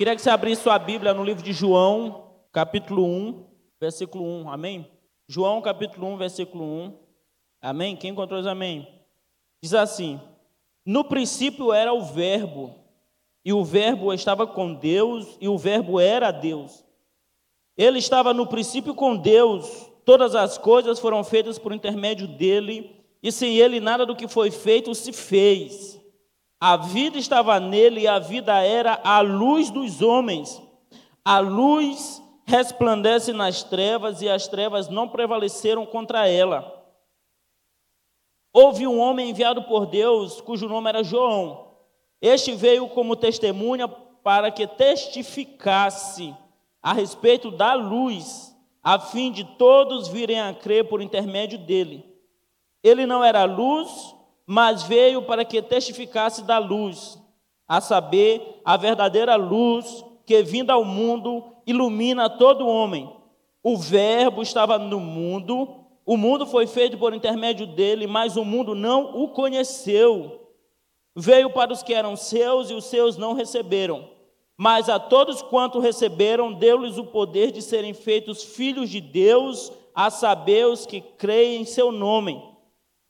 Queria 0.00 0.16
que 0.16 0.22
você 0.22 0.30
abrisse 0.30 0.62
sua 0.62 0.78
Bíblia 0.78 1.12
no 1.12 1.22
livro 1.22 1.42
de 1.42 1.52
João, 1.52 2.32
capítulo 2.50 3.04
1, 3.04 3.44
versículo 3.78 4.24
1. 4.24 4.48
Amém? 4.48 4.90
João, 5.28 5.60
capítulo 5.60 6.06
1, 6.06 6.16
versículo 6.16 6.64
1. 6.64 6.98
Amém? 7.60 7.94
Quem 7.94 8.12
encontrou 8.12 8.40
amém? 8.48 8.88
Diz 9.62 9.74
assim: 9.74 10.18
No 10.86 11.04
princípio 11.04 11.70
era 11.70 11.92
o 11.92 12.02
Verbo, 12.02 12.74
e 13.44 13.52
o 13.52 13.62
Verbo 13.62 14.10
estava 14.14 14.46
com 14.46 14.72
Deus, 14.72 15.36
e 15.38 15.48
o 15.48 15.58
Verbo 15.58 16.00
era 16.00 16.30
Deus. 16.30 16.82
Ele 17.76 17.98
estava 17.98 18.32
no 18.32 18.46
princípio 18.46 18.94
com 18.94 19.14
Deus, 19.14 19.86
todas 20.06 20.34
as 20.34 20.56
coisas 20.56 20.98
foram 20.98 21.22
feitas 21.22 21.58
por 21.58 21.74
intermédio 21.74 22.26
dele, 22.26 23.04
e 23.22 23.30
sem 23.30 23.58
ele 23.58 23.80
nada 23.80 24.06
do 24.06 24.16
que 24.16 24.26
foi 24.26 24.50
feito 24.50 24.94
se 24.94 25.12
fez. 25.12 25.99
A 26.60 26.76
vida 26.76 27.16
estava 27.16 27.58
nele 27.58 28.02
e 28.02 28.06
a 28.06 28.18
vida 28.18 28.60
era 28.62 29.00
a 29.02 29.20
luz 29.20 29.70
dos 29.70 30.02
homens. 30.02 30.62
A 31.24 31.38
luz 31.38 32.22
resplandece 32.44 33.32
nas 33.32 33.62
trevas 33.62 34.20
e 34.20 34.28
as 34.28 34.46
trevas 34.46 34.88
não 34.88 35.08
prevaleceram 35.08 35.86
contra 35.86 36.28
ela. 36.28 36.80
Houve 38.52 38.86
um 38.86 38.98
homem 38.98 39.30
enviado 39.30 39.62
por 39.62 39.86
Deus, 39.86 40.40
cujo 40.40 40.68
nome 40.68 40.88
era 40.90 41.02
João. 41.02 41.68
Este 42.20 42.52
veio 42.52 42.88
como 42.88 43.16
testemunha 43.16 43.88
para 43.88 44.50
que 44.50 44.66
testificasse 44.66 46.36
a 46.82 46.92
respeito 46.92 47.50
da 47.50 47.72
luz, 47.74 48.54
a 48.82 48.98
fim 48.98 49.30
de 49.32 49.44
todos 49.56 50.08
virem 50.08 50.40
a 50.40 50.52
crer 50.52 50.88
por 50.88 51.00
intermédio 51.00 51.58
dele. 51.58 52.04
Ele 52.82 53.06
não 53.06 53.22
era 53.22 53.44
luz, 53.44 54.14
mas 54.52 54.82
veio 54.82 55.22
para 55.22 55.44
que 55.44 55.62
testificasse 55.62 56.42
da 56.42 56.58
luz, 56.58 57.16
a 57.68 57.80
saber, 57.80 58.60
a 58.64 58.76
verdadeira 58.76 59.36
luz 59.36 60.04
que, 60.26 60.42
vinda 60.42 60.72
ao 60.72 60.84
mundo, 60.84 61.44
ilumina 61.64 62.28
todo 62.28 62.66
homem. 62.66 63.08
O 63.62 63.76
Verbo 63.76 64.42
estava 64.42 64.76
no 64.76 64.98
mundo, 64.98 65.68
o 66.04 66.16
mundo 66.16 66.48
foi 66.48 66.66
feito 66.66 66.98
por 66.98 67.14
intermédio 67.14 67.64
dele, 67.64 68.08
mas 68.08 68.36
o 68.36 68.44
mundo 68.44 68.74
não 68.74 69.22
o 69.22 69.28
conheceu. 69.28 70.50
Veio 71.14 71.50
para 71.50 71.72
os 71.72 71.84
que 71.84 71.94
eram 71.94 72.16
seus 72.16 72.70
e 72.70 72.74
os 72.74 72.86
seus 72.86 73.16
não 73.16 73.34
receberam. 73.34 74.10
Mas 74.56 74.88
a 74.88 74.98
todos 74.98 75.42
quanto 75.42 75.78
receberam, 75.78 76.52
deu-lhes 76.52 76.98
o 76.98 77.04
poder 77.04 77.52
de 77.52 77.62
serem 77.62 77.94
feitos 77.94 78.42
filhos 78.42 78.90
de 78.90 79.00
Deus, 79.00 79.70
a 79.94 80.10
saber, 80.10 80.66
os 80.66 80.86
que 80.86 81.00
creem 81.00 81.62
em 81.62 81.64
seu 81.64 81.92
nome 81.92 82.49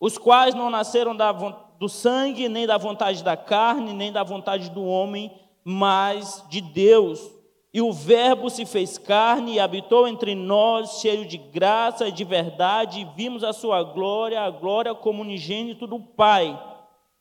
os 0.00 0.16
quais 0.16 0.54
não 0.54 0.70
nasceram 0.70 1.14
da, 1.14 1.30
do 1.30 1.88
sangue, 1.88 2.48
nem 2.48 2.66
da 2.66 2.78
vontade 2.78 3.22
da 3.22 3.36
carne, 3.36 3.92
nem 3.92 4.10
da 4.10 4.22
vontade 4.22 4.70
do 4.70 4.82
homem, 4.82 5.30
mas 5.62 6.42
de 6.48 6.62
Deus. 6.62 7.30
E 7.72 7.82
o 7.82 7.92
Verbo 7.92 8.48
se 8.48 8.64
fez 8.64 8.96
carne 8.98 9.54
e 9.54 9.60
habitou 9.60 10.08
entre 10.08 10.34
nós, 10.34 11.00
cheio 11.00 11.26
de 11.26 11.36
graça 11.36 12.08
e 12.08 12.12
de 12.12 12.24
verdade, 12.24 13.00
e 13.00 13.04
vimos 13.14 13.44
a 13.44 13.52
sua 13.52 13.82
glória, 13.82 14.40
a 14.40 14.50
glória 14.50 14.94
como 14.94 15.22
unigênito 15.22 15.86
do 15.86 16.00
Pai. 16.00 16.58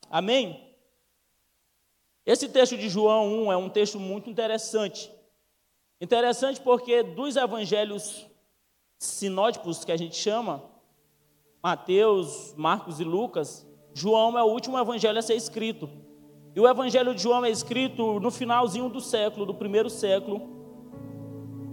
Amém? 0.10 0.74
Esse 2.26 2.48
texto 2.48 2.78
de 2.78 2.88
João 2.90 3.28
1 3.46 3.52
é 3.52 3.58
um 3.58 3.70
texto 3.70 4.00
muito 4.00 4.30
interessante. 4.30 5.12
Interessante 6.02 6.62
porque 6.62 7.04
dos 7.04 7.36
evangelhos 7.36 8.26
sinóticos 8.98 9.84
que 9.84 9.92
a 9.92 9.98
gente 9.98 10.16
chama, 10.16 10.64
Mateus, 11.62 12.54
Marcos 12.58 13.00
e 13.00 13.04
Lucas, 13.04 13.68
João 13.94 14.38
é 14.38 14.44
o 14.44 14.48
último 14.48 14.80
evangelho 14.80 15.20
a 15.20 15.22
ser 15.22 15.36
escrito. 15.36 15.90
E 16.56 16.60
o 16.60 16.68
evangelho 16.68 17.14
de 17.14 17.22
João 17.22 17.44
é 17.44 17.50
escrito 17.50 18.20
no 18.20 18.32
finalzinho 18.32 18.90
do 18.90 19.02
século, 19.02 19.46
do 19.46 19.54
primeiro 19.54 19.90
século. 19.90 20.42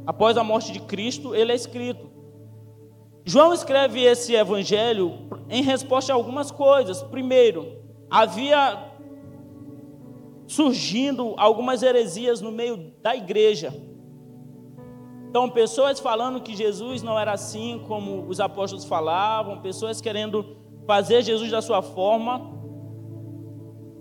Após 0.07 0.37
a 0.37 0.45
morte 0.45 0.73
de 0.73 0.81
Cristo, 0.81 1.35
ele 1.35 1.53
é 1.53 1.55
escrito. 1.55 2.11
João 3.25 3.53
escreve 3.53 4.03
esse 4.03 4.35
evangelho 4.35 5.29
em 5.49 5.63
resposta 5.63 6.13
a 6.13 6.17
algumas 6.17 6.51
coisas. 6.51 7.03
Primeiro, 7.03 7.79
havia 8.11 8.93
surgindo 10.47 11.35
algumas 11.37 11.83
heresias 11.83 12.41
no 12.41 12.53
meio 12.53 12.93
da 13.03 13.17
igreja. 13.17 13.75
Então, 15.37 15.51
pessoas 15.51 16.01
falando 16.01 16.41
que 16.41 16.57
Jesus 16.57 17.03
não 17.03 17.19
era 17.19 17.33
assim 17.33 17.85
como 17.87 18.27
os 18.27 18.41
apóstolos 18.41 18.87
falavam, 18.87 19.61
pessoas 19.61 20.01
querendo 20.01 20.57
fazer 20.87 21.21
Jesus 21.21 21.51
da 21.51 21.61
sua 21.61 21.83
forma, 21.83 22.41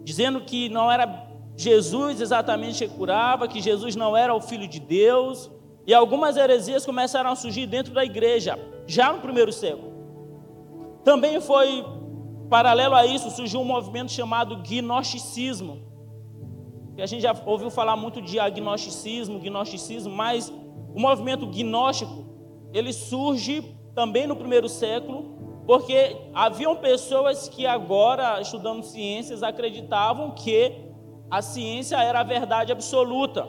dizendo 0.06 0.40
que 0.40 0.70
não 0.70 0.90
era 0.90 1.28
Jesus 1.58 2.22
exatamente 2.22 2.88
que 2.88 2.96
curava, 2.96 3.50
que 3.50 3.60
Jesus 3.60 3.98
não 3.98 4.16
era 4.16 4.34
o 4.34 4.40
Filho 4.40 4.66
de 4.66 4.80
Deus, 4.80 5.52
e 5.86 5.94
algumas 5.94 6.38
heresias 6.38 6.86
começaram 6.86 7.30
a 7.30 7.36
surgir 7.36 7.68
dentro 7.68 7.94
da 7.94 8.06
igreja, 8.06 8.58
já 8.88 9.12
no 9.12 9.20
primeiro 9.20 9.52
século. 9.52 9.92
Também 11.04 11.42
foi 11.42 11.86
paralelo 12.50 12.96
a 12.96 13.06
isso, 13.06 13.30
surgiu 13.30 13.60
um 13.60 13.66
movimento 13.66 14.10
chamado 14.10 14.56
gnosticismo. 14.64 15.82
Que 16.96 17.02
a 17.02 17.06
gente 17.06 17.24
já 17.24 17.36
ouviu 17.46 17.70
falar 17.70 17.98
muito 17.98 18.22
de 18.22 18.40
agnosticismo, 18.40 19.38
gnosticismo, 19.38 20.16
mas 20.16 20.50
o 20.96 21.00
movimento 21.00 21.46
gnóstico, 21.46 22.26
ele 22.74 22.94
surge 22.94 23.76
também 23.94 24.26
no 24.26 24.36
primeiro 24.36 24.70
século, 24.70 25.64
porque 25.68 26.16
haviam 26.34 26.78
pessoas 26.78 27.50
que 27.50 27.68
agora, 27.68 28.40
estudando 28.40 28.82
ciências, 28.82 29.44
acreditavam 29.44 30.32
que 30.32 30.72
a 31.30 31.42
ciência 31.42 31.98
era 31.98 32.22
a 32.22 32.24
verdade 32.24 32.72
absoluta. 32.72 33.46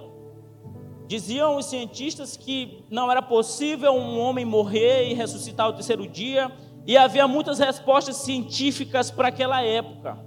Diziam 1.06 1.56
os 1.56 1.66
cientistas 1.66 2.36
que 2.36 2.84
não 2.90 3.08
era 3.12 3.22
possível 3.22 3.92
um 3.92 4.18
homem 4.18 4.44
morrer 4.44 5.08
e 5.08 5.14
ressuscitar 5.14 5.66
ao 5.66 5.72
terceiro 5.72 6.08
dia, 6.08 6.50
e 6.84 6.96
havia 6.96 7.28
muitas 7.28 7.60
respostas 7.60 8.16
científicas 8.16 9.08
para 9.08 9.28
aquela 9.28 9.62
época. 9.62 10.18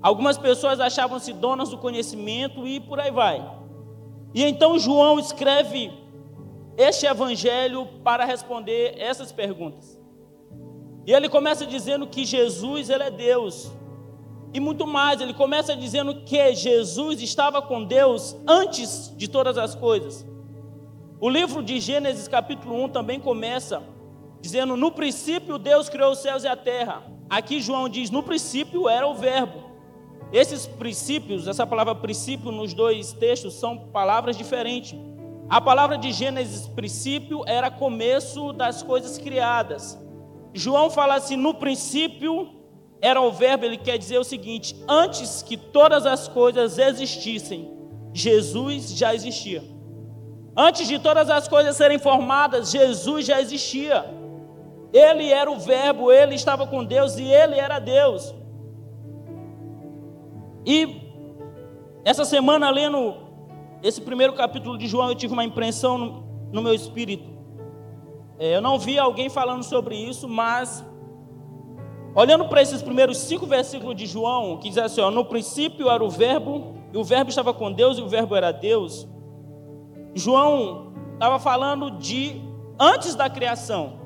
Algumas 0.00 0.38
pessoas 0.38 0.78
achavam-se 0.78 1.32
donas 1.32 1.70
do 1.70 1.78
conhecimento 1.78 2.68
e 2.68 2.78
por 2.78 3.00
aí 3.00 3.10
vai. 3.10 3.44
E 4.32 4.44
então 4.44 4.78
João 4.78 5.18
escreve 5.18 5.99
este 6.80 7.04
evangelho 7.04 7.86
para 8.02 8.24
responder 8.24 8.94
essas 8.96 9.30
perguntas. 9.30 10.00
E 11.06 11.12
ele 11.12 11.28
começa 11.28 11.66
dizendo 11.66 12.06
que 12.06 12.24
Jesus 12.24 12.88
ele 12.88 13.02
é 13.02 13.10
Deus. 13.10 13.70
E 14.52 14.58
muito 14.58 14.86
mais, 14.86 15.20
ele 15.20 15.34
começa 15.34 15.76
dizendo 15.76 16.22
que 16.22 16.54
Jesus 16.54 17.20
estava 17.20 17.60
com 17.60 17.84
Deus 17.84 18.36
antes 18.48 19.14
de 19.16 19.28
todas 19.28 19.58
as 19.58 19.74
coisas. 19.74 20.26
O 21.20 21.28
livro 21.28 21.62
de 21.62 21.78
Gênesis, 21.78 22.26
capítulo 22.26 22.82
1, 22.84 22.88
também 22.88 23.20
começa 23.20 23.82
dizendo: 24.40 24.74
No 24.76 24.90
princípio 24.90 25.58
Deus 25.58 25.88
criou 25.88 26.12
os 26.12 26.18
céus 26.20 26.44
e 26.44 26.48
a 26.48 26.56
terra. 26.56 27.02
Aqui 27.28 27.60
João 27.60 27.88
diz: 27.88 28.10
No 28.10 28.22
princípio 28.22 28.88
era 28.88 29.06
o 29.06 29.14
Verbo. 29.14 29.70
Esses 30.32 30.66
princípios, 30.66 31.46
essa 31.46 31.66
palavra 31.66 31.94
princípio 31.94 32.50
nos 32.50 32.72
dois 32.72 33.12
textos 33.12 33.54
são 33.54 33.76
palavras 33.76 34.36
diferentes. 34.36 34.98
A 35.50 35.60
palavra 35.60 35.98
de 35.98 36.12
Gênesis, 36.12 36.68
princípio, 36.68 37.42
era 37.44 37.72
começo 37.72 38.52
das 38.52 38.84
coisas 38.84 39.18
criadas. 39.18 39.98
João 40.54 40.88
fala 40.88 41.16
assim: 41.16 41.36
no 41.36 41.54
princípio 41.54 42.48
era 43.02 43.20
o 43.20 43.32
verbo, 43.32 43.64
ele 43.64 43.76
quer 43.76 43.98
dizer 43.98 44.18
o 44.18 44.24
seguinte: 44.24 44.76
antes 44.88 45.42
que 45.42 45.56
todas 45.56 46.06
as 46.06 46.28
coisas 46.28 46.78
existissem, 46.78 47.68
Jesus 48.14 48.90
já 48.96 49.12
existia. 49.12 49.64
Antes 50.56 50.86
de 50.86 51.00
todas 51.00 51.28
as 51.28 51.48
coisas 51.48 51.76
serem 51.76 51.98
formadas, 51.98 52.70
Jesus 52.70 53.26
já 53.26 53.40
existia. 53.40 54.04
Ele 54.92 55.32
era 55.32 55.50
o 55.50 55.58
Verbo, 55.58 56.10
ele 56.12 56.34
estava 56.34 56.66
com 56.66 56.84
Deus 56.84 57.16
e 57.16 57.22
ele 57.22 57.56
era 57.56 57.78
Deus. 57.78 58.34
E 60.66 61.00
essa 62.04 62.24
semana, 62.24 62.70
lendo 62.70 63.29
esse 63.82 64.00
primeiro 64.00 64.32
capítulo 64.34 64.76
de 64.76 64.86
João 64.86 65.08
eu 65.08 65.14
tive 65.14 65.32
uma 65.32 65.44
impressão 65.44 65.96
no, 65.96 66.24
no 66.52 66.62
meu 66.62 66.74
espírito. 66.74 67.30
É, 68.38 68.56
eu 68.56 68.60
não 68.60 68.78
vi 68.78 68.98
alguém 68.98 69.28
falando 69.28 69.62
sobre 69.62 69.96
isso, 69.96 70.28
mas 70.28 70.84
olhando 72.14 72.46
para 72.48 72.62
esses 72.62 72.82
primeiros 72.82 73.18
cinco 73.18 73.46
versículos 73.46 73.96
de 73.96 74.06
João, 74.06 74.58
que 74.58 74.68
diz 74.68 74.78
assim: 74.78 75.00
ó, 75.00 75.10
no 75.10 75.24
princípio 75.24 75.90
era 75.90 76.02
o 76.02 76.10
Verbo, 76.10 76.74
e 76.92 76.96
o 76.96 77.04
Verbo 77.04 77.30
estava 77.30 77.54
com 77.54 77.72
Deus, 77.72 77.98
e 77.98 78.02
o 78.02 78.08
Verbo 78.08 78.34
era 78.34 78.50
Deus. 78.50 79.08
João 80.14 80.92
estava 81.14 81.38
falando 81.38 81.90
de 81.92 82.40
antes 82.78 83.14
da 83.14 83.28
criação. 83.28 84.00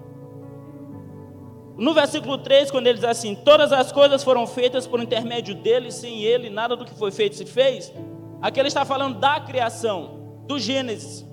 No 1.77 1.93
versículo 1.93 2.39
3, 2.39 2.71
quando 2.71 2.87
ele 2.87 2.99
diz 2.99 3.05
assim: 3.05 3.35
Todas 3.35 3.73
as 3.73 3.91
coisas 3.91 4.23
foram 4.23 4.47
feitas 4.47 4.87
por 4.87 5.01
intermédio 5.01 5.55
dele, 5.55 5.91
sem 5.91 6.23
ele, 6.23 6.51
nada 6.51 6.77
do 6.77 6.85
que 6.85 6.95
foi 6.95 7.11
feito 7.11 7.37
se 7.37 7.45
fez. 7.45 7.93
Aqui 8.41 8.61
ele 8.61 8.69
está 8.69 8.85
falando 8.85 9.19
da 9.19 9.41
criação, 9.41 10.43
do 10.47 10.59
Gênesis. 10.59 11.27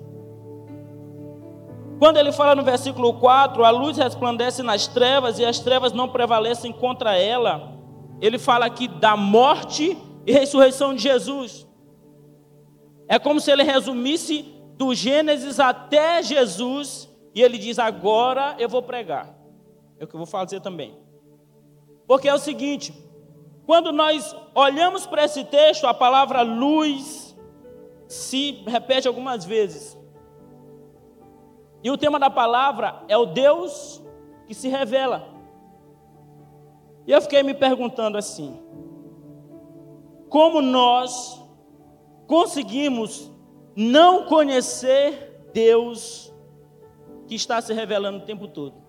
Quando 1.98 2.16
ele 2.16 2.32
fala 2.32 2.54
no 2.54 2.64
versículo 2.64 3.14
4, 3.14 3.64
a 3.64 3.70
luz 3.70 3.96
resplandece 3.96 4.62
nas 4.62 4.88
trevas 4.88 5.38
e 5.38 5.44
as 5.44 5.60
trevas 5.60 5.92
não 5.92 6.08
prevalecem 6.08 6.72
contra 6.72 7.16
ela, 7.16 7.72
ele 8.20 8.38
fala 8.38 8.66
aqui 8.66 8.88
da 8.88 9.16
morte 9.16 9.96
e 10.26 10.32
ressurreição 10.32 10.94
de 10.94 11.02
Jesus. 11.02 11.66
É 13.08 13.18
como 13.18 13.40
se 13.40 13.50
ele 13.50 13.62
resumisse 13.62 14.42
do 14.76 14.94
Gênesis 14.94 15.60
até 15.60 16.22
Jesus 16.22 17.08
e 17.34 17.42
ele 17.42 17.58
diz: 17.58 17.78
Agora 17.78 18.56
eu 18.58 18.68
vou 18.68 18.82
pregar. 18.82 19.34
É 19.98 20.04
o 20.04 20.08
que 20.08 20.14
eu 20.14 20.18
vou 20.18 20.26
fazer 20.26 20.60
também. 20.60 20.96
Porque 22.06 22.28
é 22.28 22.34
o 22.34 22.38
seguinte: 22.38 22.92
quando 23.66 23.92
nós 23.92 24.34
olhamos 24.54 25.06
para 25.06 25.24
esse 25.24 25.44
texto, 25.44 25.86
a 25.86 25.94
palavra 25.94 26.42
luz 26.42 27.36
se 28.08 28.62
repete 28.66 29.06
algumas 29.08 29.44
vezes. 29.44 29.98
E 31.82 31.90
o 31.90 31.96
tema 31.96 32.18
da 32.18 32.30
palavra 32.30 33.02
é 33.08 33.16
o 33.16 33.26
Deus 33.26 34.02
que 34.46 34.54
se 34.54 34.68
revela. 34.68 35.28
E 37.06 37.12
eu 37.12 37.20
fiquei 37.20 37.42
me 37.42 37.54
perguntando 37.54 38.18
assim: 38.18 38.60
como 40.28 40.60
nós 40.60 41.42
conseguimos 42.26 43.30
não 43.76 44.26
conhecer 44.26 45.48
Deus 45.52 46.32
que 47.26 47.34
está 47.34 47.60
se 47.60 47.72
revelando 47.72 48.18
o 48.18 48.26
tempo 48.26 48.48
todo? 48.48 48.81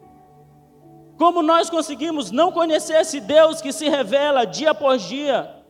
Como 1.17 1.41
nós 1.41 1.69
conseguimos 1.69 2.31
não 2.31 2.51
conhecer 2.51 2.93
esse 2.93 3.19
Deus 3.19 3.61
que 3.61 3.71
se 3.71 3.87
revela 3.87 4.45
dia 4.45 4.71
após 4.71 5.01
dia, 5.03 5.63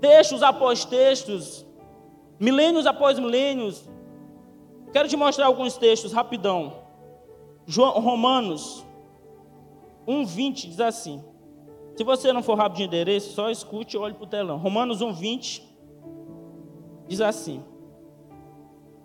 textos 0.00 0.42
após 0.42 0.84
textos, 0.84 1.64
milênios 2.38 2.86
após 2.86 3.18
milênios? 3.18 3.88
Quero 4.92 5.08
te 5.08 5.16
mostrar 5.16 5.46
alguns 5.46 5.76
textos 5.76 6.12
rapidão. 6.12 6.84
Romanos 7.68 8.84
1:20 10.06 10.68
diz 10.68 10.80
assim: 10.80 11.22
Se 11.96 12.04
você 12.04 12.32
não 12.32 12.42
for 12.42 12.56
rápido 12.56 12.78
de 12.78 12.84
endereço, 12.84 13.32
só 13.32 13.50
escute 13.50 13.96
e 13.96 13.98
olhe 13.98 14.14
para 14.14 14.24
o 14.24 14.28
telão. 14.28 14.58
Romanos 14.58 15.00
1:20 15.00 15.62
diz 17.08 17.20
assim: 17.20 17.62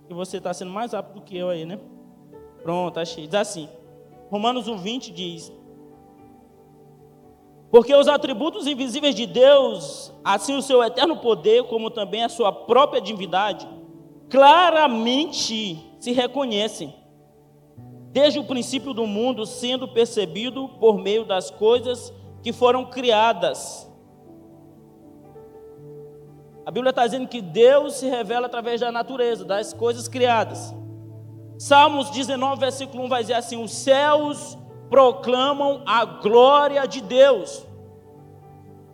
E 0.10 0.14
você 0.14 0.38
está 0.38 0.54
sendo 0.54 0.72
mais 0.72 0.94
rápido 0.94 1.16
do 1.16 1.22
que 1.22 1.38
eu 1.38 1.50
aí, 1.50 1.66
né? 1.66 1.80
Pronto, 2.64 3.00
achei. 3.00 3.26
Diz 3.26 3.36
assim: 3.36 3.68
Romanos 4.32 4.66
1,20 4.66 5.12
diz: 5.12 5.52
Porque 7.70 7.94
os 7.94 8.08
atributos 8.08 8.66
invisíveis 8.66 9.14
de 9.14 9.26
Deus, 9.26 10.14
assim 10.24 10.56
o 10.56 10.62
seu 10.62 10.82
eterno 10.82 11.18
poder, 11.18 11.64
como 11.66 11.92
também 11.92 12.24
a 12.24 12.30
sua 12.30 12.54
própria 12.54 13.02
divindade, 13.02 13.68
claramente 14.30 15.94
se 16.00 16.14
reconhecem, 16.14 16.96
desde 18.14 18.40
o 18.40 18.46
princípio 18.46 18.94
do 18.94 19.06
mundo, 19.06 19.46
sendo 19.46 19.86
percebido 19.90 20.70
por 20.80 20.98
meio 20.98 21.26
das 21.26 21.52
coisas 21.52 22.14
que 22.42 22.54
foram 22.54 22.86
criadas. 22.86 23.86
A 26.66 26.72
Bíblia 26.72 26.92
está 26.92 27.06
dizendo 27.06 27.28
que 27.28 27.42
Deus 27.42 27.96
se 27.96 28.08
revela 28.08 28.46
através 28.46 28.80
da 28.80 28.92
natureza, 28.92 29.44
das 29.44 29.74
coisas 29.74 30.08
criadas. 30.08 30.74
Salmos 31.62 32.10
19, 32.10 32.60
versículo 32.60 33.04
1 33.04 33.08
vai 33.08 33.22
dizer 33.22 33.36
assim: 33.36 33.64
Os 33.64 33.72
céus 33.72 34.58
proclamam 34.90 35.84
a 35.86 36.04
glória 36.04 36.88
de 36.88 37.02
Deus. 37.02 37.64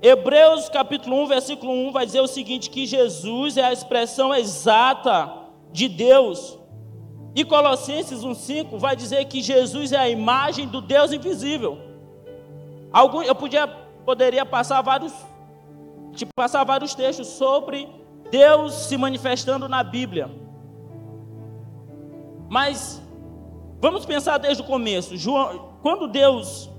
Hebreus 0.02 0.68
capítulo 0.68 1.16
1, 1.24 1.28
versículo 1.28 1.72
1 1.72 1.94
vai 1.94 2.06
dizer 2.06 2.20
o 2.20 2.28
seguinte: 2.28 2.70
que 2.70 2.86
Jesus 2.86 3.56
é 3.56 3.64
a 3.64 3.72
expressão 3.72 4.36
exata 4.36 5.32
de 5.72 5.88
Deus. 5.88 6.60
E 7.34 7.46
Colossenses 7.46 8.20
1,5 8.20 8.78
vai 8.78 8.98
dizer 8.98 9.24
que 9.24 9.42
Jesus 9.42 9.94
é 9.94 9.98
a 10.00 10.10
imagem 10.10 10.68
do 10.68 10.82
Deus 10.82 11.14
invisível. 11.14 11.78
Algum, 12.92 13.22
eu 13.22 13.34
podia, 13.34 13.66
poderia 13.66 14.46
passar 14.46 14.82
vários, 14.82 15.14
tipo, 16.18 16.34
passar 16.36 16.66
vários 16.66 16.94
textos 16.94 17.28
sobre 17.28 17.88
Deus 18.30 18.74
se 18.74 18.98
manifestando 18.98 19.70
na 19.70 19.82
Bíblia. 19.86 20.47
Mas 22.50 23.02
vamos 23.80 24.06
pensar 24.06 24.38
desde 24.38 24.64
o 24.64 24.66
começo. 24.66 25.18
João, 25.18 25.74
quando 25.82 26.08
Deus, 26.08 26.70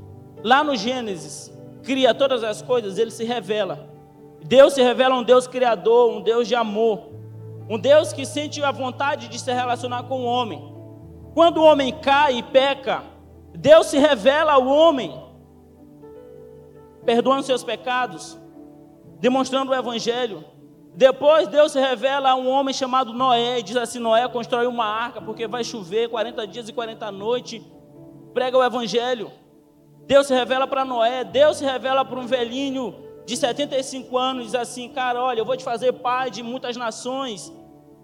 lá 0.43 0.65
no 0.65 0.77
Gênesis, 0.77 1.53
cria 1.83 2.15
todas 2.15 2.43
as 2.43 2.63
coisas, 2.63 2.99
ele 2.99 3.11
se 3.11 3.25
revela. 3.25 3.89
Deus 4.45 4.75
se 4.75 4.83
revela 4.83 5.15
um 5.15 5.23
Deus 5.23 5.47
criador, 5.47 6.11
um 6.13 6.21
Deus 6.21 6.47
de 6.47 6.55
amor, 6.55 7.11
um 7.69 7.79
Deus 7.79 8.13
que 8.13 8.25
sente 8.25 8.63
a 8.63 8.71
vontade 8.71 9.29
de 9.29 9.39
se 9.39 9.53
relacionar 9.53 10.05
com 10.05 10.21
o 10.21 10.25
homem. 10.25 10.75
Quando 11.35 11.59
o 11.59 11.65
homem 11.65 11.93
cai 11.93 12.39
e 12.39 12.43
peca, 12.43 13.03
Deus 13.55 13.87
se 13.87 13.99
revela 13.99 14.53
ao 14.53 14.67
homem, 14.67 15.15
perdoando 17.05 17.43
seus 17.43 17.63
pecados, 17.63 18.39
demonstrando 19.21 19.73
o 19.73 19.75
evangelho. 19.75 20.45
Depois 20.99 21.47
Deus 21.47 21.71
se 21.71 21.79
revela 21.79 22.31
a 22.31 22.35
um 22.35 22.51
homem 22.51 22.75
chamado 22.75 23.13
Noé 23.13 23.61
e 23.61 23.63
diz 23.63 23.77
assim: 23.77 24.01
Noé 24.01 24.27
constrói 24.27 24.67
uma 24.67 24.85
arca 24.85 25.23
porque 25.23 25.47
vai 25.47 25.63
chover 25.63 26.09
40 26.09 26.45
dias 26.45 26.69
e 26.69 26.73
40 26.73 27.13
noites. 27.13 27.63
Prega 28.35 28.59
o 28.59 28.65
evangelho. 28.65 29.31
Deus 30.09 30.27
se 30.27 30.35
revela 30.35 30.67
para 30.67 30.85
Noé, 30.85 31.23
Deus 31.23 31.59
se 31.59 31.65
revela 31.65 32.05
para 32.05 32.19
um 32.19 32.27
velhinho 32.27 32.97
de 33.25 33.37
75 33.37 34.19
anos, 34.19 34.47
diz 34.47 34.57
assim: 34.57 34.89
Cara, 34.89 35.23
olha, 35.23 35.39
eu 35.39 35.45
vou 35.45 35.57
te 35.57 35.63
fazer 35.63 35.93
pai 35.93 36.33
de 36.33 36.43
muitas 36.43 36.77
nações, 36.77 37.53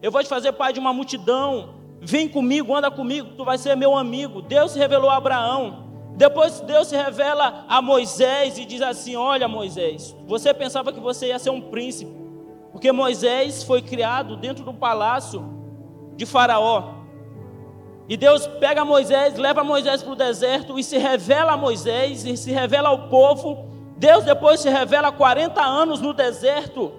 eu 0.00 0.12
vou 0.12 0.23
te 0.23 0.29
fazer 0.29 0.52
pai 0.52 0.73
de 0.73 0.79
uma 0.79 0.93
multidão. 0.93 1.75
Vem 2.00 2.29
comigo, 2.29 2.76
anda 2.76 2.93
comigo, 2.93 3.31
tu 3.37 3.44
vai 3.44 3.58
ser 3.58 3.76
meu 3.76 3.96
amigo. 3.96 4.41
Deus 4.41 4.70
se 4.70 4.79
revelou 4.79 5.11
a 5.11 5.17
Abraão. 5.17 5.82
Depois 6.14 6.61
Deus 6.61 6.87
se 6.87 6.96
revela 6.96 7.64
a 7.69 7.82
Moisés 7.82 8.56
e 8.56 8.64
diz 8.64 8.82
assim: 8.82 9.17
Olha, 9.17 9.49
Moisés, 9.49 10.14
você 10.29 10.55
pensava 10.55 10.93
que 10.93 11.00
você 11.00 11.26
ia 11.26 11.41
ser 11.41 11.50
um 11.50 11.61
príncipe. 11.61 12.23
Porque 12.74 12.90
Moisés 12.90 13.62
foi 13.62 13.80
criado 13.80 14.36
dentro 14.36 14.64
do 14.64 14.74
palácio 14.74 15.48
de 16.16 16.26
Faraó. 16.26 17.04
E 18.08 18.16
Deus 18.16 18.48
pega 18.48 18.84
Moisés, 18.84 19.36
leva 19.36 19.62
Moisés 19.62 20.02
para 20.02 20.12
o 20.12 20.16
deserto 20.16 20.76
e 20.76 20.82
se 20.82 20.98
revela 20.98 21.52
a 21.52 21.56
Moisés 21.56 22.24
e 22.24 22.36
se 22.36 22.50
revela 22.50 22.88
ao 22.88 23.08
povo. 23.08 23.66
Deus 23.96 24.24
depois 24.24 24.58
se 24.58 24.68
revela 24.68 25.12
40 25.12 25.62
anos 25.62 26.00
no 26.00 26.12
deserto 26.12 26.92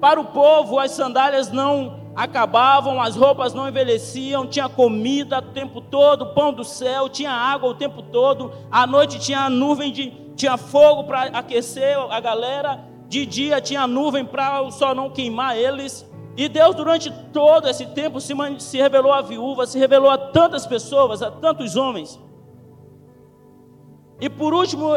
para 0.00 0.20
o 0.20 0.26
povo. 0.26 0.78
As 0.78 0.92
sandálias 0.92 1.50
não 1.50 2.12
acabavam, 2.14 3.02
as 3.02 3.16
roupas 3.16 3.52
não 3.52 3.68
envelheciam, 3.68 4.46
tinha 4.46 4.68
comida 4.68 5.40
o 5.40 5.42
tempo 5.42 5.80
todo, 5.80 6.34
pão 6.34 6.52
do 6.52 6.62
céu, 6.62 7.08
tinha 7.08 7.32
água 7.32 7.68
o 7.68 7.74
tempo 7.74 8.00
todo. 8.00 8.52
À 8.70 8.86
noite 8.86 9.18
tinha 9.18 9.50
nuvem 9.50 9.90
de, 9.90 10.12
tinha 10.36 10.56
fogo 10.56 11.02
para 11.02 11.22
aquecer 11.36 11.98
a 11.98 12.20
galera 12.20 12.88
de 13.10 13.26
dia 13.26 13.60
tinha 13.60 13.88
nuvem 13.88 14.24
para 14.24 14.62
o 14.62 14.70
sol 14.70 14.94
não 14.94 15.10
queimar 15.10 15.58
eles. 15.58 16.08
E 16.36 16.48
Deus, 16.48 16.76
durante 16.76 17.10
todo 17.32 17.68
esse 17.68 17.84
tempo, 17.86 18.20
se, 18.20 18.32
se 18.60 18.78
revelou 18.78 19.12
à 19.12 19.20
viúva, 19.20 19.66
se 19.66 19.76
revelou 19.80 20.08
a 20.08 20.16
tantas 20.16 20.64
pessoas, 20.64 21.20
a 21.20 21.28
tantos 21.28 21.74
homens. 21.74 22.20
E 24.20 24.30
por 24.30 24.54
último, 24.54 24.94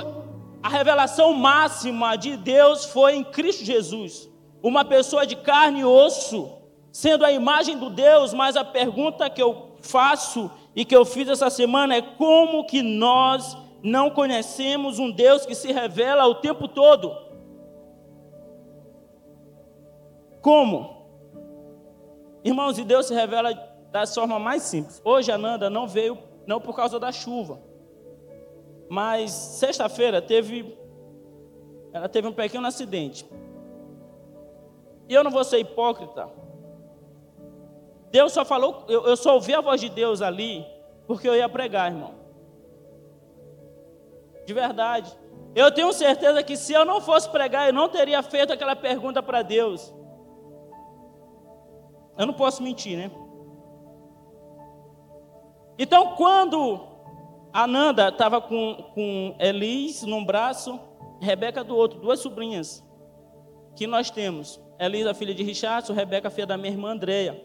a 0.61 0.69
revelação 0.69 1.33
máxima 1.33 2.15
de 2.15 2.37
Deus 2.37 2.85
foi 2.85 3.15
em 3.15 3.23
Cristo 3.23 3.65
Jesus, 3.65 4.29
uma 4.61 4.85
pessoa 4.85 5.25
de 5.25 5.35
carne 5.35 5.79
e 5.79 5.85
osso, 5.85 6.51
sendo 6.91 7.25
a 7.25 7.31
imagem 7.31 7.79
do 7.79 7.89
Deus, 7.89 8.31
mas 8.31 8.55
a 8.55 8.63
pergunta 8.63 9.27
que 9.27 9.41
eu 9.41 9.71
faço 9.81 10.51
e 10.75 10.85
que 10.85 10.95
eu 10.95 11.03
fiz 11.03 11.27
essa 11.27 11.49
semana 11.49 11.95
é 11.95 12.01
como 12.03 12.67
que 12.67 12.83
nós 12.83 13.57
não 13.81 14.11
conhecemos 14.11 14.99
um 14.99 15.09
Deus 15.09 15.47
que 15.47 15.55
se 15.55 15.71
revela 15.71 16.27
o 16.27 16.35
tempo 16.35 16.67
todo? 16.67 17.22
Como? 20.43 21.07
Irmãos, 22.43 22.77
e 22.77 22.83
Deus 22.83 23.05
se 23.05 23.13
revela 23.13 23.53
da 23.89 24.05
forma 24.05 24.37
mais 24.37 24.63
simples. 24.63 25.01
Hoje 25.05 25.31
a 25.31 25.37
Nanda 25.37 25.69
não 25.69 25.87
veio, 25.87 26.19
não 26.45 26.59
por 26.59 26.75
causa 26.75 26.99
da 26.99 27.13
chuva. 27.13 27.61
Mas 28.89 29.31
sexta-feira 29.31 30.21
teve. 30.21 30.77
Ela 31.93 32.09
teve 32.09 32.27
um 32.27 32.33
pequeno 32.33 32.67
acidente. 32.67 33.25
E 35.07 35.13
eu 35.13 35.23
não 35.23 35.31
vou 35.31 35.45
ser 35.45 35.59
hipócrita. 35.59 36.29
Deus 38.11 38.33
só 38.33 38.43
falou, 38.43 38.83
eu, 38.89 39.07
eu 39.07 39.15
só 39.15 39.35
ouvi 39.35 39.53
a 39.53 39.61
voz 39.61 39.79
de 39.79 39.89
Deus 39.89 40.21
ali, 40.21 40.65
porque 41.07 41.27
eu 41.27 41.35
ia 41.35 41.47
pregar, 41.47 41.89
irmão. 41.89 42.15
De 44.45 44.53
verdade. 44.53 45.11
Eu 45.55 45.71
tenho 45.71 45.93
certeza 45.93 46.43
que 46.43 46.57
se 46.57 46.73
eu 46.73 46.83
não 46.83 46.99
fosse 46.99 47.29
pregar, 47.29 47.67
eu 47.67 47.73
não 47.73 47.87
teria 47.87 48.21
feito 48.21 48.51
aquela 48.51 48.75
pergunta 48.75 49.23
para 49.23 49.41
Deus. 49.41 49.93
Eu 52.17 52.25
não 52.27 52.33
posso 52.33 52.61
mentir, 52.61 52.97
né? 52.97 53.11
Então, 55.77 56.15
quando 56.15 56.87
Ananda 57.51 58.09
estava 58.09 58.39
com, 58.39 58.91
com 58.93 59.35
Elis 59.39 60.03
num 60.03 60.23
braço, 60.23 60.79
Rebeca 61.19 61.63
do 61.63 61.75
outro, 61.75 61.99
duas 61.99 62.19
sobrinhas 62.19 62.83
que 63.75 63.87
nós 63.87 64.11
temos. 64.11 64.61
Elis, 64.79 65.07
a 65.07 65.13
filha 65.13 65.33
de 65.33 65.43
Richardson, 65.43 65.93
Rebeca, 65.93 66.29
filha 66.29 66.47
da 66.47 66.57
minha 66.57 66.71
irmã 66.71 66.91
Andreia. 66.91 67.43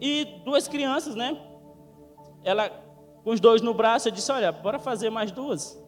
E 0.00 0.24
duas 0.44 0.66
crianças, 0.66 1.14
né? 1.14 1.38
Ela, 2.42 2.70
com 3.22 3.30
os 3.30 3.40
dois 3.40 3.62
no 3.62 3.74
braço, 3.74 4.08
eu 4.08 4.12
disse: 4.12 4.32
Olha, 4.32 4.50
bora 4.50 4.78
fazer 4.78 5.10
mais 5.10 5.30
duas. 5.30 5.80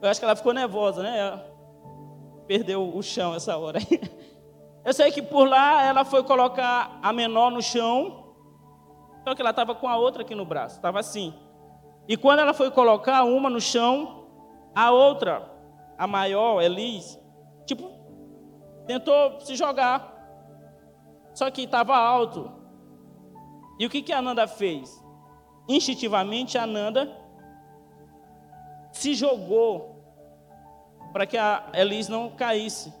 Eu 0.00 0.08
acho 0.08 0.18
que 0.18 0.24
ela 0.24 0.36
ficou 0.36 0.52
nervosa, 0.52 1.02
né? 1.02 1.18
Ela 1.18 1.50
perdeu 2.46 2.96
o 2.96 3.02
chão 3.02 3.34
essa 3.34 3.56
hora. 3.56 3.78
Eu 4.84 4.92
sei 4.92 5.10
que 5.10 5.22
por 5.22 5.48
lá 5.48 5.82
ela 5.84 6.04
foi 6.04 6.22
colocar 6.24 6.98
a 7.02 7.12
menor 7.12 7.50
no 7.50 7.60
chão, 7.60 8.34
só 9.24 9.34
que 9.34 9.42
ela 9.42 9.50
estava 9.50 9.74
com 9.74 9.86
a 9.88 9.96
outra 9.96 10.22
aqui 10.22 10.34
no 10.34 10.44
braço, 10.44 10.76
estava 10.76 10.98
assim. 10.98 11.34
E 12.08 12.16
quando 12.16 12.40
ela 12.40 12.54
foi 12.54 12.70
colocar 12.70 13.24
uma 13.24 13.50
no 13.50 13.60
chão, 13.60 14.26
a 14.74 14.90
outra, 14.90 15.50
a 15.98 16.06
maior, 16.06 16.62
Elis, 16.62 17.18
tipo, 17.66 17.90
tentou 18.86 19.40
se 19.40 19.54
jogar. 19.54 20.16
Só 21.34 21.50
que 21.50 21.62
estava 21.62 21.96
alto. 21.96 22.50
E 23.78 23.86
o 23.86 23.90
que, 23.90 24.02
que 24.02 24.12
a 24.12 24.20
Nanda 24.20 24.48
fez? 24.48 25.02
Instintivamente, 25.68 26.58
a 26.58 26.66
Nanda 26.66 27.16
se 28.92 29.14
jogou 29.14 30.04
para 31.12 31.26
que 31.26 31.36
a 31.36 31.70
Elis 31.74 32.08
não 32.08 32.30
caísse. 32.30 32.92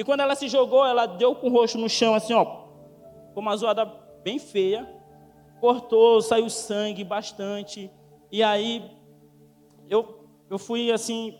E 0.00 0.02
quando 0.02 0.20
ela 0.20 0.34
se 0.34 0.48
jogou, 0.48 0.86
ela 0.86 1.04
deu 1.04 1.34
com 1.34 1.48
o 1.48 1.52
rosto 1.52 1.76
no 1.76 1.86
chão, 1.86 2.14
assim, 2.14 2.32
ó, 2.32 2.42
com 3.34 3.40
uma 3.40 3.54
zoada 3.54 3.84
bem 4.24 4.38
feia, 4.38 4.90
cortou, 5.60 6.22
saiu 6.22 6.48
sangue 6.48 7.04
bastante. 7.04 7.90
E 8.32 8.42
aí 8.42 8.82
eu, 9.90 10.26
eu 10.48 10.58
fui 10.58 10.90
assim. 10.90 11.38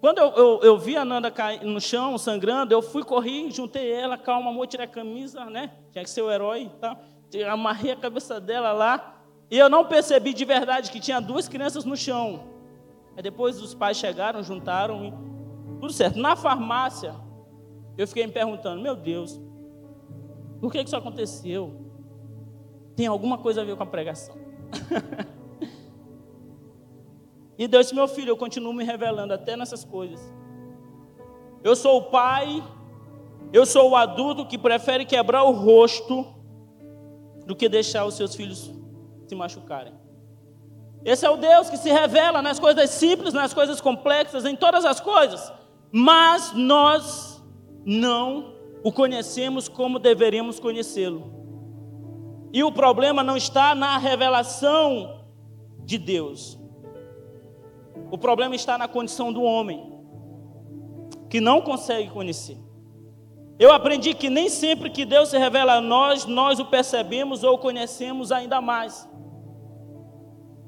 Quando 0.00 0.18
eu, 0.18 0.30
eu, 0.30 0.60
eu 0.62 0.78
vi 0.78 0.96
a 0.96 1.04
Nanda 1.04 1.28
cair 1.28 1.64
no 1.64 1.80
chão, 1.80 2.16
sangrando, 2.16 2.72
eu 2.72 2.80
fui, 2.80 3.02
corri, 3.02 3.50
juntei 3.50 3.90
ela, 3.90 4.16
calma, 4.16 4.50
amor, 4.50 4.68
tirei 4.68 4.86
a 4.86 4.88
camisa, 4.88 5.46
né? 5.46 5.72
Tinha 5.90 6.04
que 6.04 6.10
ser 6.10 6.22
o 6.22 6.30
herói, 6.30 6.70
tá? 6.80 6.96
Amarrei 7.50 7.90
a 7.90 7.96
cabeça 7.96 8.40
dela 8.40 8.70
lá. 8.70 9.24
E 9.50 9.58
eu 9.58 9.68
não 9.68 9.86
percebi 9.86 10.32
de 10.32 10.44
verdade 10.44 10.92
que 10.92 11.00
tinha 11.00 11.20
duas 11.20 11.48
crianças 11.48 11.84
no 11.84 11.96
chão. 11.96 12.44
Aí 13.16 13.22
depois 13.24 13.60
os 13.60 13.74
pais 13.74 13.96
chegaram, 13.96 14.40
juntaram 14.40 15.04
e 15.04 15.33
tudo 15.80 15.92
certo. 15.92 16.18
Na 16.18 16.36
farmácia, 16.36 17.14
eu 17.96 18.06
fiquei 18.06 18.26
me 18.26 18.32
perguntando: 18.32 18.80
meu 18.80 18.96
Deus, 18.96 19.40
por 20.60 20.72
que 20.72 20.80
isso 20.80 20.96
aconteceu? 20.96 21.80
Tem 22.96 23.06
alguma 23.06 23.38
coisa 23.38 23.62
a 23.62 23.64
ver 23.64 23.76
com 23.76 23.82
a 23.82 23.86
pregação. 23.86 24.36
e 27.58 27.68
Deus 27.68 27.86
disse: 27.86 27.94
meu 27.94 28.08
filho, 28.08 28.30
eu 28.30 28.36
continuo 28.36 28.72
me 28.72 28.84
revelando 28.84 29.32
até 29.32 29.56
nessas 29.56 29.84
coisas. 29.84 30.20
Eu 31.62 31.74
sou 31.74 31.98
o 31.98 32.02
pai, 32.04 32.62
eu 33.52 33.64
sou 33.64 33.90
o 33.90 33.96
adulto 33.96 34.46
que 34.46 34.58
prefere 34.58 35.04
quebrar 35.04 35.44
o 35.44 35.52
rosto 35.52 36.26
do 37.46 37.54
que 37.54 37.68
deixar 37.68 38.04
os 38.04 38.14
seus 38.14 38.34
filhos 38.34 38.72
se 39.26 39.34
machucarem. 39.34 39.94
Esse 41.04 41.26
é 41.26 41.30
o 41.30 41.36
Deus 41.36 41.68
que 41.68 41.76
se 41.76 41.90
revela 41.90 42.40
nas 42.40 42.58
coisas 42.58 42.88
simples, 42.90 43.34
nas 43.34 43.52
coisas 43.52 43.80
complexas, 43.80 44.44
em 44.44 44.56
todas 44.56 44.84
as 44.84 45.00
coisas. 45.00 45.52
Mas 45.96 46.52
nós 46.52 47.40
não 47.86 48.56
o 48.82 48.90
conhecemos 48.90 49.68
como 49.68 50.00
deveríamos 50.00 50.58
conhecê-lo. 50.58 51.32
E 52.52 52.64
o 52.64 52.72
problema 52.72 53.22
não 53.22 53.36
está 53.36 53.76
na 53.76 53.96
revelação 53.96 55.24
de 55.84 55.96
Deus. 55.96 56.58
O 58.10 58.18
problema 58.18 58.56
está 58.56 58.76
na 58.76 58.88
condição 58.88 59.32
do 59.32 59.44
homem, 59.44 59.92
que 61.30 61.40
não 61.40 61.60
consegue 61.60 62.10
conhecer. 62.10 62.58
Eu 63.56 63.72
aprendi 63.72 64.14
que 64.14 64.28
nem 64.28 64.48
sempre 64.48 64.90
que 64.90 65.04
Deus 65.04 65.28
se 65.28 65.38
revela 65.38 65.74
a 65.74 65.80
nós, 65.80 66.26
nós 66.26 66.58
o 66.58 66.64
percebemos 66.64 67.44
ou 67.44 67.54
o 67.54 67.58
conhecemos 67.58 68.32
ainda 68.32 68.60
mais. 68.60 69.08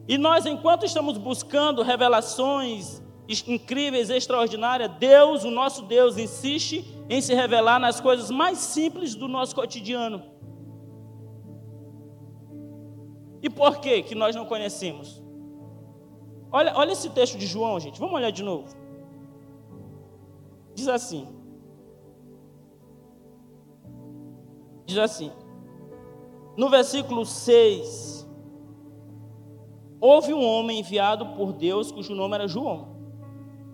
E 0.07 0.17
nós, 0.17 0.47
enquanto 0.47 0.87
estamos 0.87 1.19
buscando 1.19 1.83
revelações 1.83 3.05
incríveis, 3.47 4.11
extraordinárias, 4.11 4.91
Deus, 4.99 5.45
o 5.45 5.51
nosso 5.51 5.83
Deus, 5.83 6.17
insiste 6.17 6.85
em 7.09 7.21
se 7.21 7.35
revelar 7.35 7.79
nas 7.79 8.01
coisas 8.01 8.31
mais 8.31 8.59
simples 8.59 9.15
do 9.15 9.27
nosso 9.27 9.55
cotidiano. 9.55 10.23
E 13.43 13.51
por 13.51 13.79
que 13.79 14.03
que 14.03 14.15
nós 14.15 14.35
não 14.35 14.45
conhecemos? 14.45 15.23
Olha, 16.51 16.73
olha 16.77 16.93
esse 16.93 17.11
texto 17.11 17.37
de 17.37 17.47
João, 17.47 17.79
gente. 17.79 17.99
Vamos 17.99 18.15
olhar 18.15 18.31
de 18.31 18.43
novo. 18.43 18.69
Diz 20.75 20.89
assim. 20.89 21.29
Diz 24.87 24.99
assim. 24.99 25.33
No 26.57 26.71
versículo 26.71 27.27
6 27.27 28.17
Houve 30.01 30.35
um 30.35 30.45
homem 30.45 30.81
enviado 30.81 31.27
por 31.35 31.53
Deus 31.53 31.91
cujo 31.91 32.15
nome 32.15 32.35
era 32.35 32.47
João. 32.47 32.96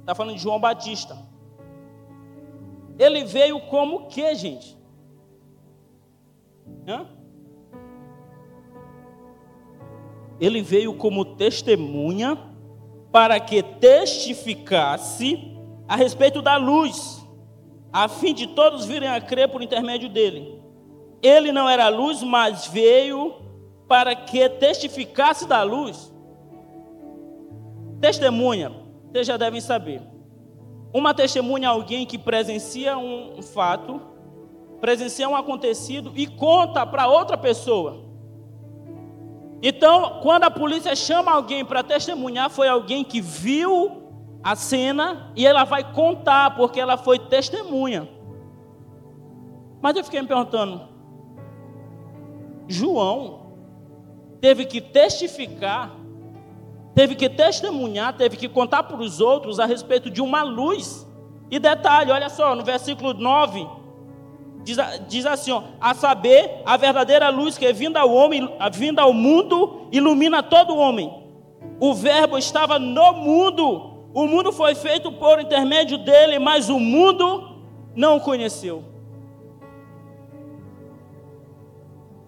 Está 0.02 0.16
falando 0.16 0.34
de 0.34 0.42
João 0.42 0.58
Batista. 0.58 1.16
Ele 2.98 3.24
veio 3.24 3.60
como 3.60 4.08
que, 4.08 4.34
gente? 4.34 4.76
Hã? 6.86 7.06
Ele 10.40 10.60
veio 10.60 10.94
como 10.94 11.24
testemunha 11.24 12.36
para 13.12 13.38
que 13.38 13.62
testificasse 13.62 15.56
a 15.86 15.94
respeito 15.94 16.42
da 16.42 16.56
luz, 16.56 17.24
a 17.92 18.08
fim 18.08 18.34
de 18.34 18.48
todos 18.48 18.84
virem 18.84 19.08
a 19.08 19.20
crer 19.20 19.48
por 19.48 19.62
intermédio 19.62 20.08
dele. 20.08 20.60
Ele 21.22 21.52
não 21.52 21.68
era 21.68 21.88
luz, 21.88 22.22
mas 22.24 22.66
veio 22.66 23.36
para 23.86 24.16
que 24.16 24.48
testificasse 24.48 25.46
da 25.46 25.62
luz. 25.62 26.12
Testemunha, 28.00 28.81
vocês 29.12 29.26
já 29.26 29.36
devem 29.36 29.60
saber. 29.60 30.00
Uma 30.92 31.12
testemunha 31.12 31.66
é 31.66 31.70
alguém 31.70 32.06
que 32.06 32.16
presencia 32.16 32.96
um 32.96 33.42
fato, 33.42 34.00
presencia 34.80 35.28
um 35.28 35.36
acontecido 35.36 36.12
e 36.16 36.26
conta 36.26 36.86
para 36.86 37.06
outra 37.06 37.36
pessoa. 37.36 38.10
Então, 39.62 40.20
quando 40.22 40.44
a 40.44 40.50
polícia 40.50 40.96
chama 40.96 41.30
alguém 41.30 41.64
para 41.64 41.82
testemunhar, 41.82 42.50
foi 42.50 42.68
alguém 42.68 43.04
que 43.04 43.20
viu 43.20 44.02
a 44.42 44.56
cena 44.56 45.30
e 45.36 45.46
ela 45.46 45.64
vai 45.64 45.92
contar, 45.92 46.56
porque 46.56 46.80
ela 46.80 46.96
foi 46.96 47.18
testemunha. 47.18 48.08
Mas 49.80 49.94
eu 49.94 50.04
fiquei 50.04 50.20
me 50.20 50.26
perguntando: 50.26 50.88
João 52.66 53.52
teve 54.40 54.64
que 54.64 54.80
testificar 54.80 56.01
teve 56.94 57.14
que 57.14 57.28
testemunhar, 57.28 58.16
teve 58.16 58.36
que 58.36 58.48
contar 58.48 58.82
para 58.84 58.96
os 58.96 59.20
outros 59.20 59.58
a 59.58 59.66
respeito 59.66 60.10
de 60.10 60.20
uma 60.20 60.42
luz. 60.42 61.06
E 61.50 61.58
detalhe, 61.58 62.10
olha 62.10 62.28
só, 62.28 62.54
no 62.54 62.64
versículo 62.64 63.12
9, 63.14 63.66
diz, 64.62 64.76
diz 65.08 65.26
assim: 65.26 65.52
ó, 65.52 65.62
a 65.80 65.94
saber, 65.94 66.62
a 66.64 66.76
verdadeira 66.76 67.28
luz 67.28 67.58
que 67.58 67.66
é 67.66 67.72
vinda 67.72 68.00
ao 68.00 68.12
homem, 68.12 68.48
vinda 68.72 69.02
ao 69.02 69.12
mundo, 69.12 69.88
ilumina 69.92 70.42
todo 70.42 70.76
homem. 70.76 71.12
O 71.80 71.94
verbo 71.94 72.38
estava 72.38 72.78
no 72.78 73.12
mundo, 73.12 74.06
o 74.14 74.26
mundo 74.26 74.52
foi 74.52 74.74
feito 74.74 75.10
por 75.12 75.40
intermédio 75.40 75.98
dele, 75.98 76.38
mas 76.38 76.68
o 76.68 76.78
mundo 76.78 77.56
não 77.94 78.16
o 78.16 78.20
conheceu. 78.20 78.84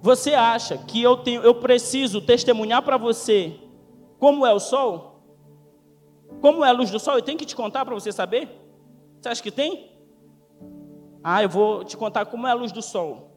Você 0.02 0.34
acha 0.34 0.76
que 0.76 1.02
eu 1.02 1.16
tenho, 1.16 1.42
eu 1.42 1.54
preciso 1.54 2.20
testemunhar 2.20 2.82
para 2.82 2.98
você 2.98 3.54
como 4.24 4.46
é 4.46 4.54
o 4.54 4.58
sol? 4.58 5.22
Como 6.40 6.64
é 6.64 6.70
a 6.70 6.72
luz 6.72 6.90
do 6.90 6.98
sol? 6.98 7.16
Eu 7.16 7.22
tenho 7.22 7.36
que 7.36 7.44
te 7.44 7.54
contar 7.54 7.84
para 7.84 7.92
você 7.92 8.10
saber? 8.10 8.48
Você 9.20 9.28
acha 9.28 9.42
que 9.42 9.50
tem? 9.50 9.92
Ah, 11.22 11.42
eu 11.42 11.48
vou 11.50 11.84
te 11.84 11.94
contar 11.94 12.24
como 12.24 12.46
é 12.46 12.50
a 12.50 12.54
luz 12.54 12.72
do 12.72 12.80
sol. 12.80 13.30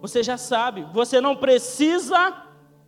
Você 0.00 0.22
já 0.22 0.38
sabe. 0.38 0.86
Você 0.94 1.20
não 1.20 1.36
precisa 1.36 2.34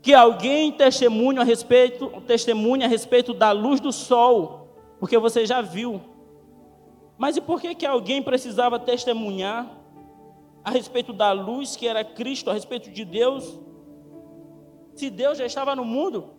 que 0.00 0.14
alguém 0.14 0.73
testemunhe 0.73 1.38
a 1.38 1.44
respeito, 1.44 2.08
testemunhe 2.26 2.82
a 2.82 2.88
respeito 2.88 3.35
da 3.35 3.52
luz 3.52 3.78
do 3.78 3.92
sol, 3.92 4.70
porque 4.99 5.18
você 5.18 5.44
já 5.44 5.61
viu. 5.61 6.00
Mas 7.18 7.37
e 7.37 7.42
por 7.42 7.61
que 7.61 7.75
que 7.75 7.85
alguém 7.85 8.23
precisava 8.23 8.78
testemunhar 8.78 9.70
a 10.64 10.70
respeito 10.70 11.12
da 11.12 11.32
luz 11.32 11.76
que 11.76 11.87
era 11.87 12.02
Cristo, 12.02 12.49
a 12.49 12.54
respeito 12.54 12.90
de 12.90 13.04
Deus? 13.04 13.65
Se 14.97 15.11
Deus 15.11 15.38
já 15.38 15.47
estava 15.47 15.76
no 15.76 15.85
mundo, 15.85 16.31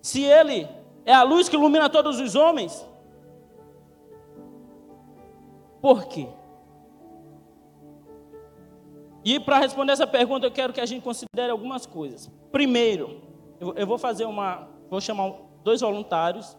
se 0.00 0.22
Ele 0.22 0.68
é 1.04 1.12
a 1.12 1.22
luz 1.22 1.48
que 1.48 1.56
ilumina 1.56 1.88
todos 1.88 2.20
os 2.20 2.34
homens, 2.34 2.86
por 5.80 6.06
quê? 6.06 6.28
E 9.24 9.40
para 9.40 9.58
responder 9.58 9.92
essa 9.92 10.06
pergunta, 10.06 10.46
eu 10.46 10.50
quero 10.50 10.72
que 10.72 10.80
a 10.80 10.86
gente 10.86 11.02
considere 11.02 11.50
algumas 11.50 11.86
coisas. 11.86 12.30
Primeiro, 12.52 13.22
eu 13.58 13.86
vou 13.86 13.96
fazer 13.96 14.26
uma. 14.26 14.68
Vou 14.90 15.00
chamar 15.00 15.32
dois 15.62 15.80
voluntários. 15.80 16.56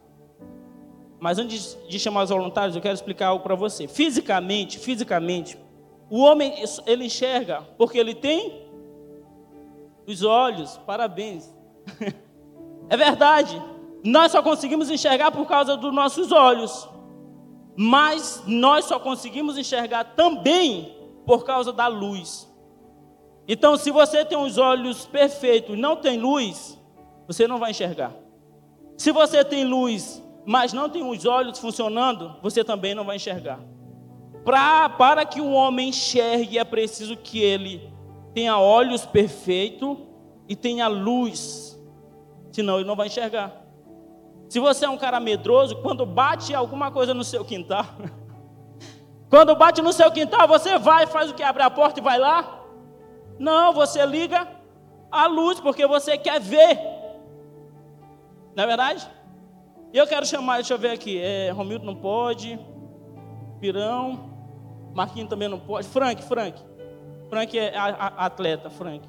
Mas 1.20 1.38
antes 1.38 1.78
de 1.88 2.00
chamar 2.00 2.24
os 2.24 2.32
voluntários, 2.32 2.76
eu 2.76 2.82
quero 2.82 2.96
explicar 2.96 3.28
algo 3.28 3.44
para 3.44 3.56
você. 3.56 3.88
Fisicamente, 3.88 4.80
fisicamente, 4.80 5.58
o 6.10 6.20
homem 6.20 6.54
ele 6.86 7.06
enxerga 7.06 7.62
porque 7.78 7.98
ele 7.98 8.16
tem 8.16 8.65
os 10.08 10.24
olhos, 10.24 10.78
parabéns. 10.86 11.54
é 12.90 12.98
verdade. 12.98 13.62
Nós 14.04 14.32
só 14.32 14.42
conseguimos 14.42 14.90
enxergar 14.90 15.32
por 15.32 15.48
causa 15.48 15.76
dos 15.76 15.94
nossos 15.94 16.32
olhos. 16.32 16.88
mas 17.78 18.42
nós 18.48 18.86
só 18.86 18.98
conseguimos 19.00 19.58
enxergar 19.58 20.16
também 20.16 20.96
por 21.26 21.44
causa 21.44 21.74
da 21.74 21.88
luz. 21.88 22.50
Então, 23.48 23.76
se 23.78 23.92
você 23.92 24.24
tem 24.24 24.38
os 24.38 24.58
olhos 24.58 25.06
perfeitos 25.06 25.76
e 25.76 25.80
não 25.80 25.96
tem 25.98 26.18
luz, 26.18 26.80
você 27.28 27.48
não 27.48 27.60
vai 27.60 27.72
enxergar. 27.72 28.14
Se 28.98 29.12
você 29.12 29.44
tem 29.44 29.66
luz, 29.66 30.24
mas 30.46 30.72
não 30.72 30.90
tem 30.90 31.04
os 31.04 31.26
olhos 31.26 31.60
funcionando, 31.60 32.36
você 32.42 32.64
também 32.64 32.96
não 32.96 33.04
vai 33.04 33.18
enxergar. 33.18 33.60
Pra, 34.44 34.88
para 34.88 35.26
que 35.26 35.42
o 35.42 35.52
homem 35.52 35.90
enxergue, 35.90 36.58
é 36.58 36.64
preciso 36.64 37.18
que 37.18 37.40
ele 37.42 37.94
tenha 38.36 38.60
olhos 38.60 39.06
perfeitos 39.06 39.98
e 40.46 40.58
tenha 40.58 40.90
luz, 40.90 41.82
senão 42.52 42.76
ele 42.76 42.88
não 42.88 42.96
vai 42.96 43.08
enxergar. 43.08 43.64
Se 44.50 44.60
você 44.60 44.84
é 44.86 44.90
um 44.90 44.98
cara 44.98 45.22
medroso, 45.22 45.78
quando 45.78 46.06
bate 46.06 46.54
alguma 46.54 46.92
coisa 46.92 47.14
no 47.14 47.24
seu 47.24 47.46
quintal, 47.46 47.86
quando 49.30 49.56
bate 49.56 49.82
no 49.82 49.94
seu 49.94 50.12
quintal, 50.12 50.50
você 50.50 50.78
vai, 50.78 51.08
faz 51.08 51.32
o 51.32 51.34
que? 51.34 51.42
Abre 51.42 51.64
a 51.64 51.70
porta 51.70 52.02
e 52.02 52.04
vai 52.04 52.20
lá? 52.20 52.62
Não, 53.40 53.72
você 53.72 54.06
liga 54.06 54.46
a 55.10 55.28
luz, 55.28 55.62
porque 55.62 55.88
você 55.88 56.18
quer 56.18 56.42
ver. 56.42 56.78
Não 58.54 58.66
é 58.66 58.68
verdade? 58.68 59.10
Eu 59.94 60.06
quero 60.06 60.26
chamar, 60.26 60.56
deixa 60.56 60.74
eu 60.74 60.78
ver 60.78 60.92
aqui, 60.92 61.18
é, 61.18 61.52
Romildo 61.52 61.86
não 61.86 61.96
pode, 61.96 62.60
Pirão, 63.62 64.30
Marquinhos 64.94 65.30
também 65.30 65.48
não 65.48 65.60
pode, 65.60 65.88
Frank, 65.88 66.22
Frank. 66.22 66.75
Frank 67.36 67.60
é 67.60 67.78
atleta, 67.78 68.70
Frank. 68.70 69.06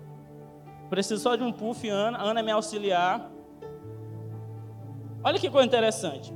Preciso 0.90 1.22
só 1.22 1.36
de 1.36 1.44
um 1.44 1.52
puff, 1.52 1.88
Ana, 1.88 2.20
Ana 2.20 2.40
é 2.40 2.42
minha 2.42 2.56
auxiliar. 2.56 3.30
Olha 5.22 5.38
que 5.38 5.48
coisa 5.48 5.64
interessante. 5.64 6.34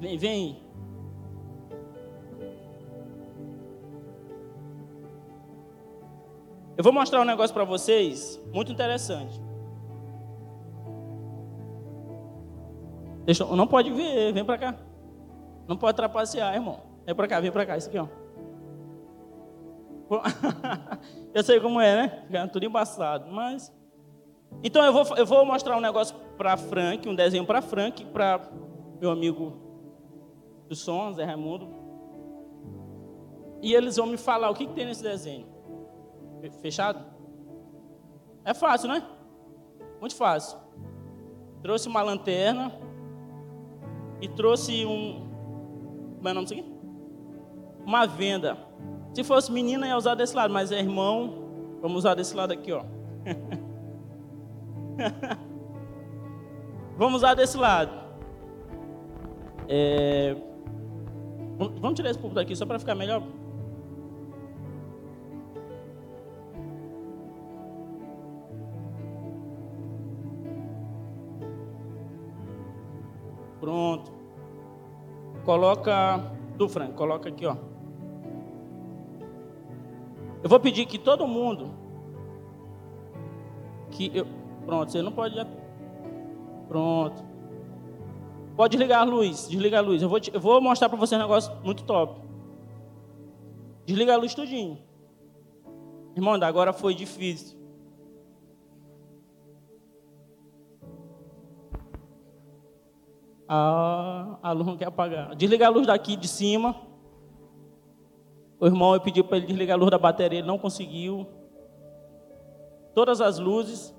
Vem, 0.00 0.16
vem. 0.16 0.62
Eu 6.78 6.82
vou 6.82 6.94
mostrar 6.94 7.20
um 7.20 7.26
negócio 7.26 7.52
para 7.52 7.64
vocês 7.64 8.42
muito 8.54 8.72
interessante. 8.72 9.38
Deixa, 13.26 13.44
não 13.44 13.66
pode 13.66 13.90
ver, 13.90 14.32
vem 14.32 14.46
para 14.46 14.56
cá. 14.56 14.78
Não 15.68 15.76
pode 15.76 15.94
trapacear, 15.94 16.54
irmão. 16.54 16.93
Vem 17.04 17.14
para 17.14 17.28
cá, 17.28 17.40
vem 17.40 17.52
para 17.52 17.66
cá, 17.66 17.76
isso 17.76 17.88
aqui, 17.88 17.98
ó. 17.98 18.06
Eu 21.34 21.42
sei 21.42 21.60
como 21.60 21.80
é, 21.80 21.94
né? 21.96 22.24
Fica 22.26 22.48
tudo 22.48 22.64
embaçado, 22.64 23.30
mas 23.32 23.72
então 24.62 24.84
eu 24.84 24.92
vou, 24.92 25.16
eu 25.16 25.26
vou 25.26 25.44
mostrar 25.44 25.76
um 25.76 25.80
negócio 25.80 26.14
para 26.36 26.56
Frank, 26.56 27.08
um 27.08 27.14
desenho 27.14 27.44
para 27.44 27.60
Frank, 27.60 28.04
para 28.06 28.40
meu 29.00 29.10
amigo 29.10 29.58
do 30.68 30.76
som, 30.76 31.12
Zé 31.12 31.24
Raimundo. 31.24 31.68
E 33.60 33.74
eles 33.74 33.96
vão 33.96 34.06
me 34.06 34.16
falar 34.16 34.50
o 34.50 34.54
que, 34.54 34.66
que 34.66 34.74
tem 34.74 34.86
nesse 34.86 35.02
desenho. 35.02 35.46
Fechado? 36.60 37.04
É 38.44 38.52
fácil, 38.52 38.88
né? 38.88 39.02
Muito 40.00 40.14
fácil. 40.14 40.58
Trouxe 41.62 41.88
uma 41.88 42.02
lanterna 42.02 42.72
e 44.20 44.28
trouxe 44.28 44.84
um. 44.84 45.26
Como 46.16 46.28
é 46.28 46.30
o 46.30 46.34
nome 46.34 46.46
disso 46.46 46.60
aqui? 46.60 46.73
Uma 47.84 48.06
venda. 48.06 48.56
Se 49.12 49.22
fosse 49.22 49.52
menina, 49.52 49.86
ia 49.86 49.96
usar 49.96 50.14
desse 50.14 50.34
lado, 50.34 50.52
mas 50.52 50.72
é 50.72 50.78
irmão, 50.78 51.78
vamos 51.80 51.98
usar 51.98 52.14
desse 52.14 52.34
lado 52.34 52.52
aqui, 52.52 52.72
ó. 52.72 52.82
Vamos 56.96 57.22
lá 57.22 57.34
desse 57.34 57.56
lado. 57.56 57.90
É... 59.68 60.36
Vamos 61.58 61.94
tirar 61.94 62.10
esse 62.10 62.18
púlpito 62.18 62.36
daqui 62.36 62.54
só 62.54 62.64
para 62.64 62.78
ficar 62.78 62.94
melhor. 62.94 63.22
Pronto. 73.60 74.12
Coloca 75.44 76.18
do 76.56 76.68
Frank, 76.68 76.94
coloca 76.94 77.28
aqui, 77.28 77.46
ó. 77.46 77.56
Eu 80.44 80.48
vou 80.48 80.60
pedir 80.60 80.86
que 80.86 80.98
todo 80.98 81.26
mundo 81.26 81.74
que 83.90 84.12
eu 84.14 84.26
Pronto, 84.64 84.90
você 84.90 85.02
não 85.02 85.12
pode. 85.12 85.36
Pronto. 86.68 87.22
Pode 88.56 88.76
desligar 88.76 89.02
a 89.02 89.04
luz, 89.04 89.48
desliga 89.48 89.78
a 89.78 89.80
luz. 89.80 90.00
Eu 90.00 90.08
vou, 90.08 90.20
te, 90.20 90.32
eu 90.32 90.40
vou 90.40 90.60
mostrar 90.60 90.88
para 90.88 90.98
você 90.98 91.16
um 91.16 91.18
negócio 91.18 91.52
muito 91.62 91.84
top. 91.84 92.20
Desliga 93.84 94.14
a 94.14 94.16
luz 94.16 94.34
tudinho. 94.34 94.78
Irmão, 96.16 96.34
agora 96.34 96.72
foi 96.72 96.94
difícil. 96.94 97.58
Ah, 103.48 104.38
a 104.42 104.52
luz 104.52 104.66
não 104.66 104.76
quer 104.76 104.86
apagar. 104.86 105.34
Desliga 105.34 105.66
a 105.66 105.70
luz 105.70 105.86
daqui 105.86 106.16
de 106.16 106.28
cima. 106.28 106.74
O 108.64 108.66
irmão 108.66 108.94
eu 108.94 109.00
pedi 109.02 109.22
para 109.22 109.36
ele 109.36 109.46
desligar 109.46 109.76
a 109.76 109.78
luz 109.78 109.90
da 109.90 109.98
bateria, 109.98 110.38
ele 110.38 110.48
não 110.48 110.58
conseguiu. 110.58 111.26
Todas 112.94 113.20
as 113.20 113.38
luzes. 113.38 113.94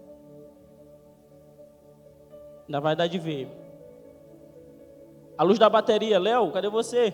Ainda 2.65 2.79
vai 2.79 2.95
dar 2.95 3.05
de 3.05 3.19
ver. 3.19 3.47
A 5.37 5.43
luz 5.43 5.59
da 5.59 5.69
bateria, 5.69 6.17
Léo, 6.17 6.51
cadê 6.51 6.67
você? 6.67 7.11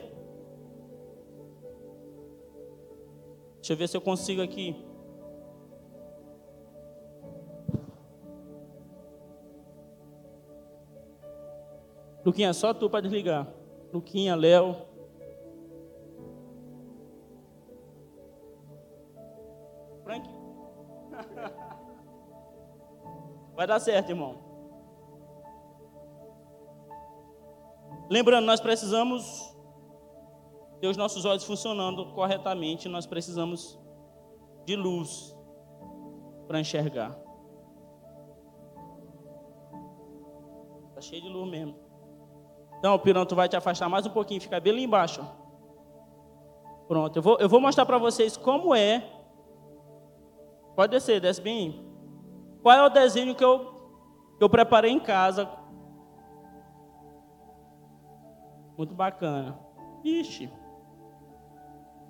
Deixa 3.58 3.74
eu 3.74 3.76
ver 3.76 3.90
se 3.90 3.98
eu 3.98 4.02
consigo 4.02 4.42
aqui. 4.42 4.74
Luquinha, 12.24 12.54
só 12.54 12.74
tu 12.74 12.90
para 12.90 13.02
desligar. 13.02 13.46
Luquinha, 13.92 14.38
Léo. 14.38 14.91
Vai 23.62 23.68
dar 23.68 23.80
certo, 23.80 24.10
irmão. 24.10 24.40
Lembrando, 28.10 28.44
nós 28.44 28.60
precisamos 28.60 29.56
ter 30.80 30.88
os 30.88 30.98
nossos 30.98 31.26
olhos 31.26 31.44
funcionando 31.44 32.08
corretamente, 32.14 32.90
nós 32.90 33.06
precisamos 33.06 33.80
de 34.66 34.76
luz 34.76 35.38
para 36.48 36.60
enxergar. 36.60 37.16
Está 40.90 41.02
cheio 41.02 41.22
de 41.22 41.30
luz 41.30 41.48
mesmo. 41.48 41.76
Então, 42.80 42.98
Pirão, 42.98 43.28
tu 43.28 43.36
vai 43.36 43.48
te 43.48 43.56
afastar 43.56 43.88
mais 43.88 44.08
um 44.08 44.10
pouquinho, 44.10 44.42
fica 44.42 44.60
bem 44.60 44.74
ali 44.74 44.84
embaixo. 44.86 45.22
Pronto, 46.88 47.16
eu 47.16 47.22
vou, 47.22 47.38
eu 47.38 47.48
vou 47.48 47.62
mostrar 47.62 47.86
para 47.86 48.00
vocês 48.00 48.36
como 48.36 48.74
é. 48.74 49.08
Pode 50.76 50.90
descer, 50.90 51.22
desce 51.22 51.40
bem. 51.40 51.91
Qual 52.62 52.76
é 52.76 52.86
o 52.86 52.90
desenho 52.90 53.36
que 53.36 53.44
eu, 53.44 53.74
eu 54.40 54.50
preparei 54.50 54.92
em 54.92 55.00
casa 55.00 55.50
Muito 58.82 58.96
bacana. 58.96 59.60
Ixi. 60.04 60.52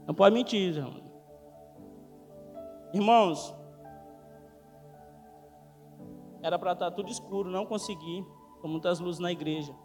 Não 0.07 0.13
pode 0.13 0.33
mentir, 0.33 0.73
irmão. 0.73 1.03
Irmãos, 2.93 3.53
era 6.41 6.57
para 6.57 6.71
estar 6.71 6.91
tudo 6.91 7.09
escuro, 7.09 7.49
não 7.49 7.65
consegui, 7.65 8.25
com 8.61 8.69
muitas 8.69 9.01
luzes 9.01 9.19
na 9.19 9.33
igreja. 9.33 9.75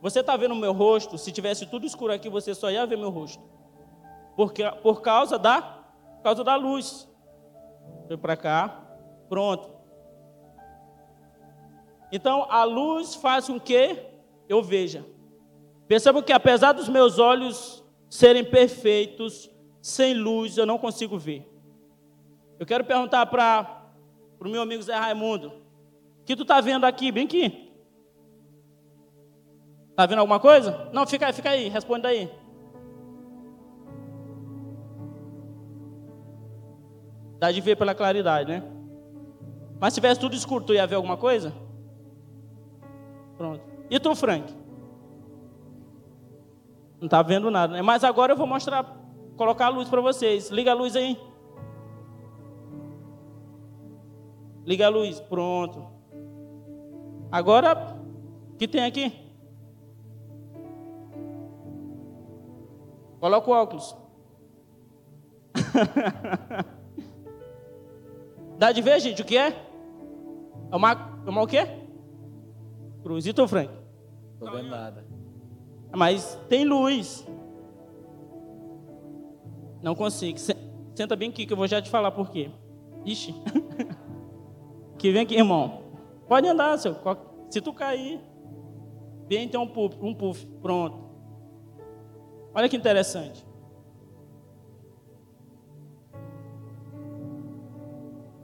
Você 0.00 0.20
está 0.20 0.36
vendo 0.36 0.52
o 0.52 0.56
meu 0.56 0.72
rosto? 0.72 1.18
Se 1.18 1.32
tivesse 1.32 1.66
tudo 1.66 1.84
escuro 1.84 2.12
aqui, 2.12 2.28
você 2.28 2.54
só 2.54 2.70
ia 2.70 2.86
ver 2.86 2.96
meu 2.96 3.10
rosto. 3.10 3.42
Porque, 4.36 4.62
por 4.84 5.02
causa 5.02 5.36
da, 5.36 5.60
por 5.60 6.22
causa 6.22 6.44
da 6.44 6.54
luz. 6.54 7.10
Foi 8.06 8.16
para 8.16 8.36
cá, 8.36 8.87
pronto. 9.28 9.70
Então, 12.10 12.46
a 12.50 12.64
luz 12.64 13.14
faz 13.14 13.46
com 13.46 13.60
que 13.60 13.96
eu 14.48 14.62
veja. 14.62 15.04
Perceba 15.86 16.22
que 16.22 16.32
apesar 16.32 16.72
dos 16.72 16.88
meus 16.88 17.18
olhos 17.18 17.84
serem 18.08 18.44
perfeitos, 18.44 19.50
sem 19.80 20.14
luz 20.14 20.56
eu 20.56 20.66
não 20.66 20.78
consigo 20.78 21.18
ver. 21.18 21.46
Eu 22.58 22.66
quero 22.66 22.84
perguntar 22.84 23.26
para 23.26 23.92
o 24.40 24.48
meu 24.48 24.62
amigo 24.62 24.82
Zé 24.82 24.94
Raimundo: 24.94 25.48
o 26.20 26.24
que 26.24 26.36
tu 26.36 26.42
está 26.42 26.60
vendo 26.60 26.84
aqui? 26.84 27.12
Bem 27.12 27.24
aqui. 27.24 27.72
Está 29.90 30.06
vendo 30.06 30.20
alguma 30.20 30.38
coisa? 30.38 30.88
Não, 30.92 31.06
fica 31.06 31.26
aí, 31.26 31.32
fica 31.32 31.50
aí, 31.50 31.68
responde 31.68 32.06
aí. 32.06 32.30
Dá 37.38 37.52
de 37.52 37.60
ver 37.60 37.76
pela 37.76 37.94
claridade, 37.94 38.50
né? 38.50 38.77
Mas 39.80 39.94
se 39.94 40.00
tivesse 40.00 40.20
tudo 40.20 40.34
escuro, 40.34 40.64
tu 40.64 40.74
ia 40.74 40.86
ver 40.86 40.96
alguma 40.96 41.16
coisa? 41.16 41.52
Pronto. 43.36 43.62
E 43.88 44.00
tu, 44.00 44.14
Frank? 44.14 44.52
Não 47.00 47.06
está 47.06 47.22
vendo 47.22 47.50
nada, 47.50 47.74
né? 47.74 47.82
Mas 47.82 48.02
agora 48.02 48.32
eu 48.32 48.36
vou 48.36 48.46
mostrar, 48.46 48.84
colocar 49.36 49.66
a 49.66 49.70
luz 49.70 49.88
para 49.88 50.00
vocês. 50.00 50.50
Liga 50.50 50.72
a 50.72 50.74
luz 50.74 50.96
aí. 50.96 51.16
Liga 54.66 54.86
a 54.86 54.90
luz. 54.90 55.20
Pronto. 55.20 55.86
Agora, 57.30 57.96
o 58.52 58.56
que 58.56 58.66
tem 58.66 58.84
aqui? 58.84 59.12
Coloca 63.20 63.50
o 63.50 63.54
óculos. 63.54 63.96
Dá 68.58 68.72
de 68.72 68.82
ver, 68.82 68.98
gente, 69.00 69.22
o 69.22 69.24
que 69.24 69.36
é? 69.36 69.67
É 70.70 70.76
uma, 70.76 71.20
é 71.26 71.30
uma 71.30 71.42
o 71.42 71.46
quê? 71.46 71.66
Cruzito 73.02 73.42
ou 73.42 73.48
Frank? 73.48 73.72
Não 74.40 74.46
tô 74.46 74.56
vendo 74.56 74.68
nada. 74.68 75.06
Mas 75.94 76.38
tem 76.48 76.64
luz. 76.64 77.26
Não 79.82 79.94
consigo. 79.94 80.38
Senta 80.94 81.16
bem 81.16 81.30
aqui 81.30 81.46
que 81.46 81.52
eu 81.52 81.56
vou 81.56 81.66
já 81.66 81.80
te 81.80 81.88
falar 81.88 82.10
por 82.10 82.30
quê. 82.30 82.50
Ixi. 83.04 83.34
que 84.98 85.12
vem 85.12 85.22
aqui, 85.22 85.36
irmão. 85.36 85.82
Pode 86.28 86.46
andar, 86.46 86.76
seu. 86.78 86.96
Se 87.48 87.60
tu 87.60 87.72
cair, 87.72 88.20
vem 89.28 89.48
tem 89.48 89.58
um 89.58 89.66
puff, 89.66 89.96
um 90.02 90.14
puff. 90.14 90.46
Pronto. 90.60 91.08
Olha 92.54 92.68
que 92.68 92.76
interessante. 92.76 93.47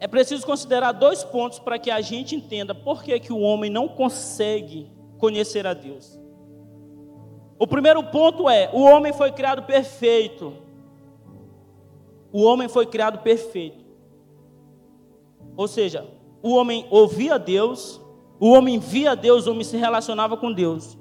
É 0.05 0.07
preciso 0.07 0.45
considerar 0.45 0.93
dois 0.93 1.25
pontos 1.25 1.59
para 1.59 1.79
que 1.79 1.91
a 1.91 2.03
gente 2.03 2.37
entenda 2.37 2.75
por 2.75 3.03
que, 3.03 3.19
que 3.19 3.33
o 3.33 3.41
homem 3.41 3.71
não 3.71 3.89
consegue 3.89 4.93
conhecer 5.17 5.67
a 5.67 5.73
Deus. 5.73 6.21
O 7.59 7.67
primeiro 7.67 8.05
ponto 8.05 8.47
é: 8.47 8.69
o 8.75 8.83
homem 8.83 9.15
foi 9.15 9.33
criado 9.33 9.63
perfeito. 9.63 10.53
O 12.31 12.43
homem 12.43 12.69
foi 12.69 12.85
criado 12.85 13.21
perfeito. 13.21 13.83
Ou 15.57 15.67
seja, 15.67 16.07
o 16.43 16.55
homem 16.55 16.87
ouvia 16.91 17.39
Deus, 17.39 17.99
o 18.39 18.51
homem 18.51 18.79
via 18.79 19.17
Deus, 19.17 19.47
o 19.47 19.53
homem 19.53 19.65
se 19.65 19.79
relacionava 19.79 20.37
com 20.37 20.53
Deus. 20.53 20.99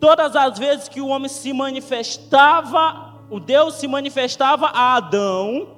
Todas 0.00 0.34
as 0.34 0.58
vezes 0.58 0.88
que 0.88 1.00
o 1.00 1.06
homem 1.06 1.28
se 1.28 1.52
manifestava, 1.52 3.22
o 3.30 3.38
Deus 3.38 3.74
se 3.74 3.86
manifestava 3.86 4.66
a 4.66 4.96
Adão, 4.96 5.76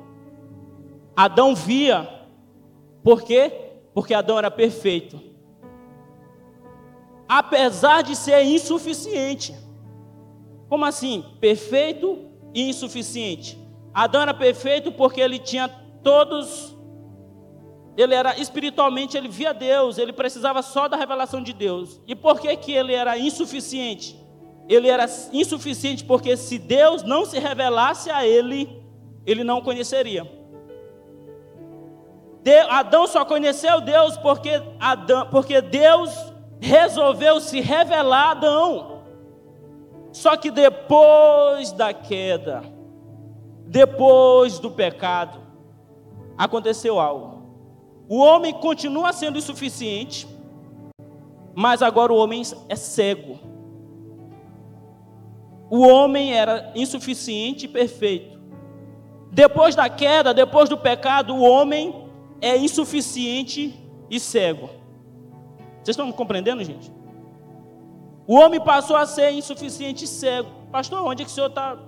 Adão 1.14 1.55
via. 1.55 2.13
Por 3.04 3.22
quê? 3.22 3.52
Porque 3.92 4.14
Adão 4.14 4.38
era 4.38 4.50
perfeito. 4.50 5.20
Apesar 7.28 8.02
de 8.02 8.16
ser 8.16 8.42
insuficiente. 8.42 9.54
Como 10.70 10.86
assim? 10.86 11.22
Perfeito 11.38 12.30
e 12.54 12.62
insuficiente. 12.70 13.58
Adão 13.92 14.22
era 14.22 14.32
perfeito 14.32 14.90
porque 14.90 15.20
ele 15.20 15.38
tinha 15.38 15.68
todos. 16.02 16.74
Ele 17.96 18.14
era 18.14 18.36
espiritualmente, 18.40 19.16
ele 19.16 19.28
via 19.28 19.52
Deus, 19.52 19.98
ele 19.98 20.12
precisava 20.12 20.62
só 20.62 20.88
da 20.88 20.96
revelação 20.96 21.42
de 21.42 21.52
Deus. 21.52 22.00
E 22.08 22.16
por 22.16 22.40
que, 22.40 22.56
que 22.56 22.72
ele 22.72 22.92
era 22.92 23.16
insuficiente? 23.18 24.18
Ele 24.68 24.88
era 24.88 25.04
insuficiente 25.32 26.02
porque 26.04 26.36
se 26.36 26.58
Deus 26.58 27.02
não 27.02 27.26
se 27.26 27.38
revelasse 27.38 28.10
a 28.10 28.26
ele, 28.26 28.82
ele 29.26 29.44
não 29.44 29.58
o 29.58 29.62
conheceria. 32.44 32.66
Adão 32.70 33.07
só 33.07 33.24
conheceu 33.24 33.80
Deus 33.80 34.16
porque, 34.18 34.62
Adão, 34.78 35.26
porque 35.30 35.61
Deus 35.61 36.11
resolveu 36.61 37.40
se 37.40 37.61
revelar 37.61 38.28
a 38.28 38.30
Adão. 38.33 39.02
Só 40.12 40.37
que 40.37 40.50
depois 40.50 41.72
da 41.72 41.92
queda, 41.92 42.62
depois 43.66 44.59
do 44.59 44.70
pecado, 44.70 45.40
aconteceu 46.37 47.00
algo. 47.00 47.42
O 48.09 48.18
homem 48.18 48.52
continua 48.52 49.12
sendo 49.12 49.38
insuficiente, 49.38 50.28
mas 51.54 51.83
agora 51.83 52.12
o 52.12 52.16
homem 52.16 52.42
é 52.68 52.76
cego. 52.76 53.38
O 55.70 55.80
homem 55.80 56.35
era 56.35 56.70
insuficiente 56.76 57.64
e 57.64 57.68
perfeito. 57.68 58.38
Depois 59.33 59.74
da 59.74 59.88
queda, 59.88 60.33
depois 60.33 60.68
do 60.68 60.76
pecado, 60.76 61.35
o 61.35 61.42
homem 61.42 62.03
é 62.40 62.57
insuficiente 62.57 63.75
e 64.11 64.20
cego. 64.20 64.68
Vocês 65.77 65.97
estão 65.97 66.11
compreendendo, 66.12 66.62
gente? 66.64 66.92
O 68.27 68.37
homem 68.37 68.61
passou 68.61 68.97
a 68.97 69.07
ser 69.07 69.31
insuficiente 69.33 70.05
e 70.05 70.09
cego. 70.09 70.51
Pastor, 70.70 71.05
onde 71.05 71.23
é 71.23 71.25
que 71.25 71.31
o 71.31 71.35
senhor 71.35 71.49
está 71.49 71.79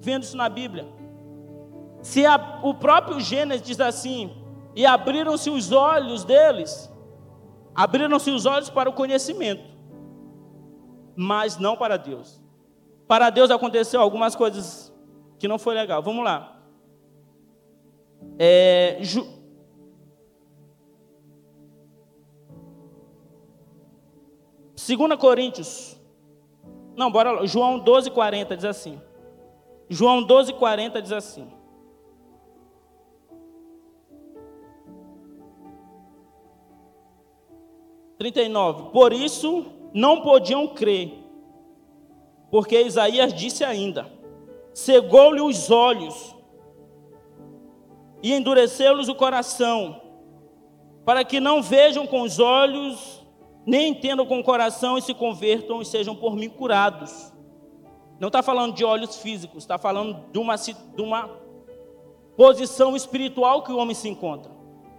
vendo 0.00 0.22
isso 0.22 0.36
na 0.36 0.48
Bíblia? 0.48 0.86
Se 2.02 2.24
a, 2.24 2.60
o 2.62 2.74
próprio 2.74 3.20
Gênesis 3.20 3.66
diz 3.66 3.80
assim, 3.80 4.34
e 4.74 4.86
abriram-se 4.86 5.50
os 5.50 5.70
olhos 5.70 6.24
deles, 6.24 6.90
abriram-se 7.74 8.30
os 8.30 8.46
olhos 8.46 8.70
para 8.70 8.88
o 8.88 8.92
conhecimento, 8.92 9.62
mas 11.14 11.58
não 11.58 11.76
para 11.76 11.96
Deus. 11.96 12.40
Para 13.06 13.28
Deus 13.28 13.50
aconteceu 13.50 14.00
algumas 14.00 14.34
coisas 14.34 14.94
que 15.38 15.48
não 15.48 15.58
foi 15.58 15.74
legal. 15.74 16.02
Vamos 16.02 16.24
lá. 16.24 16.62
É, 18.38 18.98
2 24.86 25.16
Coríntios. 25.18 26.00
Não, 26.96 27.10
bora 27.10 27.32
lá. 27.32 27.46
João 27.46 27.78
12, 27.78 28.10
40 28.10 28.56
diz 28.56 28.64
assim. 28.64 29.00
João 29.88 30.22
12, 30.22 30.52
40 30.54 31.02
diz 31.02 31.12
assim. 31.12 31.50
Trinta. 38.18 38.40
Por 38.92 39.14
isso 39.14 39.64
não 39.94 40.20
podiam 40.20 40.68
crer, 40.68 41.10
porque 42.50 42.82
Isaías 42.82 43.32
disse 43.32 43.64
ainda: 43.64 44.12
cegou-lhe 44.74 45.40
os 45.40 45.70
olhos 45.70 46.36
e 48.22 48.34
endureceu-lhes 48.34 49.08
o 49.08 49.14
coração, 49.14 50.02
para 51.04 51.24
que 51.24 51.40
não 51.40 51.62
vejam 51.62 52.06
com 52.06 52.20
os 52.20 52.38
olhos 52.38 53.19
nem 53.66 53.90
entendam 53.90 54.26
com 54.26 54.40
o 54.40 54.44
coração 54.44 54.96
e 54.96 55.02
se 55.02 55.14
convertam 55.14 55.80
e 55.82 55.84
sejam 55.84 56.14
por 56.14 56.34
mim 56.34 56.48
curados. 56.48 57.32
Não 58.18 58.28
está 58.28 58.42
falando 58.42 58.74
de 58.74 58.84
olhos 58.84 59.16
físicos, 59.16 59.62
está 59.62 59.78
falando 59.78 60.30
de 60.30 60.38
uma, 60.38 60.56
de 60.56 61.02
uma 61.02 61.30
posição 62.36 62.96
espiritual 62.96 63.62
que 63.62 63.72
o 63.72 63.78
homem 63.78 63.94
se 63.94 64.08
encontra. 64.08 64.52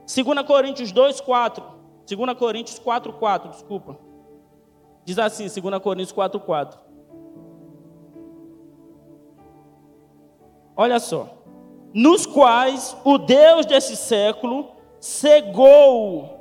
2 0.06 0.46
Coríntios 0.46 0.92
2, 0.92 1.22
4. 1.22 1.64
2 2.08 2.38
Coríntios 2.38 2.80
4, 2.80 3.14
4, 3.14 3.52
desculpa. 3.52 3.98
Diz 5.06 5.18
assim, 5.18 5.48
2 5.48 5.82
Coríntios 5.82 6.12
4, 6.12 6.40
4. 6.40 6.80
Olha 10.76 11.00
só. 11.00 11.30
Nos 11.94 12.26
quais 12.26 12.96
o 13.04 13.18
Deus 13.18 13.66
desse 13.66 13.96
século 13.96 14.72
cegou 15.00 16.41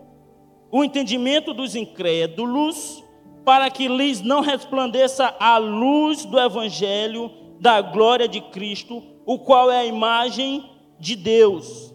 o 0.71 0.85
entendimento 0.85 1.53
dos 1.53 1.75
incrédulos, 1.75 3.03
para 3.45 3.71
que 3.71 3.89
lhes 3.89 4.21
não 4.21 4.41
resplandeça 4.41 5.35
a 5.39 5.59
luz 5.59 6.25
do 6.25 6.39
evangelho 6.39 7.31
da 7.59 7.81
glória 7.81 8.29
de 8.29 8.41
Cristo, 8.41 9.03
o 9.27 9.39
qual 9.39 9.71
é 9.71 9.81
a 9.81 9.85
imagem 9.85 10.71
de 10.99 11.17
Deus. 11.17 11.95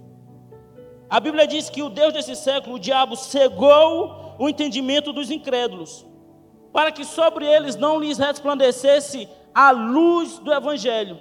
A 1.09 1.19
Bíblia 1.19 1.47
diz 1.47 1.69
que 1.69 1.83
o 1.83 1.89
Deus 1.89 2.13
desse 2.13 2.35
século, 2.35 2.75
o 2.75 2.79
diabo, 2.79 3.15
cegou 3.15 4.35
o 4.37 4.49
entendimento 4.49 5.13
dos 5.13 5.31
incrédulos, 5.31 6.05
para 6.73 6.91
que 6.91 7.05
sobre 7.05 7.45
eles 7.45 7.75
não 7.75 7.99
lhes 7.99 8.17
resplandecesse 8.17 9.29
a 9.53 9.71
luz 9.71 10.39
do 10.39 10.51
evangelho. 10.51 11.17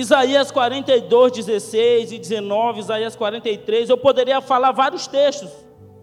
Isaías 0.00 0.50
42, 0.50 1.32
16 1.32 2.12
e 2.12 2.18
19, 2.18 2.80
Isaías 2.80 3.14
43, 3.14 3.90
eu 3.90 3.98
poderia 3.98 4.40
falar 4.40 4.72
vários 4.72 5.06
textos. 5.06 5.50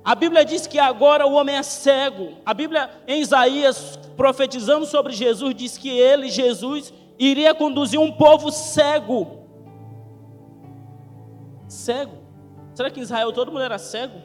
A 0.06 0.14
Bíblia 0.14 0.46
diz 0.46 0.68
que 0.68 0.78
agora 0.78 1.26
o 1.26 1.34
homem 1.34 1.56
é 1.56 1.64
cego. 1.64 2.34
A 2.46 2.54
Bíblia, 2.54 2.90
em 3.08 3.22
Isaías, 3.22 3.98
profetizando 4.16 4.86
sobre 4.86 5.14
Jesus, 5.14 5.56
diz 5.56 5.78
que 5.78 5.90
ele, 5.90 6.30
Jesus, 6.30 6.94
iria 7.18 7.56
conduzir 7.56 8.00
um 8.00 8.12
povo 8.12 8.52
cego. 8.52 9.40
Cego? 11.68 12.20
Será 12.76 12.92
que 12.92 13.00
em 13.00 13.04
Israel 13.04 13.34
todo 13.34 13.52
mundo 13.52 13.64
era 13.64 13.80
cego? 13.80 14.22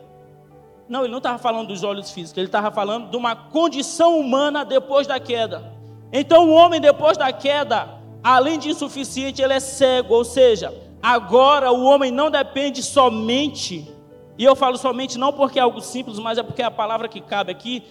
Não, 0.89 1.01
ele 1.01 1.11
não 1.11 1.19
estava 1.19 1.39
falando 1.39 1.69
dos 1.69 1.83
olhos 1.83 2.11
físicos, 2.11 2.37
ele 2.37 2.47
estava 2.47 2.71
falando 2.71 3.11
de 3.11 3.17
uma 3.17 3.35
condição 3.35 4.21
humana 4.21 4.65
depois 4.65 5.07
da 5.07 5.19
queda. 5.19 5.73
Então, 6.13 6.51
o 6.51 6.53
homem, 6.53 6.79
depois 6.79 7.17
da 7.17 7.33
queda, 7.33 8.02
além 8.23 8.59
de 8.59 8.71
insuficiente, 8.71 9.43
ele 9.43 9.55
é 9.55 9.61
cego, 9.61 10.15
ou 10.15 10.25
seja, 10.25 10.73
agora 11.03 11.73
o 11.73 11.85
homem 11.85 12.11
não 12.11 12.31
depende 12.31 12.83
somente 12.83 13.93
e 14.39 14.45
eu 14.45 14.57
falo 14.57 14.79
somente 14.79 15.19
não 15.19 15.33
porque 15.33 15.59
é 15.59 15.63
algo 15.63 15.81
simples, 15.81 16.19
mas 16.19 16.39
é 16.39 16.43
porque 16.43 16.63
é 16.63 16.65
a 16.65 16.71
palavra 16.71 17.09
que 17.09 17.21
cabe 17.21 17.53
aqui, 17.53 17.83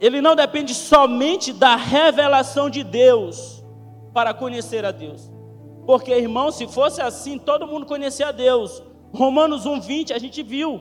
ele 0.00 0.20
não 0.20 0.36
depende 0.36 0.74
somente 0.74 1.52
da 1.52 1.76
revelação 1.76 2.70
de 2.70 2.82
Deus 2.82 3.62
para 4.14 4.32
conhecer 4.32 4.84
a 4.84 4.92
Deus. 4.92 5.30
Porque, 5.86 6.12
irmão, 6.12 6.50
se 6.50 6.66
fosse 6.66 7.02
assim, 7.02 7.38
todo 7.38 7.66
mundo 7.66 7.84
conhecia 7.86 8.28
a 8.28 8.32
Deus. 8.32 8.82
Romanos 9.12 9.66
1:20 9.66 10.12
a 10.12 10.18
gente 10.18 10.42
viu. 10.42 10.80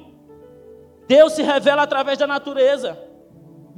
Deus 1.08 1.34
se 1.34 1.42
revela 1.42 1.82
através 1.82 2.18
da 2.18 2.28
natureza. 2.28 2.98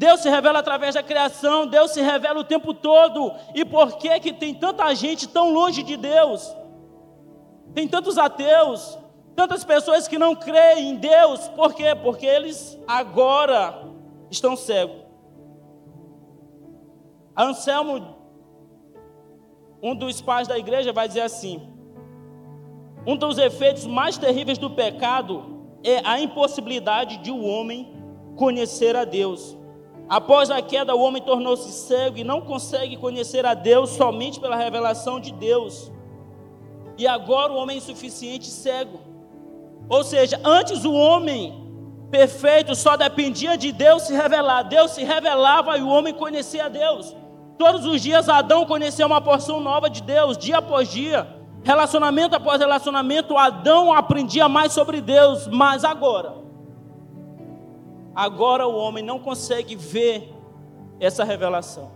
Deus 0.01 0.21
se 0.21 0.29
revela 0.31 0.57
através 0.57 0.95
da 0.95 1.03
criação, 1.03 1.67
Deus 1.67 1.91
se 1.91 2.01
revela 2.01 2.39
o 2.39 2.43
tempo 2.43 2.73
todo. 2.73 3.35
E 3.53 3.63
por 3.63 3.99
que 3.99 4.19
que 4.19 4.33
tem 4.33 4.51
tanta 4.51 4.91
gente 4.95 5.27
tão 5.27 5.53
longe 5.53 5.83
de 5.83 5.95
Deus? 5.95 6.51
Tem 7.75 7.87
tantos 7.87 8.17
ateus, 8.17 8.97
tantas 9.35 9.63
pessoas 9.63 10.07
que 10.07 10.17
não 10.17 10.33
creem 10.33 10.89
em 10.89 10.95
Deus. 10.95 11.47
Por 11.49 11.75
quê? 11.75 11.93
Porque 11.93 12.25
eles 12.25 12.79
agora 12.87 13.91
estão 14.31 14.55
cegos. 14.55 15.05
Anselmo, 17.37 18.17
um 19.83 19.93
dos 19.93 20.19
pais 20.19 20.47
da 20.47 20.57
igreja, 20.57 20.91
vai 20.91 21.07
dizer 21.07 21.21
assim: 21.21 21.61
um 23.05 23.15
dos 23.15 23.37
efeitos 23.37 23.85
mais 23.85 24.17
terríveis 24.17 24.57
do 24.57 24.71
pecado 24.71 25.63
é 25.83 26.01
a 26.03 26.19
impossibilidade 26.19 27.17
de 27.17 27.29
o 27.29 27.35
um 27.35 27.47
homem 27.47 27.95
conhecer 28.35 28.95
a 28.95 29.05
Deus. 29.05 29.60
Após 30.09 30.51
a 30.51 30.61
queda, 30.61 30.95
o 30.95 31.01
homem 31.01 31.21
tornou-se 31.21 31.71
cego 31.71 32.17
e 32.17 32.23
não 32.23 32.41
consegue 32.41 32.97
conhecer 32.97 33.45
a 33.45 33.53
Deus 33.53 33.91
somente 33.91 34.39
pela 34.39 34.55
revelação 34.55 35.19
de 35.19 35.31
Deus. 35.31 35.91
E 36.97 37.07
agora 37.07 37.53
o 37.53 37.55
homem 37.55 37.75
é 37.75 37.77
insuficiente 37.77 38.47
cego. 38.47 38.99
Ou 39.87 40.03
seja, 40.03 40.39
antes 40.43 40.83
o 40.83 40.93
homem 40.93 41.61
perfeito 42.09 42.75
só 42.75 42.97
dependia 42.97 43.57
de 43.57 43.71
Deus 43.71 44.03
se 44.03 44.13
revelar. 44.13 44.63
Deus 44.63 44.91
se 44.91 45.03
revelava 45.03 45.77
e 45.77 45.81
o 45.81 45.87
homem 45.87 46.13
conhecia 46.13 46.65
a 46.65 46.69
Deus. 46.69 47.15
Todos 47.57 47.85
os 47.85 48.01
dias 48.01 48.27
Adão 48.27 48.65
conhecia 48.65 49.05
uma 49.05 49.21
porção 49.21 49.59
nova 49.59 49.89
de 49.89 50.01
Deus, 50.01 50.37
dia 50.37 50.57
após 50.57 50.89
dia. 50.89 51.27
Relacionamento 51.63 52.35
após 52.35 52.59
relacionamento, 52.59 53.37
Adão 53.37 53.93
aprendia 53.93 54.49
mais 54.49 54.73
sobre 54.73 54.99
Deus, 54.99 55.47
mas 55.47 55.85
agora 55.85 56.41
Agora 58.15 58.67
o 58.67 58.75
homem 58.75 59.03
não 59.03 59.19
consegue 59.19 59.75
ver 59.75 60.33
essa 60.99 61.23
revelação. 61.23 61.91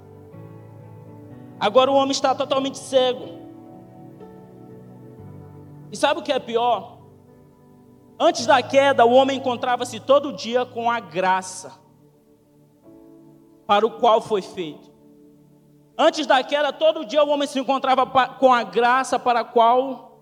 Agora 1.60 1.92
o 1.92 1.96
homem 1.96 2.12
está 2.12 2.34
totalmente 2.34 2.78
cego. 2.78 3.36
E 5.92 5.98
sabe 5.98 6.20
o 6.20 6.24
que 6.24 6.32
é 6.32 6.40
pior? 6.40 6.98
Antes 8.20 8.46
da 8.46 8.62
queda, 8.62 9.06
o 9.06 9.12
homem 9.14 9.38
encontrava-se 9.38 10.00
todo 10.00 10.34
dia 10.34 10.66
com 10.66 10.90
a 10.90 11.00
graça 11.00 11.80
para 13.68 13.86
o 13.86 13.92
qual 13.92 14.22
foi 14.22 14.42
feito. 14.42 14.94
Antes 15.98 16.26
da 16.26 16.44
queda, 16.44 16.74
todo 16.74 17.06
dia 17.06 17.24
o 17.24 17.30
homem 17.30 17.48
se 17.48 17.60
encontrava 17.60 18.06
com 18.06 18.54
a 18.54 18.64
graça 18.64 19.18
para 19.18 19.42
a 19.42 19.46
qual 19.46 20.20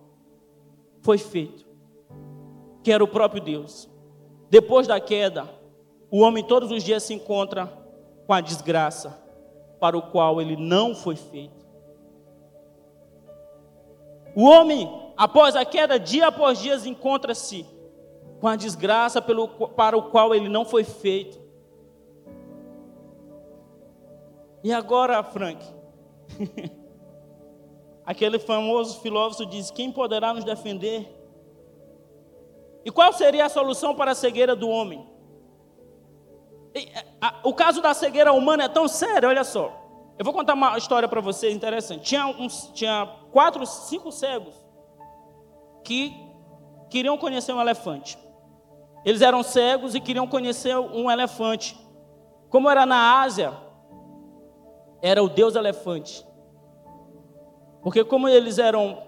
foi 1.01 1.17
feito, 1.17 1.65
que 2.83 2.91
era 2.91 3.03
o 3.03 3.07
próprio 3.07 3.41
Deus. 3.41 3.89
Depois 4.49 4.87
da 4.87 4.99
queda, 4.99 5.49
o 6.13 6.19
homem 6.19 6.43
todos 6.43 6.69
os 6.69 6.83
dias 6.83 7.01
se 7.01 7.11
encontra 7.11 7.65
com 8.27 8.33
a 8.33 8.39
desgraça 8.39 9.19
para 9.79 9.97
o 9.97 10.11
qual 10.11 10.39
ele 10.39 10.55
não 10.55 10.93
foi 10.93 11.15
feito. 11.15 11.65
O 14.35 14.43
homem, 14.43 15.11
após 15.17 15.55
a 15.55 15.65
queda, 15.65 15.97
dia 15.99 16.27
após 16.27 16.59
dia, 16.59 16.75
encontra-se 16.85 17.65
com 18.39 18.47
a 18.47 18.55
desgraça 18.55 19.23
pelo, 19.23 19.47
para 19.47 19.97
o 19.97 20.11
qual 20.11 20.35
ele 20.35 20.47
não 20.47 20.63
foi 20.63 20.83
feito. 20.83 21.41
E 24.63 24.71
agora, 24.71 25.23
Frank, 25.23 25.65
aquele 28.05 28.37
famoso 28.37 28.99
filósofo 28.99 29.47
diz: 29.49 29.71
Quem 29.71 29.91
poderá 29.91 30.31
nos 30.31 30.43
defender? 30.43 31.11
E 32.85 32.91
qual 32.91 33.11
seria 33.13 33.47
a 33.47 33.49
solução 33.49 33.95
para 33.95 34.11
a 34.11 34.15
cegueira 34.15 34.55
do 34.55 34.69
homem? 34.69 35.11
O 37.43 37.53
caso 37.53 37.81
da 37.81 37.93
cegueira 37.93 38.33
humana 38.33 38.63
é 38.63 38.67
tão 38.67 38.87
sério, 38.87 39.29
olha 39.29 39.43
só. 39.43 39.71
Eu 40.17 40.25
vou 40.25 40.33
contar 40.33 40.53
uma 40.53 40.77
história 40.77 41.07
para 41.07 41.21
vocês 41.21 41.55
interessante. 41.55 42.03
Tinha, 42.03 42.27
uns, 42.27 42.71
tinha 42.73 43.05
quatro, 43.31 43.65
cinco 43.65 44.11
cegos 44.11 44.55
que 45.83 46.13
queriam 46.89 47.17
conhecer 47.17 47.53
um 47.53 47.61
elefante. 47.61 48.17
Eles 49.03 49.21
eram 49.21 49.43
cegos 49.43 49.95
e 49.95 49.99
queriam 49.99 50.27
conhecer 50.27 50.77
um 50.77 51.09
elefante. 51.09 51.77
Como 52.49 52.69
era 52.69 52.85
na 52.85 53.21
Ásia, 53.21 53.53
era 55.01 55.21
o 55.21 55.27
deus 55.27 55.55
elefante. 55.55 56.25
Porque 57.81 58.03
como 58.03 58.29
eles 58.29 58.57
eram 58.59 59.03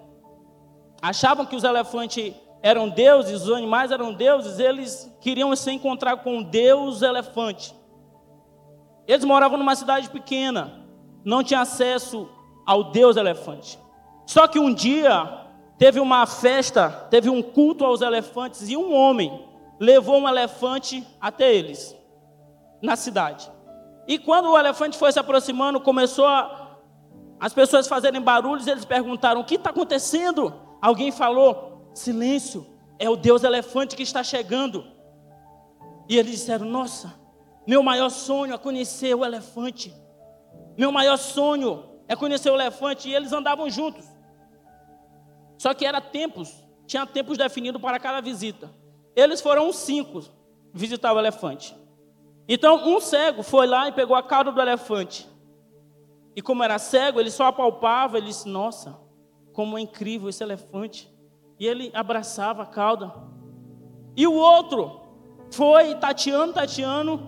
achavam 1.02 1.46
que 1.46 1.56
os 1.56 1.64
elefantes 1.64 2.34
eram 2.66 2.90
deuses, 2.90 3.44
os 3.44 3.52
animais 3.52 3.92
eram 3.92 4.12
deuses, 4.12 4.58
eles 4.58 5.16
queriam 5.22 5.56
se 5.56 5.72
encontrar 5.72 6.18
com 6.24 6.42
Deus 6.42 7.04
elefante. 7.04 7.76
Eles 9.08 9.24
moravam 9.24 9.60
numa 9.60 9.76
cidade 9.76 10.10
pequena, 10.10 10.84
não 11.24 11.44
tinham 11.44 11.62
acesso 11.62 12.28
ao 12.66 12.86
Deus 12.86 13.18
elefante. 13.18 13.78
Só 14.26 14.48
que 14.48 14.58
um 14.58 14.74
dia 14.74 15.46
teve 15.78 16.00
uma 16.00 16.26
festa, 16.26 16.90
teve 17.12 17.30
um 17.30 17.40
culto 17.40 17.86
aos 17.86 18.02
elefantes 18.02 18.68
e 18.68 18.76
um 18.76 18.96
homem 18.96 19.48
levou 19.80 20.18
um 20.18 20.28
elefante 20.28 21.06
até 21.22 21.54
eles, 21.54 21.96
na 22.82 22.96
cidade. 22.96 23.48
E 24.08 24.18
quando 24.18 24.50
o 24.50 24.58
elefante 24.58 24.98
foi 24.98 25.12
se 25.12 25.20
aproximando, 25.20 25.80
começou 25.80 26.26
a, 26.26 26.80
as 27.40 27.54
pessoas 27.54 27.88
fazerem 27.88 28.22
barulhos, 28.22 28.66
eles 28.66 28.86
perguntaram: 28.86 29.42
O 29.42 29.46
que 29.46 29.54
está 29.54 29.70
acontecendo? 29.70 30.52
Alguém 30.82 31.12
falou: 31.12 31.75
Silêncio, 31.96 32.68
é 33.00 33.10
o 33.10 33.16
Deus 33.16 33.44
elefante 33.44 33.96
que 33.96 34.04
está 34.04 34.22
chegando. 34.24 34.86
E 36.08 36.18
eles 36.18 36.32
disseram: 36.32 36.66
Nossa, 36.66 37.14
meu 37.66 37.82
maior 37.82 38.10
sonho 38.10 38.54
é 38.54 38.58
conhecer 38.58 39.16
o 39.16 39.26
elefante. 39.26 39.94
Meu 40.78 40.92
maior 40.92 41.18
sonho 41.18 42.02
é 42.08 42.16
conhecer 42.16 42.52
o 42.52 42.56
elefante. 42.56 43.10
E 43.10 43.16
eles 43.16 43.32
andavam 43.32 43.70
juntos. 43.70 44.06
Só 45.58 45.74
que 45.74 45.86
era 45.86 46.02
tempos, 46.02 46.54
tinha 46.86 47.06
tempos 47.06 47.38
definidos 47.38 47.82
para 47.82 48.00
cada 48.00 48.22
visita. 48.22 48.70
Eles 49.16 49.42
foram 49.42 49.72
cinco 49.72 50.22
visitar 50.74 51.14
o 51.14 51.20
elefante. 51.20 51.76
Então, 52.48 52.76
um 52.88 53.00
cego 53.00 53.42
foi 53.42 53.66
lá 53.66 53.88
e 53.88 53.94
pegou 53.94 54.16
a 54.16 54.22
cauda 54.22 54.52
do 54.52 54.62
elefante. 54.62 55.28
E 56.36 56.42
como 56.42 56.64
era 56.64 56.78
cego, 56.78 57.20
ele 57.20 57.32
só 57.32 57.46
apalpava, 57.46 58.18
ele 58.18 58.28
disse: 58.28 58.50
Nossa, 58.50 59.00
como 59.54 59.78
é 59.78 59.82
incrível 59.82 60.28
esse 60.28 60.44
elefante. 60.44 61.15
E 61.60 61.66
ele 61.66 61.92
abraçava 61.94 62.64
a 62.64 62.66
cauda. 62.66 63.14
E 64.16 64.28
o 64.28 64.34
outro 64.34 65.02
foi 65.52 65.96
tateando, 65.96 66.54
tateando, 66.54 67.20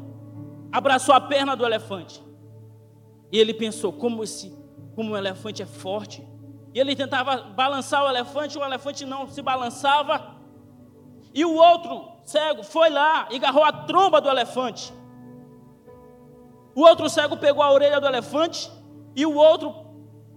abraçou 0.72 1.16
a 1.16 1.22
perna 1.22 1.56
do 1.56 1.66
elefante. 1.66 2.24
E 3.32 3.40
ele 3.40 3.54
pensou: 3.54 3.92
como 3.94 4.24
esse, 4.24 4.56
como 4.96 5.14
o 5.14 5.18
elefante 5.18 5.62
é 5.62 5.66
forte. 5.66 6.28
E 6.74 6.80
ele 6.80 6.96
tentava 6.96 7.38
balançar 7.38 8.04
o 8.04 8.10
elefante, 8.10 8.58
o 8.58 8.64
elefante 8.64 9.06
não 9.06 9.28
se 9.28 9.42
balançava. 9.42 10.36
E 11.34 11.46
o 11.46 11.54
outro 11.54 12.10
cego 12.24 12.64
foi 12.64 12.90
lá 12.90 13.28
e 13.32 13.36
agarrou 13.36 13.64
a 13.64 13.72
tromba 13.72 14.20
do 14.20 14.30
elefante. 14.30 14.94
O 16.76 16.82
outro 16.82 17.10
cego 17.10 17.38
pegou 17.38 17.64
a 17.64 17.72
orelha 17.72 18.00
do 18.00 18.08
elefante 18.08 18.72
e 19.16 19.26
o 19.26 19.36
outro 19.36 19.74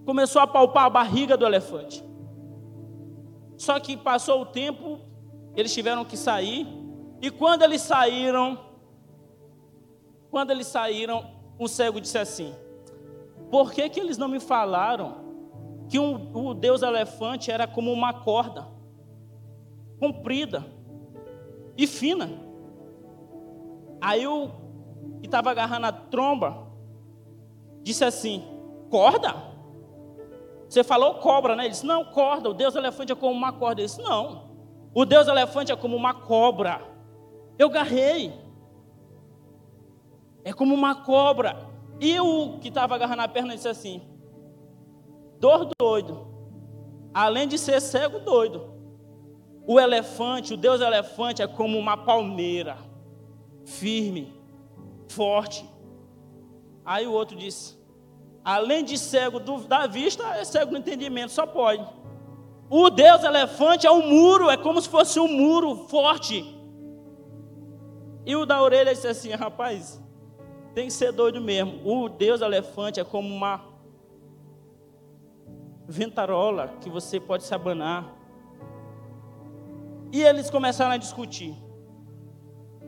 começou 0.06 0.40
a 0.40 0.46
palpar 0.46 0.86
a 0.86 0.90
barriga 0.90 1.36
do 1.36 1.44
elefante. 1.44 2.02
Só 3.60 3.78
que 3.78 3.94
passou 3.94 4.40
o 4.40 4.46
tempo, 4.46 4.98
eles 5.54 5.74
tiveram 5.74 6.02
que 6.02 6.16
sair. 6.16 6.66
E 7.20 7.30
quando 7.30 7.60
eles 7.60 7.82
saíram, 7.82 8.58
quando 10.30 10.50
eles 10.50 10.66
saíram, 10.66 11.30
o 11.58 11.68
cego 11.68 12.00
disse 12.00 12.16
assim: 12.16 12.54
Por 13.50 13.70
que, 13.70 13.86
que 13.90 14.00
eles 14.00 14.16
não 14.16 14.28
me 14.28 14.40
falaram 14.40 15.16
que 15.90 15.98
um, 15.98 16.34
o 16.34 16.54
Deus 16.54 16.80
elefante 16.80 17.50
era 17.50 17.66
como 17.66 17.92
uma 17.92 18.14
corda, 18.14 18.66
comprida 19.98 20.64
e 21.76 21.86
fina? 21.86 22.30
Aí 24.00 24.26
o 24.26 24.48
que 25.20 25.26
estava 25.26 25.50
agarrando 25.50 25.84
a 25.84 25.92
tromba 25.92 26.66
disse 27.82 28.06
assim: 28.06 28.42
Corda? 28.88 29.34
Você 30.70 30.84
falou 30.84 31.16
cobra, 31.16 31.56
né? 31.56 31.64
Ele 31.64 31.70
disse, 31.70 31.84
não, 31.84 32.04
corda. 32.04 32.48
O 32.48 32.54
Deus 32.54 32.76
elefante 32.76 33.10
é 33.10 33.14
como 33.16 33.32
uma 33.32 33.52
corda. 33.52 33.80
Ele 33.80 33.88
disse, 33.88 34.00
não. 34.00 34.50
O 34.94 35.04
Deus 35.04 35.26
elefante 35.26 35.72
é 35.72 35.76
como 35.76 35.96
uma 35.96 36.14
cobra. 36.14 36.80
Eu 37.58 37.68
garrei. 37.68 38.32
É 40.44 40.52
como 40.52 40.72
uma 40.72 40.94
cobra. 40.94 41.68
E 41.98 42.20
o 42.20 42.60
que 42.60 42.68
estava 42.68 42.94
agarrando 42.94 43.22
a 43.22 43.28
perna 43.28 43.56
disse 43.56 43.68
assim: 43.68 44.00
Dor 45.40 45.68
doido. 45.76 46.28
Além 47.12 47.48
de 47.48 47.58
ser 47.58 47.80
cego, 47.80 48.20
doido. 48.20 48.72
o 49.66 49.80
elefante, 49.80 50.54
o 50.54 50.56
Deus 50.56 50.80
elefante 50.80 51.42
é 51.42 51.48
como 51.48 51.76
uma 51.76 51.96
palmeira, 51.96 52.78
firme, 53.64 54.32
forte. 55.08 55.68
Aí 56.84 57.08
o 57.08 57.12
outro 57.12 57.36
disse: 57.36 57.76
além 58.44 58.84
de 58.84 58.96
cego 58.98 59.38
do, 59.38 59.58
da 59.58 59.86
vista, 59.86 60.24
é 60.36 60.44
cego 60.44 60.72
do 60.72 60.78
entendimento, 60.78 61.32
só 61.32 61.46
pode. 61.46 61.86
O 62.68 62.88
Deus 62.88 63.24
elefante 63.24 63.86
é 63.86 63.90
um 63.90 64.08
muro, 64.08 64.48
é 64.48 64.56
como 64.56 64.80
se 64.80 64.88
fosse 64.88 65.18
um 65.18 65.28
muro 65.28 65.88
forte. 65.88 66.56
E 68.24 68.36
o 68.36 68.46
da 68.46 68.62
orelha 68.62 68.94
disse 68.94 69.08
assim: 69.08 69.30
rapaz, 69.30 70.00
tem 70.74 70.86
que 70.86 70.92
ser 70.92 71.12
doido 71.12 71.40
mesmo. 71.40 71.80
O 71.84 72.08
Deus 72.08 72.40
elefante 72.40 73.00
é 73.00 73.04
como 73.04 73.28
uma 73.28 73.64
ventarola 75.88 76.74
que 76.80 76.88
você 76.88 77.18
pode 77.18 77.42
se 77.42 77.54
abanar. 77.54 78.14
E 80.12 80.22
eles 80.22 80.48
começaram 80.48 80.92
a 80.92 80.96
discutir. 80.96 81.56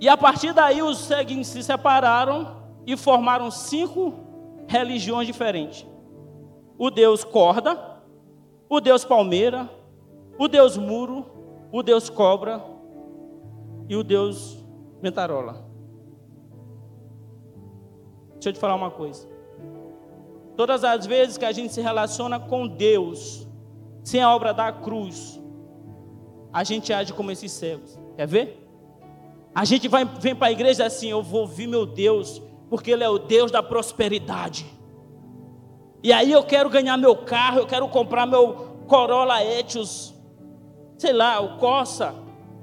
E 0.01 0.09
a 0.09 0.17
partir 0.17 0.53
daí 0.53 0.83
os 0.83 0.99
seguintes 0.99 1.49
se 1.49 1.63
separaram 1.63 2.63
e 2.87 2.97
formaram 2.97 3.51
cinco 3.51 4.32
religiões 4.73 5.27
diferentes: 5.27 5.87
o 6.79 6.91
Deus 6.91 7.23
corda, 7.23 8.01
o 8.69 8.81
Deus 8.81 9.05
palmeira, 9.05 9.71
o 10.39 10.49
Deus 10.49 10.79
muro, 10.79 11.27
o 11.71 11.83
Deus 11.83 12.09
cobra 12.09 12.65
e 13.89 13.95
o 13.95 14.03
Deus 14.03 14.65
ventarola. 15.03 15.71
Deixa 18.33 18.49
eu 18.49 18.53
te 18.55 18.59
falar 18.59 18.75
uma 18.75 18.91
coisa. 18.91 19.29
Todas 20.57 20.83
as 20.85 21.07
vezes 21.07 21.37
que 21.37 21.45
a 21.45 21.53
gente 21.53 21.73
se 21.73 21.81
relaciona 21.81 22.41
com 22.41 22.67
Deus, 22.67 23.47
sem 24.03 24.23
a 24.23 24.35
obra 24.35 24.53
da 24.53 24.73
cruz, 24.73 25.41
a 26.53 26.65
gente 26.65 26.93
age 26.93 27.13
como 27.13 27.31
esses 27.31 27.53
cegos. 27.53 27.99
Quer 28.17 28.27
ver? 28.27 28.69
A 29.55 29.65
gente 29.65 29.87
vai, 29.87 30.05
vem 30.05 30.35
para 30.35 30.49
a 30.49 30.53
igreja 30.53 30.87
assim: 30.87 31.11
eu 31.11 31.23
vou 31.23 31.43
ouvir 31.43 31.67
meu 31.67 31.85
Deus, 31.85 32.43
porque 32.73 32.91
Ele 32.91 33.05
é 33.05 33.09
o 33.11 33.19
Deus 33.19 33.51
da 33.51 33.63
prosperidade. 33.63 34.65
E 36.03 36.11
aí 36.11 36.33
eu 36.33 36.43
quero 36.43 36.71
ganhar 36.71 36.97
meu 36.97 37.15
carro, 37.15 37.59
eu 37.59 37.67
quero 37.67 37.87
comprar 37.87 38.25
meu 38.25 38.79
Corolla 38.89 39.45
Etios, 39.45 40.15
sei 40.97 41.13
lá, 41.13 41.39
o 41.39 41.59
Corsa, 41.59 42.15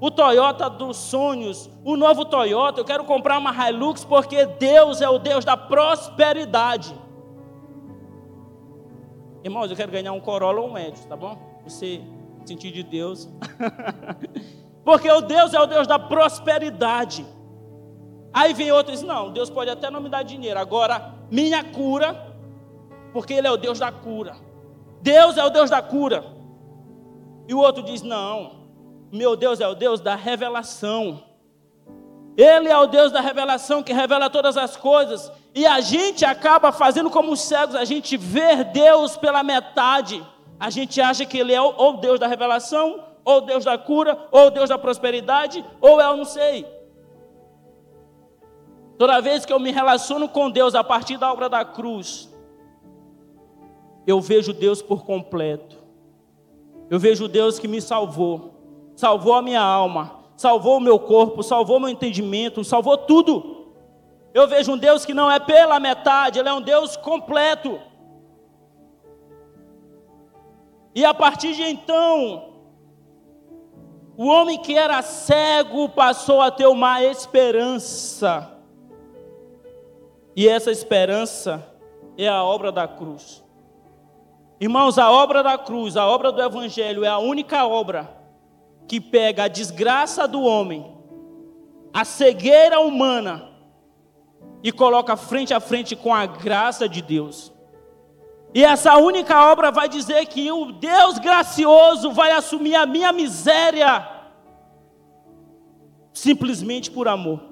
o 0.02 0.10
Toyota 0.10 0.68
dos 0.68 0.98
sonhos, 0.98 1.70
o 1.86 1.96
novo 1.96 2.26
Toyota, 2.26 2.80
eu 2.80 2.86
quero 2.86 3.04
comprar 3.04 3.38
uma 3.38 3.54
Hilux 3.70 4.04
porque 4.04 4.48
Deus 4.48 5.00
é 5.00 5.08
o 5.08 5.20
Deus 5.20 5.46
da 5.46 5.56
prosperidade. 5.56 6.92
Irmãos, 9.44 9.70
eu 9.70 9.78
quero 9.78 9.92
ganhar 9.92 10.14
um 10.14 10.20
Corolla 10.20 10.60
ou 10.60 10.72
um 10.72 10.76
Etios, 10.76 11.06
tá 11.06 11.16
bom? 11.16 11.38
Você 11.64 12.02
sentir 12.46 12.72
de 12.72 12.82
Deus. 12.82 13.30
porque 14.84 15.12
o 15.12 15.22
Deus 15.22 15.54
é 15.54 15.60
o 15.60 15.68
Deus 15.68 15.86
da 15.86 16.00
prosperidade. 16.00 17.24
Aí 18.34 18.54
vem 18.54 18.72
outros, 18.72 19.02
não, 19.02 19.32
Deus 19.32 19.50
pode 19.50 19.70
até 19.70 19.90
não 19.90 20.02
me 20.02 20.10
dar 20.10 20.24
dinheiro, 20.24 20.60
agora 20.60 21.14
minha 21.32 21.64
cura, 21.64 22.16
porque 23.12 23.34
Ele 23.34 23.48
é 23.48 23.52
o 23.52 23.58
Deus 23.58 23.80
da 23.80 23.92
cura. 23.92 24.36
Deus 25.02 25.38
é 25.38 25.44
o 25.44 25.50
Deus 25.50 25.70
da 25.70 25.82
cura. 25.82 26.24
E 27.48 27.54
o 27.54 27.60
outro 27.60 27.82
diz, 27.82 28.02
não, 28.02 28.68
meu 29.12 29.36
Deus 29.36 29.60
é 29.60 29.68
o 29.68 29.74
Deus 29.74 30.00
da 30.00 30.16
revelação. 30.16 31.24
Ele 32.38 32.70
é 32.70 32.78
o 32.78 32.88
Deus 32.88 33.12
da 33.12 33.20
revelação 33.20 33.82
que 33.82 33.92
revela 33.92 34.30
todas 34.30 34.56
as 34.56 34.78
coisas. 34.78 35.32
E 35.54 35.66
a 35.66 35.82
gente 35.82 36.24
acaba 36.24 36.72
fazendo 36.72 37.10
como 37.10 37.32
os 37.32 37.42
cegos, 37.42 37.76
a 37.76 37.84
gente 37.84 38.16
vê 38.16 38.64
Deus 38.64 39.18
pela 39.18 39.44
metade. 39.44 40.26
A 40.60 40.70
gente 40.70 41.02
acha 41.02 41.26
que 41.26 41.38
Ele 41.38 41.54
é 41.54 41.62
ou 41.62 41.98
Deus 41.98 42.20
da 42.20 42.28
revelação, 42.28 43.04
ou 43.26 43.42
Deus 43.42 43.66
da 43.66 43.78
cura, 43.78 44.18
ou 44.32 44.52
Deus 44.52 44.70
da 44.70 44.78
prosperidade, 44.78 45.66
ou 45.82 46.00
é 46.00 46.06
eu 46.06 46.18
não 46.18 46.26
sei. 46.26 46.66
Toda 49.00 49.22
vez 49.22 49.46
que 49.46 49.54
eu 49.54 49.60
me 49.62 49.72
relaciono 49.72 50.28
com 50.28 50.52
Deus 50.52 50.76
a 50.76 50.84
partir 50.84 51.16
da 51.16 51.32
obra 51.32 51.48
da 51.48 51.64
cruz, 51.64 52.30
eu 54.06 54.20
vejo 54.20 54.52
Deus 54.52 54.82
por 54.82 55.06
completo. 55.06 55.78
Eu 56.90 57.00
vejo 57.00 57.30
Deus 57.30 57.58
que 57.58 57.66
me 57.66 57.82
salvou, 57.82 58.92
salvou 58.98 59.36
a 59.36 59.42
minha 59.42 59.62
alma, 59.62 60.20
salvou 60.36 60.76
o 60.76 60.82
meu 60.82 61.00
corpo, 61.00 61.42
salvou 61.42 61.80
meu 61.80 61.88
entendimento, 61.88 62.62
salvou 62.66 62.98
tudo. 62.98 63.70
Eu 64.34 64.50
vejo 64.50 64.74
um 64.74 64.78
Deus 64.78 65.06
que 65.06 65.14
não 65.14 65.32
é 65.32 65.40
pela 65.40 65.80
metade, 65.80 66.38
Ele 66.38 66.50
é 66.50 66.54
um 66.54 66.62
Deus 66.62 66.98
completo. 66.98 67.80
E 70.94 71.06
a 71.06 71.14
partir 71.14 71.56
de 71.56 71.64
então, 71.64 72.52
o 74.18 74.28
homem 74.28 74.62
que 74.62 74.78
era 74.78 75.02
cego 75.02 75.88
passou 75.88 76.42
a 76.42 76.52
ter 76.52 76.68
uma 76.68 77.02
esperança. 77.02 78.59
E 80.40 80.48
essa 80.48 80.72
esperança 80.72 81.70
é 82.18 82.26
a 82.26 82.42
obra 82.42 82.72
da 82.72 82.88
cruz. 82.88 83.44
Irmãos, 84.58 84.98
a 84.98 85.12
obra 85.12 85.44
da 85.44 85.58
cruz, 85.58 85.98
a 85.98 86.08
obra 86.08 86.32
do 86.32 86.42
Evangelho 86.42 87.04
é 87.04 87.10
a 87.10 87.18
única 87.18 87.66
obra 87.66 88.10
que 88.88 89.02
pega 89.02 89.44
a 89.44 89.48
desgraça 89.50 90.26
do 90.30 90.42
homem, 90.42 90.96
a 91.94 92.06
cegueira 92.06 92.80
humana, 92.80 93.50
e 94.64 94.72
coloca 94.72 95.18
frente 95.18 95.54
a 95.54 95.60
frente 95.60 95.94
com 95.94 96.16
a 96.16 96.26
graça 96.26 96.88
de 96.88 97.02
Deus. 97.02 97.52
E 98.54 98.64
essa 98.64 98.96
única 98.96 99.52
obra 99.52 99.72
vai 99.72 99.90
dizer 99.90 100.26
que 100.28 100.50
o 100.54 100.72
Deus 100.72 101.20
gracioso 101.20 102.14
vai 102.14 102.32
assumir 102.32 102.76
a 102.76 102.86
minha 102.86 103.12
miséria, 103.12 104.10
simplesmente 106.14 106.90
por 106.90 107.10
amor. 107.10 107.49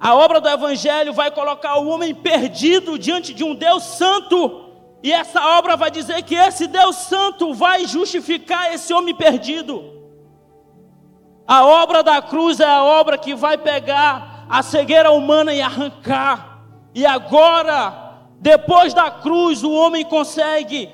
A 0.00 0.14
obra 0.14 0.40
do 0.40 0.48
Evangelho 0.48 1.12
vai 1.12 1.30
colocar 1.30 1.78
o 1.78 1.88
homem 1.88 2.14
perdido 2.14 2.98
diante 2.98 3.34
de 3.34 3.42
um 3.42 3.54
Deus 3.54 3.82
santo. 3.82 4.66
E 5.02 5.12
essa 5.12 5.58
obra 5.58 5.76
vai 5.76 5.90
dizer 5.90 6.22
que 6.22 6.34
esse 6.34 6.66
Deus 6.66 6.96
santo 6.96 7.52
vai 7.52 7.86
justificar 7.86 8.72
esse 8.72 8.92
homem 8.92 9.14
perdido. 9.14 9.98
A 11.46 11.64
obra 11.64 12.02
da 12.02 12.20
cruz 12.22 12.60
é 12.60 12.64
a 12.64 12.84
obra 12.84 13.18
que 13.18 13.34
vai 13.34 13.56
pegar 13.58 14.46
a 14.48 14.62
cegueira 14.62 15.10
humana 15.10 15.52
e 15.52 15.60
arrancar. 15.60 16.62
E 16.94 17.04
agora, 17.04 18.18
depois 18.38 18.94
da 18.94 19.10
cruz, 19.10 19.64
o 19.64 19.72
homem 19.72 20.04
consegue 20.04 20.90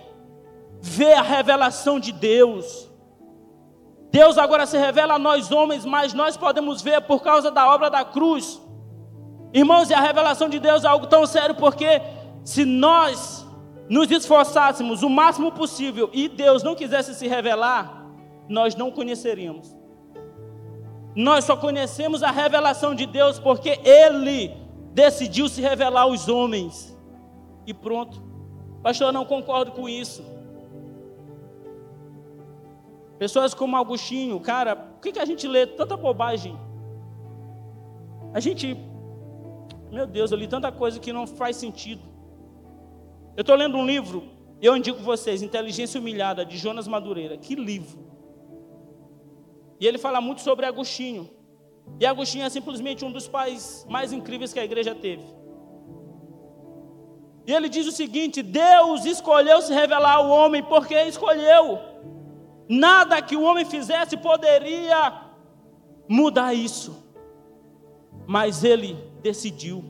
ver 0.81 1.15
a 1.15 1.23
revelação 1.23 1.99
de 1.99 2.13
Deus. 2.13 2.89
Deus 4.11 4.39
agora 4.39 4.65
se 4.65 4.79
revela 4.79 5.15
a 5.15 5.19
nós 5.19 5.51
homens, 5.51 5.85
mas 5.85 6.15
nós 6.15 6.37
podemos 6.37 6.81
ver 6.81 7.01
por 7.03 7.23
causa 7.23 7.51
da 7.51 7.69
obra 7.75 7.91
da 7.91 8.05
cruz. 8.05 8.63
Irmãos, 9.55 9.89
e 9.89 9.95
a 9.95 10.01
revelação 10.01 10.49
de 10.49 10.59
Deus 10.59 10.83
é 10.83 10.89
algo 10.89 11.07
tão 11.07 11.25
sério 11.25 11.55
porque 11.55 12.03
se 12.45 12.65
nós 12.65 13.47
nos 13.89 14.11
esforçássemos 14.11 15.05
o 15.05 15.09
máximo 15.09 15.53
possível 15.53 16.11
e 16.13 16.29
Deus 16.29 16.65
não 16.65 16.75
quisesse 16.75 17.15
se 17.15 17.29
revelar, 17.29 18.05
nós 18.49 18.75
não 18.75 18.91
conheceríamos. 18.91 19.73
Nós 21.15 21.45
só 21.45 21.57
conhecemos 21.57 22.25
a 22.25 22.33
revelação 22.33 22.97
de 22.97 23.07
Deus 23.07 23.39
porque 23.39 23.79
Ele 23.85 24.53
decidiu 24.93 25.49
se 25.49 25.61
revelar 25.61 26.03
aos 26.03 26.29
homens. 26.29 26.99
E 27.65 27.73
pronto. 27.73 28.21
Pastor, 28.83 29.07
eu 29.09 29.13
não 29.13 29.25
concordo 29.25 29.71
com 29.71 29.89
isso. 29.89 30.25
Pessoas 33.21 33.55
como 33.55 33.77
Agostinho, 33.77 34.41
cara, 34.41 34.75
por 34.75 35.01
que, 35.01 35.13
que 35.13 35.21
a 35.21 35.25
gente 35.25 35.47
lê 35.47 35.65
tanta 35.65 35.97
bobagem? 35.97 36.59
A 38.33 38.41
gente 38.41 38.77
meu 39.95 40.07
Deus, 40.07 40.31
eu 40.31 40.39
li 40.39 40.49
tanta 40.49 40.71
coisa 40.73 40.99
que 40.99 41.13
não 41.13 41.27
faz 41.27 41.57
sentido. 41.57 42.03
Eu 43.37 43.43
estou 43.43 43.57
lendo 43.57 43.77
um 43.77 43.87
livro, 43.87 44.25
eu 44.61 44.77
indico 44.77 45.01
vocês, 45.01 45.43
Inteligência 45.43 46.01
Humilhada, 46.01 46.45
de 46.45 46.57
Jonas 46.57 46.89
Madureira. 46.89 47.37
Que 47.37 47.55
livro! 47.55 48.05
E 49.81 49.87
ele 49.87 49.99
fala 49.99 50.21
muito 50.21 50.41
sobre 50.41 50.67
Agostinho. 50.67 51.31
E 52.01 52.07
Agostinho 52.07 52.45
é 52.45 52.51
simplesmente 52.51 53.05
um 53.05 53.13
dos 53.13 53.29
pais 53.29 53.87
mais 53.89 54.13
incríveis 54.13 54.53
que 54.53 54.61
a 54.61 54.65
igreja 54.65 54.95
teve. 54.95 55.25
E 57.47 57.53
ele 57.53 57.69
diz 57.69 57.87
o 57.87 57.93
seguinte: 57.93 58.43
Deus 58.43 59.05
escolheu 59.05 59.61
se 59.61 59.73
revelar 59.73 60.15
ao 60.15 60.29
homem 60.29 60.63
porque 60.63 60.95
escolheu. 61.03 61.79
Nada 62.69 63.21
que 63.21 63.37
o 63.37 63.43
homem 63.43 63.65
fizesse 63.65 64.17
poderia 64.17 65.21
mudar 66.09 66.55
isso. 66.55 67.05
Mas 68.27 68.65
ele 68.65 68.97
decidiu. 69.25 69.83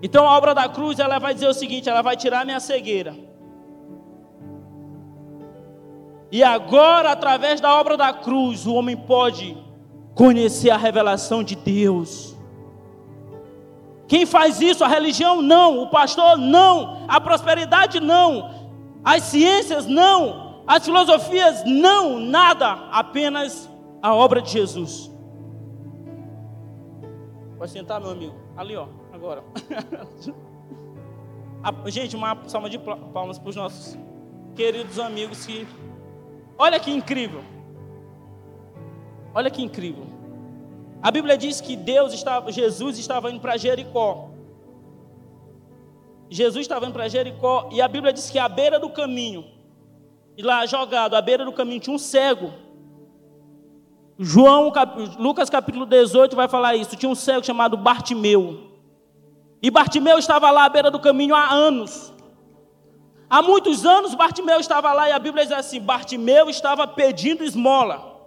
Então 0.00 0.26
a 0.26 0.36
obra 0.38 0.54
da 0.54 0.68
cruz, 0.68 0.98
ela 1.00 1.18
vai 1.18 1.34
dizer 1.34 1.48
o 1.48 1.52
seguinte: 1.52 1.90
ela 1.90 2.00
vai 2.00 2.16
tirar 2.16 2.46
minha 2.46 2.60
cegueira. 2.60 3.14
E 6.32 6.44
agora, 6.44 7.10
através 7.10 7.60
da 7.60 7.74
obra 7.74 7.96
da 7.96 8.12
cruz, 8.12 8.64
o 8.64 8.74
homem 8.74 8.96
pode 8.96 9.58
conhecer 10.14 10.70
a 10.70 10.76
revelação 10.76 11.42
de 11.42 11.56
Deus. 11.56 12.36
Quem 14.06 14.24
faz 14.24 14.60
isso? 14.60 14.84
A 14.84 14.88
religião? 14.88 15.42
Não. 15.42 15.82
O 15.82 15.88
pastor? 15.88 16.38
Não. 16.38 17.04
A 17.08 17.20
prosperidade? 17.20 17.98
Não. 17.98 18.68
As 19.04 19.24
ciências? 19.24 19.86
Não. 19.86 20.62
As 20.68 20.84
filosofias 20.84 21.64
não, 21.64 22.20
nada, 22.20 22.78
apenas 22.92 23.68
a 24.00 24.14
obra 24.14 24.40
de 24.40 24.50
Jesus. 24.50 25.09
Pode 27.60 27.72
sentar, 27.72 28.00
meu 28.00 28.10
amigo. 28.10 28.34
Ali, 28.56 28.74
ó, 28.74 28.88
agora. 29.12 29.44
Gente, 31.88 32.16
uma 32.16 32.48
salva 32.48 32.70
de 32.70 32.78
palmas 32.78 33.38
para 33.38 33.50
os 33.50 33.56
nossos 33.56 33.98
queridos 34.56 34.98
amigos 34.98 35.44
que. 35.44 35.68
Olha 36.56 36.80
que 36.80 36.90
incrível. 36.90 37.44
Olha 39.34 39.50
que 39.50 39.62
incrível. 39.62 40.06
A 41.02 41.10
Bíblia 41.10 41.36
diz 41.36 41.60
que 41.60 41.76
Deus 41.76 42.14
estava, 42.14 42.50
Jesus 42.50 42.98
estava 42.98 43.30
indo 43.30 43.40
para 43.40 43.58
Jericó. 43.58 44.30
Jesus 46.30 46.62
estava 46.62 46.86
indo 46.86 46.94
para 46.94 47.08
Jericó 47.08 47.68
e 47.70 47.82
a 47.82 47.88
Bíblia 47.88 48.10
diz 48.10 48.30
que 48.30 48.38
à 48.38 48.48
beira 48.48 48.80
do 48.80 48.88
caminho, 48.88 49.44
e 50.34 50.42
lá 50.42 50.64
jogado, 50.64 51.14
à 51.14 51.20
beira 51.20 51.44
do 51.44 51.52
caminho 51.52 51.78
tinha 51.80 51.94
um 51.94 51.98
cego. 51.98 52.54
João, 54.22 54.70
Lucas 55.18 55.48
capítulo 55.48 55.86
18 55.86 56.36
vai 56.36 56.46
falar 56.46 56.76
isso. 56.76 56.94
Tinha 56.94 57.08
um 57.08 57.14
cego 57.14 57.42
chamado 57.42 57.74
Bartimeu. 57.74 58.70
E 59.62 59.70
Bartimeu 59.70 60.18
estava 60.18 60.50
lá 60.50 60.66
à 60.66 60.68
beira 60.68 60.90
do 60.90 61.00
caminho 61.00 61.34
há 61.34 61.50
anos. 61.50 62.12
Há 63.30 63.40
muitos 63.40 63.86
anos 63.86 64.14
Bartimeu 64.14 64.60
estava 64.60 64.92
lá 64.92 65.08
e 65.08 65.12
a 65.12 65.18
Bíblia 65.18 65.44
diz 65.44 65.54
assim: 65.54 65.80
Bartimeu 65.80 66.50
estava 66.50 66.86
pedindo 66.86 67.42
esmola. 67.42 68.20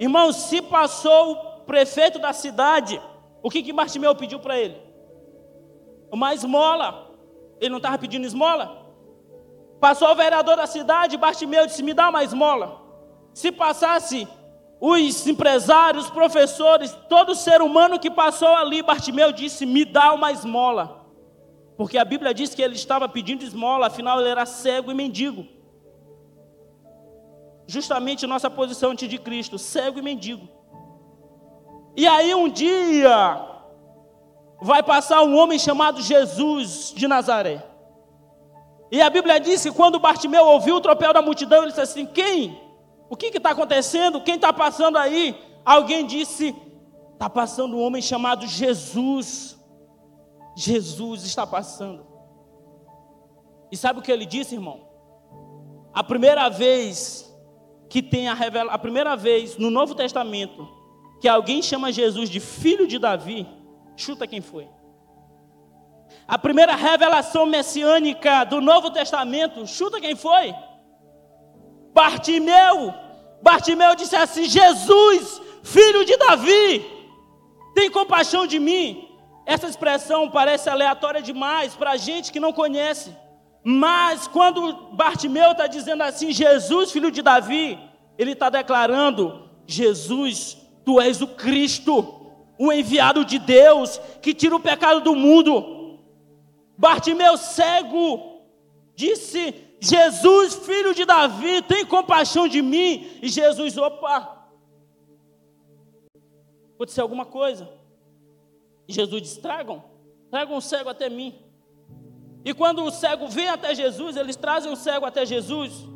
Irmão, 0.00 0.32
se 0.32 0.60
passou 0.60 1.32
o 1.32 1.60
prefeito 1.60 2.18
da 2.18 2.32
cidade, 2.32 3.00
o 3.40 3.48
que 3.48 3.62
que 3.62 3.72
Bartimeu 3.72 4.16
pediu 4.16 4.40
para 4.40 4.58
ele? 4.58 4.76
Uma 6.10 6.34
esmola. 6.34 7.08
Ele 7.60 7.70
não 7.70 7.76
estava 7.76 7.98
pedindo 7.98 8.26
esmola? 8.26 8.84
Passou 9.80 10.08
o 10.08 10.14
vereador 10.16 10.56
da 10.56 10.66
cidade, 10.66 11.16
Bartimeu 11.16 11.66
disse: 11.66 11.84
Me 11.84 11.94
dá 11.94 12.08
uma 12.08 12.24
esmola. 12.24 12.82
Se 13.32 13.52
passasse 13.52 14.26
os 14.86 15.26
empresários, 15.26 16.04
os 16.04 16.10
professores, 16.10 16.94
todo 17.08 17.34
ser 17.34 17.62
humano 17.62 17.98
que 17.98 18.10
passou 18.10 18.48
ali, 18.48 18.82
Bartimeu 18.82 19.32
disse: 19.32 19.64
Me 19.64 19.82
dá 19.82 20.12
uma 20.12 20.30
esmola. 20.30 21.06
Porque 21.74 21.96
a 21.96 22.04
Bíblia 22.04 22.34
diz 22.34 22.54
que 22.54 22.60
ele 22.60 22.74
estava 22.74 23.08
pedindo 23.08 23.42
esmola, 23.42 23.86
afinal 23.86 24.20
ele 24.20 24.28
era 24.28 24.44
cego 24.44 24.90
e 24.90 24.94
mendigo. 24.94 25.46
Justamente 27.66 28.26
nossa 28.26 28.50
posição 28.50 28.90
antes 28.90 29.08
de 29.08 29.16
Cristo, 29.16 29.58
cego 29.58 29.98
e 29.98 30.02
mendigo. 30.02 30.46
E 31.96 32.06
aí 32.06 32.34
um 32.34 32.50
dia 32.50 33.40
vai 34.60 34.82
passar 34.82 35.22
um 35.22 35.34
homem 35.34 35.58
chamado 35.58 36.02
Jesus 36.02 36.92
de 36.94 37.08
Nazaré. 37.08 37.64
E 38.92 39.00
a 39.00 39.08
Bíblia 39.08 39.40
diz 39.40 39.62
que 39.62 39.72
quando 39.72 39.98
Bartimeu 39.98 40.44
ouviu 40.44 40.76
o 40.76 40.80
tropel 40.80 41.14
da 41.14 41.22
multidão, 41.22 41.62
ele 41.62 41.68
disse 41.68 41.80
assim: 41.80 42.04
Quem? 42.04 42.63
O 43.14 43.16
que 43.16 43.26
está 43.26 43.50
acontecendo? 43.50 44.20
Quem 44.20 44.34
está 44.34 44.52
passando 44.52 44.98
aí? 44.98 45.40
Alguém 45.64 46.04
disse: 46.04 46.52
Está 47.12 47.30
passando 47.30 47.76
um 47.76 47.80
homem 47.80 48.02
chamado 48.02 48.44
Jesus. 48.44 49.56
Jesus 50.56 51.24
está 51.24 51.46
passando. 51.46 52.04
E 53.70 53.76
sabe 53.76 54.00
o 54.00 54.02
que 54.02 54.10
ele 54.10 54.26
disse, 54.26 54.56
irmão? 54.56 54.88
A 55.92 56.02
primeira 56.02 56.48
vez 56.48 57.32
que 57.88 58.02
tem 58.02 58.28
a 58.28 58.34
revelação, 58.34 58.74
a 58.74 58.78
primeira 58.78 59.16
vez 59.16 59.56
no 59.58 59.70
Novo 59.70 59.94
Testamento 59.94 60.68
que 61.20 61.28
alguém 61.28 61.62
chama 61.62 61.92
Jesus 61.92 62.28
de 62.28 62.40
filho 62.40 62.84
de 62.84 62.98
Davi, 62.98 63.46
chuta 63.96 64.26
quem 64.26 64.40
foi. 64.40 64.68
A 66.26 66.36
primeira 66.36 66.74
revelação 66.74 67.46
messiânica 67.46 68.42
do 68.42 68.60
Novo 68.60 68.90
Testamento, 68.90 69.64
chuta 69.68 70.00
quem 70.00 70.16
foi? 70.16 70.52
Bartimeu. 71.92 73.03
Bartimeu 73.44 73.94
disse 73.94 74.16
assim: 74.16 74.44
Jesus, 74.46 75.42
filho 75.62 76.02
de 76.06 76.16
Davi, 76.16 76.82
tem 77.74 77.90
compaixão 77.90 78.46
de 78.46 78.58
mim. 78.58 79.06
Essa 79.44 79.68
expressão 79.68 80.30
parece 80.30 80.70
aleatória 80.70 81.20
demais 81.20 81.74
para 81.74 81.90
a 81.90 81.96
gente 81.98 82.32
que 82.32 82.40
não 82.40 82.54
conhece. 82.54 83.14
Mas 83.62 84.26
quando 84.26 84.60
Bartimeu 84.92 85.52
está 85.52 85.66
dizendo 85.66 86.02
assim, 86.02 86.32
Jesus, 86.32 86.90
filho 86.90 87.10
de 87.10 87.20
Davi, 87.20 87.78
ele 88.16 88.32
está 88.32 88.48
declarando: 88.48 89.46
Jesus, 89.66 90.56
tu 90.82 90.98
és 90.98 91.20
o 91.20 91.26
Cristo, 91.26 91.92
o 92.58 92.72
enviado 92.72 93.26
de 93.26 93.38
Deus, 93.38 94.00
que 94.22 94.32
tira 94.32 94.56
o 94.56 94.60
pecado 94.60 95.02
do 95.02 95.14
mundo. 95.14 95.98
Bartimeu 96.78 97.36
cego 97.36 98.40
disse: 98.96 99.54
Jesus, 99.84 100.54
filho 100.54 100.94
de 100.94 101.04
Davi, 101.04 101.60
tem 101.62 101.84
compaixão 101.84 102.48
de 102.48 102.62
mim. 102.62 103.06
E 103.20 103.28
Jesus, 103.28 103.76
opa, 103.76 104.48
aconteceu 106.74 107.02
alguma 107.04 107.26
coisa. 107.26 107.68
E 108.88 108.92
Jesus 108.92 109.22
diz: 109.22 109.36
tragam, 109.36 109.84
tragam 110.30 110.56
o 110.56 110.62
cego 110.62 110.88
até 110.88 111.10
mim. 111.10 111.38
E 112.44 112.54
quando 112.54 112.82
o 112.84 112.90
cego 112.90 113.26
vem 113.28 113.48
até 113.48 113.74
Jesus, 113.74 114.16
eles 114.16 114.36
trazem 114.36 114.72
o 114.72 114.76
cego 114.76 115.04
até 115.04 115.26
Jesus. 115.26 115.86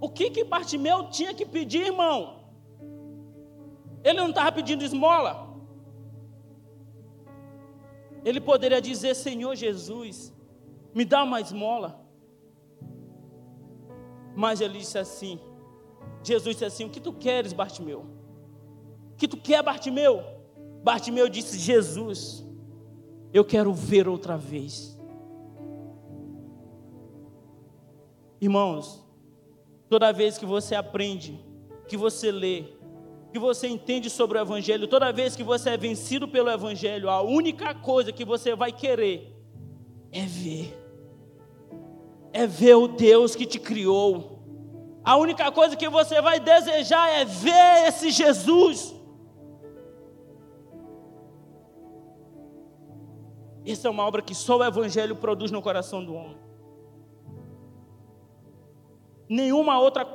O 0.00 0.08
que 0.08 0.30
que 0.30 0.44
Bartimeu 0.44 1.10
tinha 1.10 1.34
que 1.34 1.46
pedir, 1.46 1.86
irmão? 1.86 2.40
Ele 4.02 4.18
não 4.18 4.30
estava 4.30 4.50
pedindo 4.50 4.82
esmola. 4.82 5.48
Ele 8.24 8.40
poderia 8.40 8.80
dizer: 8.80 9.14
Senhor 9.14 9.54
Jesus, 9.54 10.34
me 10.94 11.04
dá 11.04 11.22
uma 11.22 11.40
esmola. 11.40 11.99
Mas 14.34 14.60
ele 14.60 14.78
disse 14.78 14.98
assim: 14.98 15.38
Jesus 16.22 16.56
disse 16.56 16.64
assim: 16.64 16.84
O 16.84 16.90
que 16.90 17.00
tu 17.00 17.12
queres, 17.12 17.52
Bartimeu? 17.52 18.06
O 19.12 19.16
que 19.16 19.28
tu 19.28 19.36
quer, 19.36 19.62
Bartimeu? 19.62 20.22
Bartimeu 20.82 21.28
disse: 21.28 21.58
Jesus, 21.58 22.44
eu 23.32 23.44
quero 23.44 23.72
ver 23.72 24.08
outra 24.08 24.36
vez. 24.36 24.98
Irmãos, 28.40 29.04
toda 29.88 30.12
vez 30.12 30.38
que 30.38 30.46
você 30.46 30.74
aprende, 30.74 31.38
que 31.86 31.96
você 31.96 32.32
lê, 32.32 32.64
que 33.32 33.38
você 33.38 33.68
entende 33.68 34.08
sobre 34.08 34.38
o 34.38 34.40
Evangelho, 34.40 34.88
toda 34.88 35.12
vez 35.12 35.36
que 35.36 35.42
você 35.42 35.70
é 35.70 35.76
vencido 35.76 36.26
pelo 36.26 36.50
Evangelho, 36.50 37.10
a 37.10 37.20
única 37.20 37.74
coisa 37.74 38.10
que 38.10 38.24
você 38.24 38.56
vai 38.56 38.72
querer 38.72 39.36
é 40.10 40.22
ver 40.24 40.79
é 42.32 42.46
ver 42.46 42.74
o 42.74 42.88
Deus 42.88 43.34
que 43.34 43.46
te 43.46 43.58
criou. 43.58 44.38
A 45.04 45.16
única 45.16 45.50
coisa 45.50 45.76
que 45.76 45.88
você 45.88 46.20
vai 46.20 46.38
desejar 46.38 47.08
é 47.08 47.24
ver 47.24 47.88
esse 47.88 48.10
Jesus. 48.10 48.94
Essa 53.66 53.88
é 53.88 53.90
uma 53.90 54.06
obra 54.06 54.22
que 54.22 54.34
só 54.34 54.58
o 54.58 54.64
Evangelho 54.64 55.16
produz 55.16 55.50
no 55.50 55.62
coração 55.62 56.04
do 56.04 56.14
homem. 56.14 56.38
Nenhuma 59.28 59.78
outra 59.78 60.06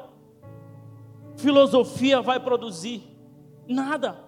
filosofia 1.37 2.21
vai 2.21 2.39
produzir. 2.39 3.03
Nada. 3.67 4.25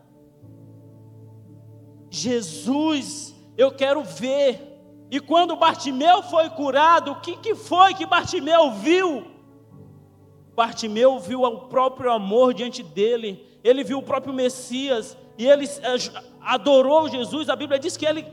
Jesus, 2.10 3.36
eu 3.58 3.72
quero 3.72 4.04
ver. 4.04 4.77
E 5.10 5.20
quando 5.20 5.56
Bartimeu 5.56 6.22
foi 6.24 6.50
curado, 6.50 7.12
o 7.12 7.22
que, 7.22 7.38
que 7.38 7.56
foi 7.56 7.94
que 7.94 8.06
Bartimeu 8.06 8.72
viu? 8.72 9.26
Bartimeu 10.56 11.20
viu 11.20 11.44
o 11.44 11.68
próprio 11.68 12.12
amor 12.12 12.54
diante 12.54 12.84
dele, 12.84 13.46
ele 13.64 13.84
viu 13.84 14.00
o 14.00 14.04
próprio 14.04 14.34
Messias, 14.34 15.16
e 15.38 15.46
ele 15.48 15.66
eh, 15.66 16.24
adorou 16.42 17.08
Jesus. 17.08 17.48
A 17.48 17.56
Bíblia 17.56 17.80
diz 17.80 17.96
que 17.96 18.06
ele, 18.06 18.26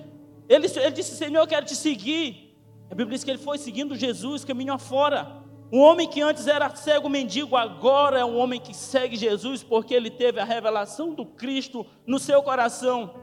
ele, 0.48 0.66
ele 0.66 0.90
disse: 0.90 1.16
Senhor, 1.16 1.40
eu 1.40 1.46
quero 1.46 1.66
te 1.66 1.76
seguir. 1.76 2.56
A 2.90 2.94
Bíblia 2.94 3.16
diz 3.16 3.24
que 3.24 3.30
ele 3.30 3.38
foi 3.38 3.58
seguindo 3.58 3.94
Jesus, 3.94 4.44
caminho 4.44 4.72
afora. 4.72 5.44
Um 5.72 5.80
homem 5.80 6.08
que 6.08 6.20
antes 6.20 6.46
era 6.46 6.74
cego 6.74 7.08
mendigo, 7.08 7.56
agora 7.56 8.18
é 8.18 8.24
um 8.24 8.36
homem 8.36 8.60
que 8.60 8.74
segue 8.74 9.16
Jesus, 9.16 9.62
porque 9.62 9.94
ele 9.94 10.10
teve 10.10 10.38
a 10.38 10.44
revelação 10.44 11.14
do 11.14 11.26
Cristo 11.26 11.86
no 12.06 12.18
seu 12.18 12.42
coração. 12.42 13.14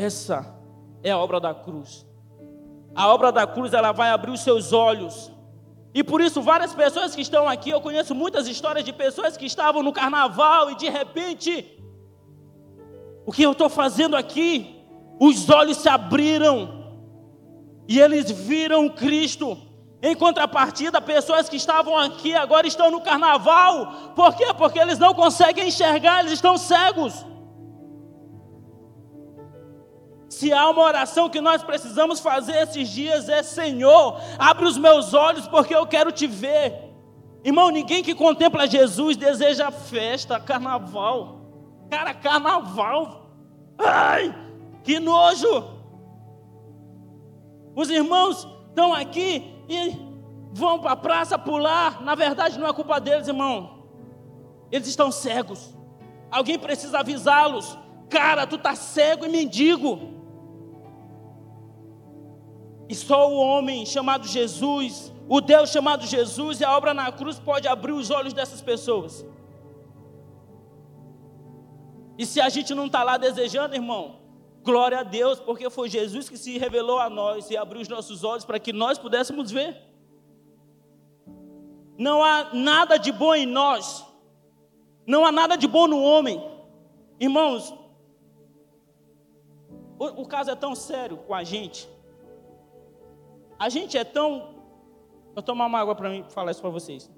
Essa 0.00 0.46
é 1.02 1.10
a 1.10 1.18
obra 1.18 1.38
da 1.38 1.52
cruz. 1.52 2.06
A 2.94 3.12
obra 3.12 3.30
da 3.30 3.46
cruz 3.46 3.74
ela 3.74 3.92
vai 3.92 4.08
abrir 4.10 4.30
os 4.30 4.40
seus 4.40 4.72
olhos. 4.72 5.30
E 5.92 6.02
por 6.02 6.22
isso 6.22 6.40
várias 6.40 6.72
pessoas 6.72 7.14
que 7.14 7.20
estão 7.20 7.46
aqui, 7.46 7.68
eu 7.68 7.82
conheço 7.82 8.14
muitas 8.14 8.48
histórias 8.48 8.82
de 8.82 8.94
pessoas 8.94 9.36
que 9.36 9.44
estavam 9.44 9.82
no 9.82 9.92
carnaval 9.92 10.70
e 10.70 10.74
de 10.74 10.88
repente 10.88 11.52
o 13.26 13.30
que 13.30 13.42
eu 13.42 13.52
estou 13.52 13.68
fazendo 13.68 14.16
aqui? 14.16 14.82
Os 15.20 15.50
olhos 15.50 15.76
se 15.76 15.88
abriram 15.88 16.56
e 17.86 18.00
eles 18.00 18.30
viram 18.30 18.88
Cristo. 18.88 19.58
Em 20.02 20.16
contrapartida, 20.16 20.98
pessoas 21.02 21.46
que 21.46 21.56
estavam 21.56 21.94
aqui 21.98 22.34
agora 22.34 22.66
estão 22.66 22.90
no 22.90 23.02
carnaval. 23.02 24.14
Por 24.16 24.34
quê? 24.34 24.46
Porque 24.56 24.78
eles 24.78 24.98
não 24.98 25.12
conseguem 25.12 25.68
enxergar, 25.68 26.20
eles 26.20 26.32
estão 26.32 26.56
cegos. 26.56 27.26
Se 30.40 30.50
há 30.54 30.70
uma 30.70 30.80
oração 30.80 31.28
que 31.28 31.38
nós 31.38 31.62
precisamos 31.62 32.18
fazer 32.18 32.62
esses 32.62 32.88
dias 32.88 33.28
é: 33.28 33.42
Senhor, 33.42 34.18
abre 34.38 34.64
os 34.64 34.78
meus 34.78 35.12
olhos 35.12 35.46
porque 35.46 35.74
eu 35.74 35.86
quero 35.86 36.10
te 36.10 36.26
ver. 36.26 36.94
Irmão, 37.44 37.68
ninguém 37.68 38.02
que 38.02 38.14
contempla 38.14 38.66
Jesus 38.66 39.18
deseja 39.18 39.70
festa, 39.70 40.40
carnaval. 40.40 41.42
Cara, 41.90 42.14
carnaval. 42.14 43.36
Ai, 43.78 44.34
que 44.82 44.98
nojo. 44.98 45.78
Os 47.76 47.90
irmãos 47.90 48.48
estão 48.70 48.94
aqui 48.94 49.62
e 49.68 49.94
vão 50.54 50.78
para 50.78 50.92
a 50.92 50.96
praça 50.96 51.38
pular. 51.38 52.00
Na 52.00 52.14
verdade, 52.14 52.58
não 52.58 52.66
é 52.66 52.72
culpa 52.72 52.98
deles, 52.98 53.28
irmão. 53.28 53.84
Eles 54.72 54.88
estão 54.88 55.12
cegos. 55.12 55.76
Alguém 56.30 56.58
precisa 56.58 57.00
avisá-los. 57.00 57.78
Cara, 58.08 58.46
tu 58.46 58.56
tá 58.56 58.74
cego 58.74 59.26
e 59.26 59.28
mendigo. 59.28 60.18
E 62.90 62.94
só 62.96 63.30
o 63.30 63.36
homem 63.36 63.86
chamado 63.86 64.26
Jesus, 64.26 65.12
o 65.28 65.40
Deus 65.40 65.70
chamado 65.70 66.04
Jesus 66.04 66.58
e 66.58 66.64
a 66.64 66.76
obra 66.76 66.92
na 66.92 67.12
cruz 67.12 67.38
pode 67.38 67.68
abrir 67.68 67.92
os 67.92 68.10
olhos 68.10 68.32
dessas 68.32 68.60
pessoas. 68.60 69.24
E 72.18 72.26
se 72.26 72.40
a 72.40 72.48
gente 72.48 72.74
não 72.74 72.86
está 72.86 73.04
lá 73.04 73.16
desejando, 73.16 73.76
irmão, 73.76 74.16
glória 74.64 74.98
a 74.98 75.02
Deus, 75.04 75.38
porque 75.38 75.70
foi 75.70 75.88
Jesus 75.88 76.28
que 76.28 76.36
se 76.36 76.58
revelou 76.58 76.98
a 76.98 77.08
nós 77.08 77.48
e 77.48 77.56
abriu 77.56 77.80
os 77.80 77.86
nossos 77.86 78.24
olhos 78.24 78.44
para 78.44 78.58
que 78.58 78.72
nós 78.72 78.98
pudéssemos 78.98 79.52
ver. 79.52 79.80
Não 81.96 82.24
há 82.24 82.52
nada 82.52 82.96
de 82.96 83.12
bom 83.12 83.36
em 83.36 83.46
nós, 83.46 84.04
não 85.06 85.24
há 85.24 85.30
nada 85.30 85.54
de 85.54 85.68
bom 85.68 85.86
no 85.86 86.02
homem. 86.02 86.44
Irmãos, 87.20 87.72
o, 89.96 90.22
o 90.22 90.26
caso 90.26 90.50
é 90.50 90.56
tão 90.56 90.74
sério 90.74 91.18
com 91.18 91.32
a 91.32 91.44
gente 91.44 91.88
a 93.60 93.68
gente 93.68 93.98
é 93.98 94.04
tão. 94.04 94.54
Vou 95.34 95.42
tomar 95.42 95.66
uma 95.66 95.78
água 95.78 95.94
para 95.94 96.08
mim 96.08 96.24
falar 96.30 96.50
isso 96.50 96.62
para 96.62 96.70
vocês. 96.70 97.10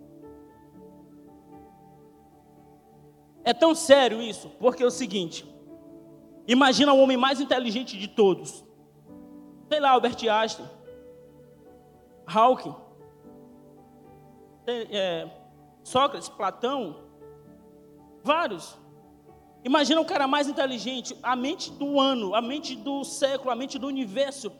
É 3.44 3.54
tão 3.54 3.76
sério 3.76 4.20
isso, 4.20 4.50
porque 4.58 4.82
é 4.82 4.86
o 4.86 4.90
seguinte: 4.90 5.46
imagina 6.46 6.92
o 6.92 6.98
homem 6.98 7.16
mais 7.16 7.40
inteligente 7.40 7.96
de 7.96 8.08
todos. 8.08 8.64
Sei 9.68 9.78
lá, 9.78 9.90
Albert 9.90 10.16
Einstein, 10.28 10.68
Hawking, 12.26 12.74
é, 14.66 15.30
Sócrates, 15.84 16.28
Platão, 16.28 17.04
vários. 18.24 18.76
Imagina 19.64 20.00
o 20.00 20.04
cara 20.04 20.26
mais 20.26 20.48
inteligente, 20.48 21.16
a 21.22 21.36
mente 21.36 21.70
do 21.70 22.00
ano, 22.00 22.34
a 22.34 22.42
mente 22.42 22.74
do 22.74 23.04
século, 23.04 23.52
a 23.52 23.54
mente 23.54 23.78
do 23.78 23.86
universo 23.86 24.50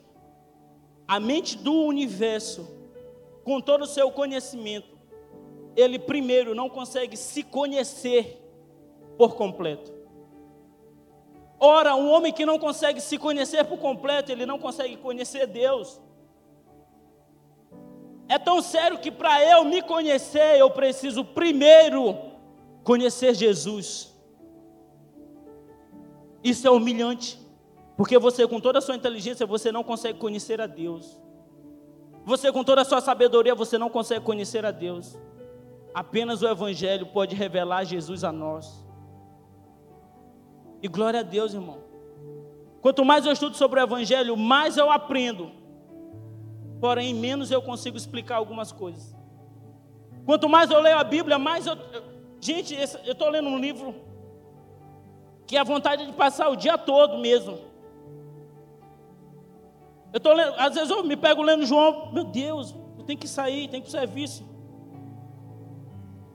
a 1.13 1.21
mente 1.21 1.59
do 1.59 1.75
universo, 1.75 2.67
com 3.45 3.61
todo 3.61 3.83
o 3.83 3.87
seu 3.87 4.11
conhecimento, 4.11 4.97
ele 5.77 5.99
primeiro 5.99 6.55
não 6.55 6.71
consegue 6.71 7.19
se 7.19 7.43
conhecer 7.43 8.43
por 9.19 9.35
completo. 9.35 9.93
Ora, 11.61 11.95
um 11.95 12.11
homem 12.11 12.33
que 12.33 12.47
não 12.47 12.59
consegue 12.59 12.99
se 12.99 13.19
conhecer 13.19 13.63
por 13.67 13.79
completo, 13.79 14.33
ele 14.33 14.47
não 14.47 14.59
consegue 14.59 14.97
conhecer 14.97 15.47
Deus. 15.47 16.01
É 18.27 18.39
tão 18.39 18.63
sério 18.63 18.99
que 18.99 19.11
para 19.11 19.45
eu 19.45 19.67
me 19.67 19.83
conhecer, 19.83 20.59
eu 20.59 20.71
preciso 20.71 21.23
primeiro 21.23 22.17
conhecer 22.83 23.35
Jesus. 23.35 24.19
Isso 26.43 26.67
é 26.67 26.71
humilhante. 26.71 27.39
Porque 27.97 28.19
você, 28.19 28.47
com 28.47 28.61
toda 28.61 28.79
a 28.79 28.83
sua 28.83 28.97
inteligência, 28.97 29.47
você 29.47 29.71
não 29.71 29.85
consegue 29.85 30.19
conhecer 30.19 30.61
a 30.61 30.67
Deus. 30.67 31.21
Você, 32.25 32.51
com 32.53 32.65
toda 32.65 32.83
a 32.83 32.85
sua 32.85 33.01
sabedoria, 33.01 33.55
você 33.55 33.77
não 33.77 33.91
consegue 33.91 34.25
conhecer 34.25 34.65
a 34.65 34.71
Deus. 34.71 35.19
Apenas 35.95 36.43
o 36.43 36.49
Evangelho 36.49 37.07
pode 37.07 37.35
revelar 37.35 37.85
Jesus 37.85 38.25
a 38.25 38.33
nós. 38.33 38.87
E 40.83 40.89
glória 40.89 41.21
a 41.21 41.23
Deus, 41.23 41.53
irmão. 41.53 41.79
Quanto 42.81 43.05
mais 43.05 43.27
eu 43.27 43.33
estudo 43.33 43.57
sobre 43.57 43.79
o 43.79 43.83
Evangelho, 43.83 44.37
mais 44.37 44.77
eu 44.77 44.91
aprendo. 44.91 45.51
Porém, 46.81 47.15
menos 47.15 47.51
eu 47.51 47.63
consigo 47.63 47.97
explicar 47.97 48.37
algumas 48.37 48.73
coisas. 48.73 49.15
Quanto 50.25 50.49
mais 50.49 50.71
eu 50.71 50.81
leio 50.81 50.99
a 50.99 51.05
Bíblia, 51.05 51.39
mais 51.39 51.67
eu. 51.67 51.77
Gente, 52.41 52.75
eu 53.05 53.13
estou 53.13 53.29
lendo 53.29 53.49
um 53.49 53.59
livro 53.59 53.95
que 55.47 55.57
a 55.57 55.63
vontade 55.63 56.07
de 56.07 56.13
passar 56.13 56.49
o 56.49 56.57
dia 56.57 56.77
todo 56.77 57.19
mesmo. 57.19 57.72
Eu 60.13 60.21
tô 60.21 60.33
lendo, 60.33 60.55
às 60.59 60.75
vezes 60.75 60.91
eu 60.91 61.03
me 61.03 61.17
pego 61.17 61.43
lendo 61.43 61.65
João, 61.65 62.13
meu 62.13 62.25
Deus, 62.25 62.75
eu 62.99 63.05
tenho 63.05 63.19
que 63.19 63.27
sair, 63.27 63.69
tenho 63.69 63.83
que 63.83 63.89
ir 63.89 63.93
para 63.93 63.99
o 63.99 64.01
serviço. 64.01 64.47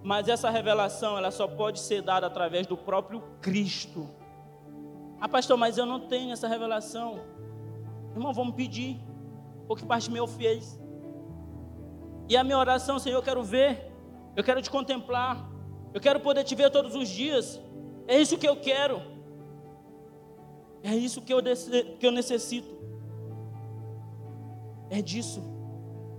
Mas 0.04 0.28
essa 0.28 0.50
revelação, 0.50 1.18
ela 1.18 1.32
só 1.32 1.48
pode 1.48 1.80
ser 1.80 2.02
dada 2.02 2.28
através 2.28 2.66
do 2.66 2.78
próprio 2.78 3.22
Cristo. 3.42 4.10
Ah, 5.20 5.28
pastor, 5.28 5.58
mas 5.58 5.78
eu 5.78 5.86
não 5.86 6.00
tenho 6.00 6.32
essa 6.32 6.48
revelação. 6.48 7.20
Irmão, 8.14 8.34
vamos 8.34 8.56
pedir, 8.56 9.00
porque 9.68 9.86
parte 9.86 10.10
meu 10.10 10.28
fez. 10.28 10.80
E 12.30 12.36
a 12.36 12.44
minha 12.44 12.58
oração, 12.58 13.00
Senhor, 13.00 13.18
eu 13.18 13.24
quero 13.24 13.44
ver, 13.44 13.92
eu 14.36 14.44
quero 14.44 14.62
te 14.62 14.70
contemplar, 14.70 15.50
eu 15.94 16.02
quero 16.02 16.20
poder 16.20 16.44
te 16.44 16.56
ver 16.56 16.70
todos 16.70 16.96
os 16.96 17.08
dias. 17.08 17.62
É 18.08 18.20
isso 18.20 18.38
que 18.38 18.48
eu 18.48 18.56
quero. 18.56 19.02
É 20.84 20.96
isso 20.96 21.22
que 21.22 21.34
eu, 21.34 21.42
que 22.00 22.06
eu 22.06 22.12
necessito. 22.12 22.78
É 24.90 25.02
disso. 25.02 25.42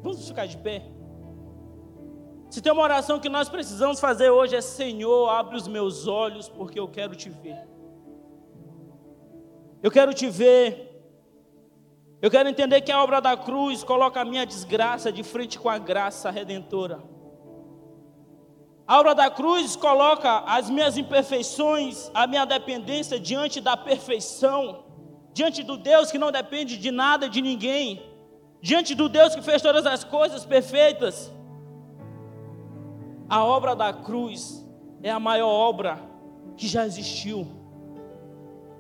Vamos 0.03 0.27
ficar 0.27 0.47
de 0.47 0.57
pé. 0.59 0.83
Se 2.51 2.62
tem 2.62 2.73
uma 2.73 2.83
oração 2.83 3.21
que 3.21 3.29
nós 3.29 3.49
precisamos 3.49 4.01
fazer 4.01 4.31
hoje 4.31 4.57
é: 4.57 4.61
Senhor, 4.61 5.29
abre 5.29 5.57
os 5.57 5.69
meus 5.69 6.07
olhos, 6.07 6.49
porque 6.49 6.79
eu 6.79 6.89
quero 6.89 7.14
te 7.14 7.29
ver. 7.29 7.69
Eu 9.83 9.91
quero 9.91 10.14
te 10.14 10.29
ver. 10.29 10.87
Eu 12.21 12.31
quero 12.31 12.49
entender 12.49 12.81
que 12.81 12.91
a 12.91 13.03
obra 13.03 13.21
da 13.21 13.37
cruz 13.37 13.85
coloca 13.85 14.21
a 14.21 14.25
minha 14.25 14.45
desgraça 14.45 15.12
de 15.12 15.23
frente 15.23 15.59
com 15.59 15.69
a 15.69 15.79
graça 15.79 16.31
redentora. 16.31 17.01
A 18.87 18.99
obra 18.99 19.14
da 19.14 19.31
cruz 19.31 19.77
coloca 19.77 20.39
as 20.47 20.69
minhas 20.69 20.97
imperfeições, 20.97 22.11
a 22.14 22.27
minha 22.27 22.45
dependência 22.45 23.21
diante 23.21 23.61
da 23.61 23.77
perfeição, 23.77 24.85
diante 25.33 25.62
do 25.62 25.77
Deus 25.77 26.11
que 26.11 26.19
não 26.19 26.33
depende 26.33 26.77
de 26.79 26.91
nada, 26.91 27.29
de 27.29 27.41
ninguém 27.43 28.03
diante 28.61 28.95
do 28.95 29.09
Deus 29.09 29.35
que 29.35 29.43
fez 29.43 29.63
todas 29.63 29.87
as 29.87 30.05
coisas 30.05 30.45
perfeitas. 30.45 31.33
A 33.29 33.45
obra 33.45 33.77
da 33.77 33.93
cruz 33.93 34.65
é 35.03 35.11
a 35.11 35.21
maior 35.21 35.49
obra 35.49 36.01
que 36.57 36.67
já 36.67 36.87
existiu. 36.87 37.47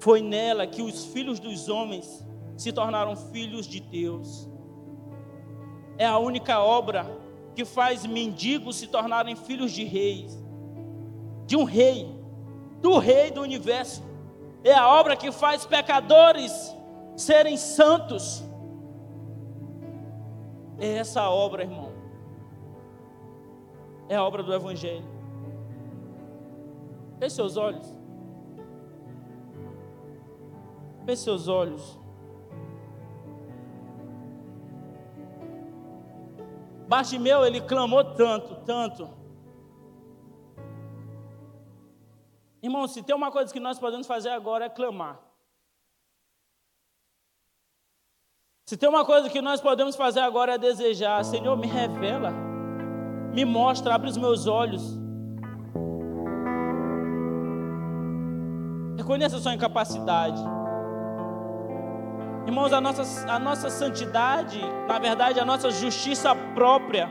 Foi 0.00 0.22
nela 0.22 0.66
que 0.66 0.82
os 0.82 1.06
filhos 1.06 1.38
dos 1.38 1.68
homens 1.68 2.24
se 2.56 2.72
tornaram 2.72 3.14
filhos 3.14 3.66
de 3.66 3.80
Deus. 3.80 4.48
É 5.96 6.06
a 6.06 6.18
única 6.18 6.60
obra 6.60 7.06
que 7.54 7.64
faz 7.64 8.06
mendigos 8.06 8.76
se 8.76 8.86
tornarem 8.86 9.34
filhos 9.34 9.72
de 9.72 9.84
reis, 9.84 10.38
de 11.44 11.56
um 11.56 11.64
rei, 11.64 12.08
do 12.80 12.98
rei 12.98 13.30
do 13.30 13.42
universo. 13.42 14.02
É 14.62 14.72
a 14.72 14.88
obra 14.88 15.16
que 15.16 15.32
faz 15.32 15.66
pecadores 15.66 16.74
serem 17.16 17.56
santos. 17.56 18.44
É 20.78 20.96
essa 20.96 21.28
obra, 21.28 21.62
irmão. 21.62 21.92
É 24.08 24.16
a 24.16 24.24
obra 24.24 24.42
do 24.42 24.54
Evangelho. 24.54 25.04
Feche 27.18 27.34
seus 27.34 27.56
olhos. 27.56 27.98
Feche 31.04 31.22
seus 31.22 31.48
olhos. 31.48 31.98
Bartimeu, 36.86 37.44
ele 37.44 37.60
clamou 37.60 38.02
tanto, 38.14 38.54
tanto. 38.64 39.10
Irmão, 42.62 42.88
se 42.88 43.02
tem 43.02 43.14
uma 43.14 43.30
coisa 43.30 43.52
que 43.52 43.60
nós 43.60 43.78
podemos 43.78 44.06
fazer 44.06 44.30
agora 44.30 44.64
é 44.64 44.68
clamar. 44.68 45.27
Se 48.68 48.76
tem 48.76 48.86
uma 48.86 49.02
coisa 49.02 49.30
que 49.30 49.40
nós 49.40 49.62
podemos 49.62 49.96
fazer 49.96 50.20
agora 50.20 50.56
é 50.56 50.58
desejar, 50.58 51.24
Senhor, 51.24 51.56
me 51.56 51.66
revela, 51.66 52.34
me 53.32 53.42
mostra, 53.42 53.94
abre 53.94 54.10
os 54.10 54.18
meus 54.18 54.46
olhos. 54.46 55.00
Reconheça 58.94 59.38
a 59.38 59.40
sua 59.40 59.54
incapacidade. 59.54 60.38
Irmãos, 62.46 62.70
a 62.70 62.78
nossa, 62.78 63.32
a 63.32 63.38
nossa 63.38 63.70
santidade, 63.70 64.60
na 64.86 64.98
verdade, 64.98 65.40
a 65.40 65.46
nossa 65.46 65.70
justiça 65.70 66.34
própria, 66.54 67.08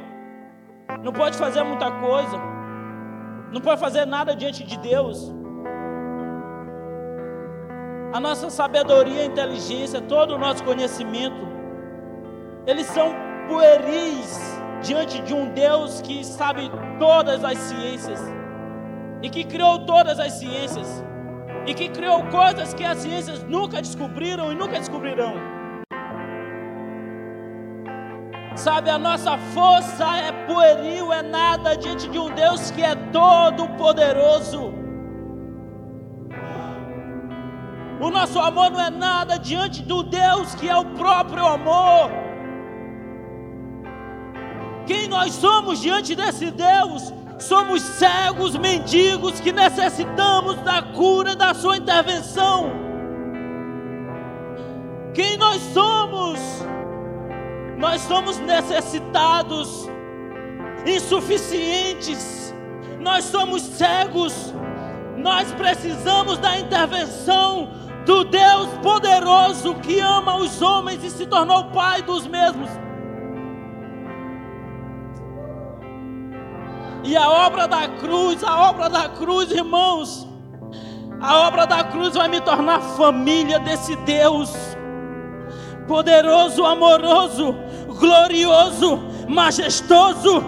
não 1.03 1.11
pode 1.11 1.39
fazer 1.39 1.63
muita 1.63 1.89
coisa, 1.89 2.37
não 3.51 3.61
pode 3.61 3.81
fazer 3.81 4.05
nada 4.05 4.35
diante 4.35 4.63
de 4.63 4.77
Deus. 4.77 5.33
A 8.13 8.19
nossa 8.19 8.49
sabedoria, 8.49 9.25
inteligência, 9.25 10.01
todo 10.01 10.35
o 10.35 10.37
nosso 10.37 10.63
conhecimento, 10.63 11.47
eles 12.65 12.87
são 12.87 13.13
pueris 13.47 14.39
diante 14.81 15.21
de 15.21 15.33
um 15.33 15.49
Deus 15.49 16.01
que 16.01 16.23
sabe 16.23 16.71
todas 16.99 17.43
as 17.43 17.57
ciências 17.57 18.21
e 19.21 19.29
que 19.29 19.43
criou 19.43 19.85
todas 19.85 20.19
as 20.19 20.33
ciências 20.33 21.03
e 21.65 21.73
que 21.73 21.89
criou 21.89 22.23
coisas 22.25 22.73
que 22.73 22.83
as 22.83 22.99
ciências 22.99 23.43
nunca 23.43 23.81
descobriram 23.81 24.51
e 24.51 24.55
nunca 24.55 24.79
descobrirão. 24.79 25.35
Sabe, 28.55 28.89
a 28.89 28.97
nossa 28.97 29.37
força 29.37 30.17
é 30.17 30.31
pueril, 30.47 31.13
é 31.13 31.21
nada 31.21 31.75
diante 31.75 32.09
de 32.09 32.17
um 32.17 32.33
Deus 32.33 32.71
que 32.71 32.81
é 32.81 32.95
todo 33.11 33.67
poderoso. 33.77 34.73
O 37.99 38.11
nosso 38.11 38.39
amor 38.39 38.69
não 38.69 38.79
é 38.79 38.89
nada 38.91 39.39
diante 39.39 39.81
do 39.81 40.03
Deus 40.03 40.53
que 40.55 40.69
é 40.69 40.75
o 40.75 40.85
próprio 40.85 41.45
amor. 41.45 42.11
Quem 44.85 45.07
nós 45.07 45.33
somos 45.33 45.81
diante 45.81 46.15
desse 46.15 46.51
Deus? 46.51 47.11
Somos 47.39 47.81
cegos, 47.81 48.55
mendigos 48.55 49.39
que 49.39 49.51
necessitamos 49.51 50.55
da 50.61 50.81
cura, 50.81 51.35
da 51.35 51.53
Sua 51.53 51.77
intervenção. 51.77 52.71
Quem 55.13 55.35
nós 55.37 55.61
somos? 55.73 56.39
Nós 57.77 58.01
somos 58.01 58.37
necessitados, 58.39 59.87
insuficientes, 60.85 62.53
nós 62.99 63.25
somos 63.25 63.61
cegos, 63.61 64.53
nós 65.15 65.51
precisamos 65.53 66.39
da 66.39 66.57
intervenção 66.57 67.69
do 68.07 68.23
Deus 68.23 68.69
poderoso 68.81 69.75
que 69.75 69.99
ama 69.99 70.37
os 70.37 70.61
homens 70.61 71.03
e 71.03 71.09
se 71.09 71.25
tornou 71.25 71.65
Pai 71.65 72.01
dos 72.01 72.25
mesmos. 72.25 72.69
E 77.03 77.17
a 77.17 77.29
obra 77.29 77.67
da 77.67 77.89
cruz, 77.89 78.41
a 78.45 78.69
obra 78.69 78.89
da 78.89 79.09
cruz, 79.09 79.51
irmãos, 79.51 80.25
a 81.19 81.47
obra 81.47 81.67
da 81.67 81.83
cruz 81.83 82.15
vai 82.15 82.29
me 82.29 82.39
tornar 82.39 82.79
família 82.79 83.59
desse 83.59 83.95
Deus 83.97 84.53
poderoso, 85.85 86.65
amoroso, 86.65 87.55
glorioso, 87.99 88.99
majestoso, 89.27 90.43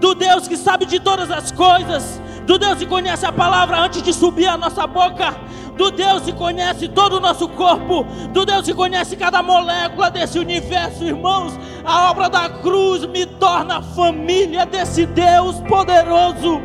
do 0.00 0.14
Deus 0.14 0.48
que 0.48 0.56
sabe 0.56 0.86
de 0.86 0.98
todas 0.98 1.30
as 1.30 1.52
coisas, 1.52 2.20
do 2.46 2.58
Deus 2.58 2.78
que 2.78 2.86
conhece 2.86 3.26
a 3.26 3.32
palavra 3.32 3.78
antes 3.78 4.02
de 4.02 4.12
subir 4.12 4.46
a 4.46 4.56
nossa 4.56 4.86
boca, 4.86 5.34
do 5.76 5.90
Deus 5.90 6.22
que 6.22 6.32
conhece 6.32 6.88
todo 6.88 7.16
o 7.16 7.20
nosso 7.20 7.48
corpo, 7.48 8.04
do 8.32 8.44
Deus 8.44 8.64
que 8.64 8.74
conhece 8.74 9.16
cada 9.16 9.42
molécula 9.42 10.10
desse 10.10 10.38
universo, 10.38 11.04
irmãos. 11.04 11.52
A 11.84 12.10
obra 12.10 12.28
da 12.28 12.48
cruz 12.48 13.04
me 13.06 13.26
torna 13.26 13.82
família 13.82 14.64
desse 14.64 15.06
Deus 15.06 15.60
poderoso. 15.60 16.60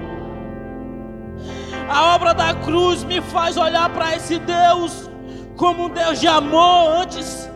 A 1.90 2.16
obra 2.16 2.34
da 2.34 2.54
cruz 2.54 3.04
me 3.04 3.22
faz 3.22 3.58
olhar 3.58 3.90
para 3.90 4.16
esse 4.16 4.40
Deus 4.40 5.10
como 5.58 5.86
um 5.86 5.90
Deus 5.90 6.20
de 6.20 6.28
amor 6.28 7.02
antes 7.02 7.50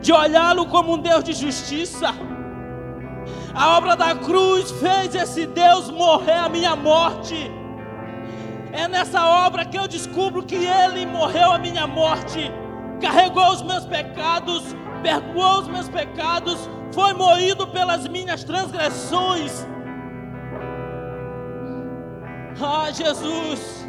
de 0.00 0.12
olhá-lo 0.12 0.66
como 0.66 0.94
um 0.94 0.98
Deus 0.98 1.24
de 1.24 1.32
justiça. 1.32 2.14
A 3.52 3.76
obra 3.76 3.96
da 3.96 4.14
cruz 4.14 4.70
fez 4.70 5.14
esse 5.14 5.44
Deus 5.46 5.90
morrer 5.90 6.38
a 6.38 6.48
minha 6.48 6.76
morte. 6.76 7.57
É 8.72 8.86
nessa 8.86 9.24
obra 9.46 9.64
que 9.64 9.78
eu 9.78 9.88
descubro 9.88 10.42
que 10.42 10.56
Ele 10.56 11.06
morreu 11.06 11.52
a 11.52 11.58
minha 11.58 11.86
morte, 11.86 12.52
carregou 13.00 13.50
os 13.50 13.62
meus 13.62 13.84
pecados, 13.86 14.76
perdoou 15.02 15.60
os 15.60 15.68
meus 15.68 15.88
pecados, 15.88 16.68
foi 16.92 17.14
moído 17.14 17.66
pelas 17.68 18.06
minhas 18.06 18.44
transgressões. 18.44 19.66
Ah, 22.60 22.90
Jesus, 22.90 23.88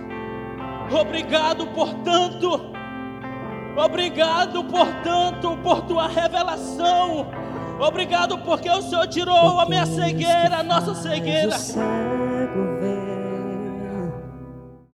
obrigado 0.91 1.67
por 1.67 1.93
tanto, 1.95 2.71
obrigado 3.75 4.63
por 4.63 4.87
tanto, 5.03 5.57
por 5.57 5.81
tua 5.81 6.07
revelação, 6.07 7.27
obrigado 7.79 8.37
porque 8.39 8.69
o 8.69 8.81
Senhor 8.81 9.07
tirou 9.07 9.59
a 9.59 9.65
minha 9.65 9.85
cegueira, 9.85 10.59
a 10.59 10.63
nossa 10.63 10.93
cegueira. 10.93 11.57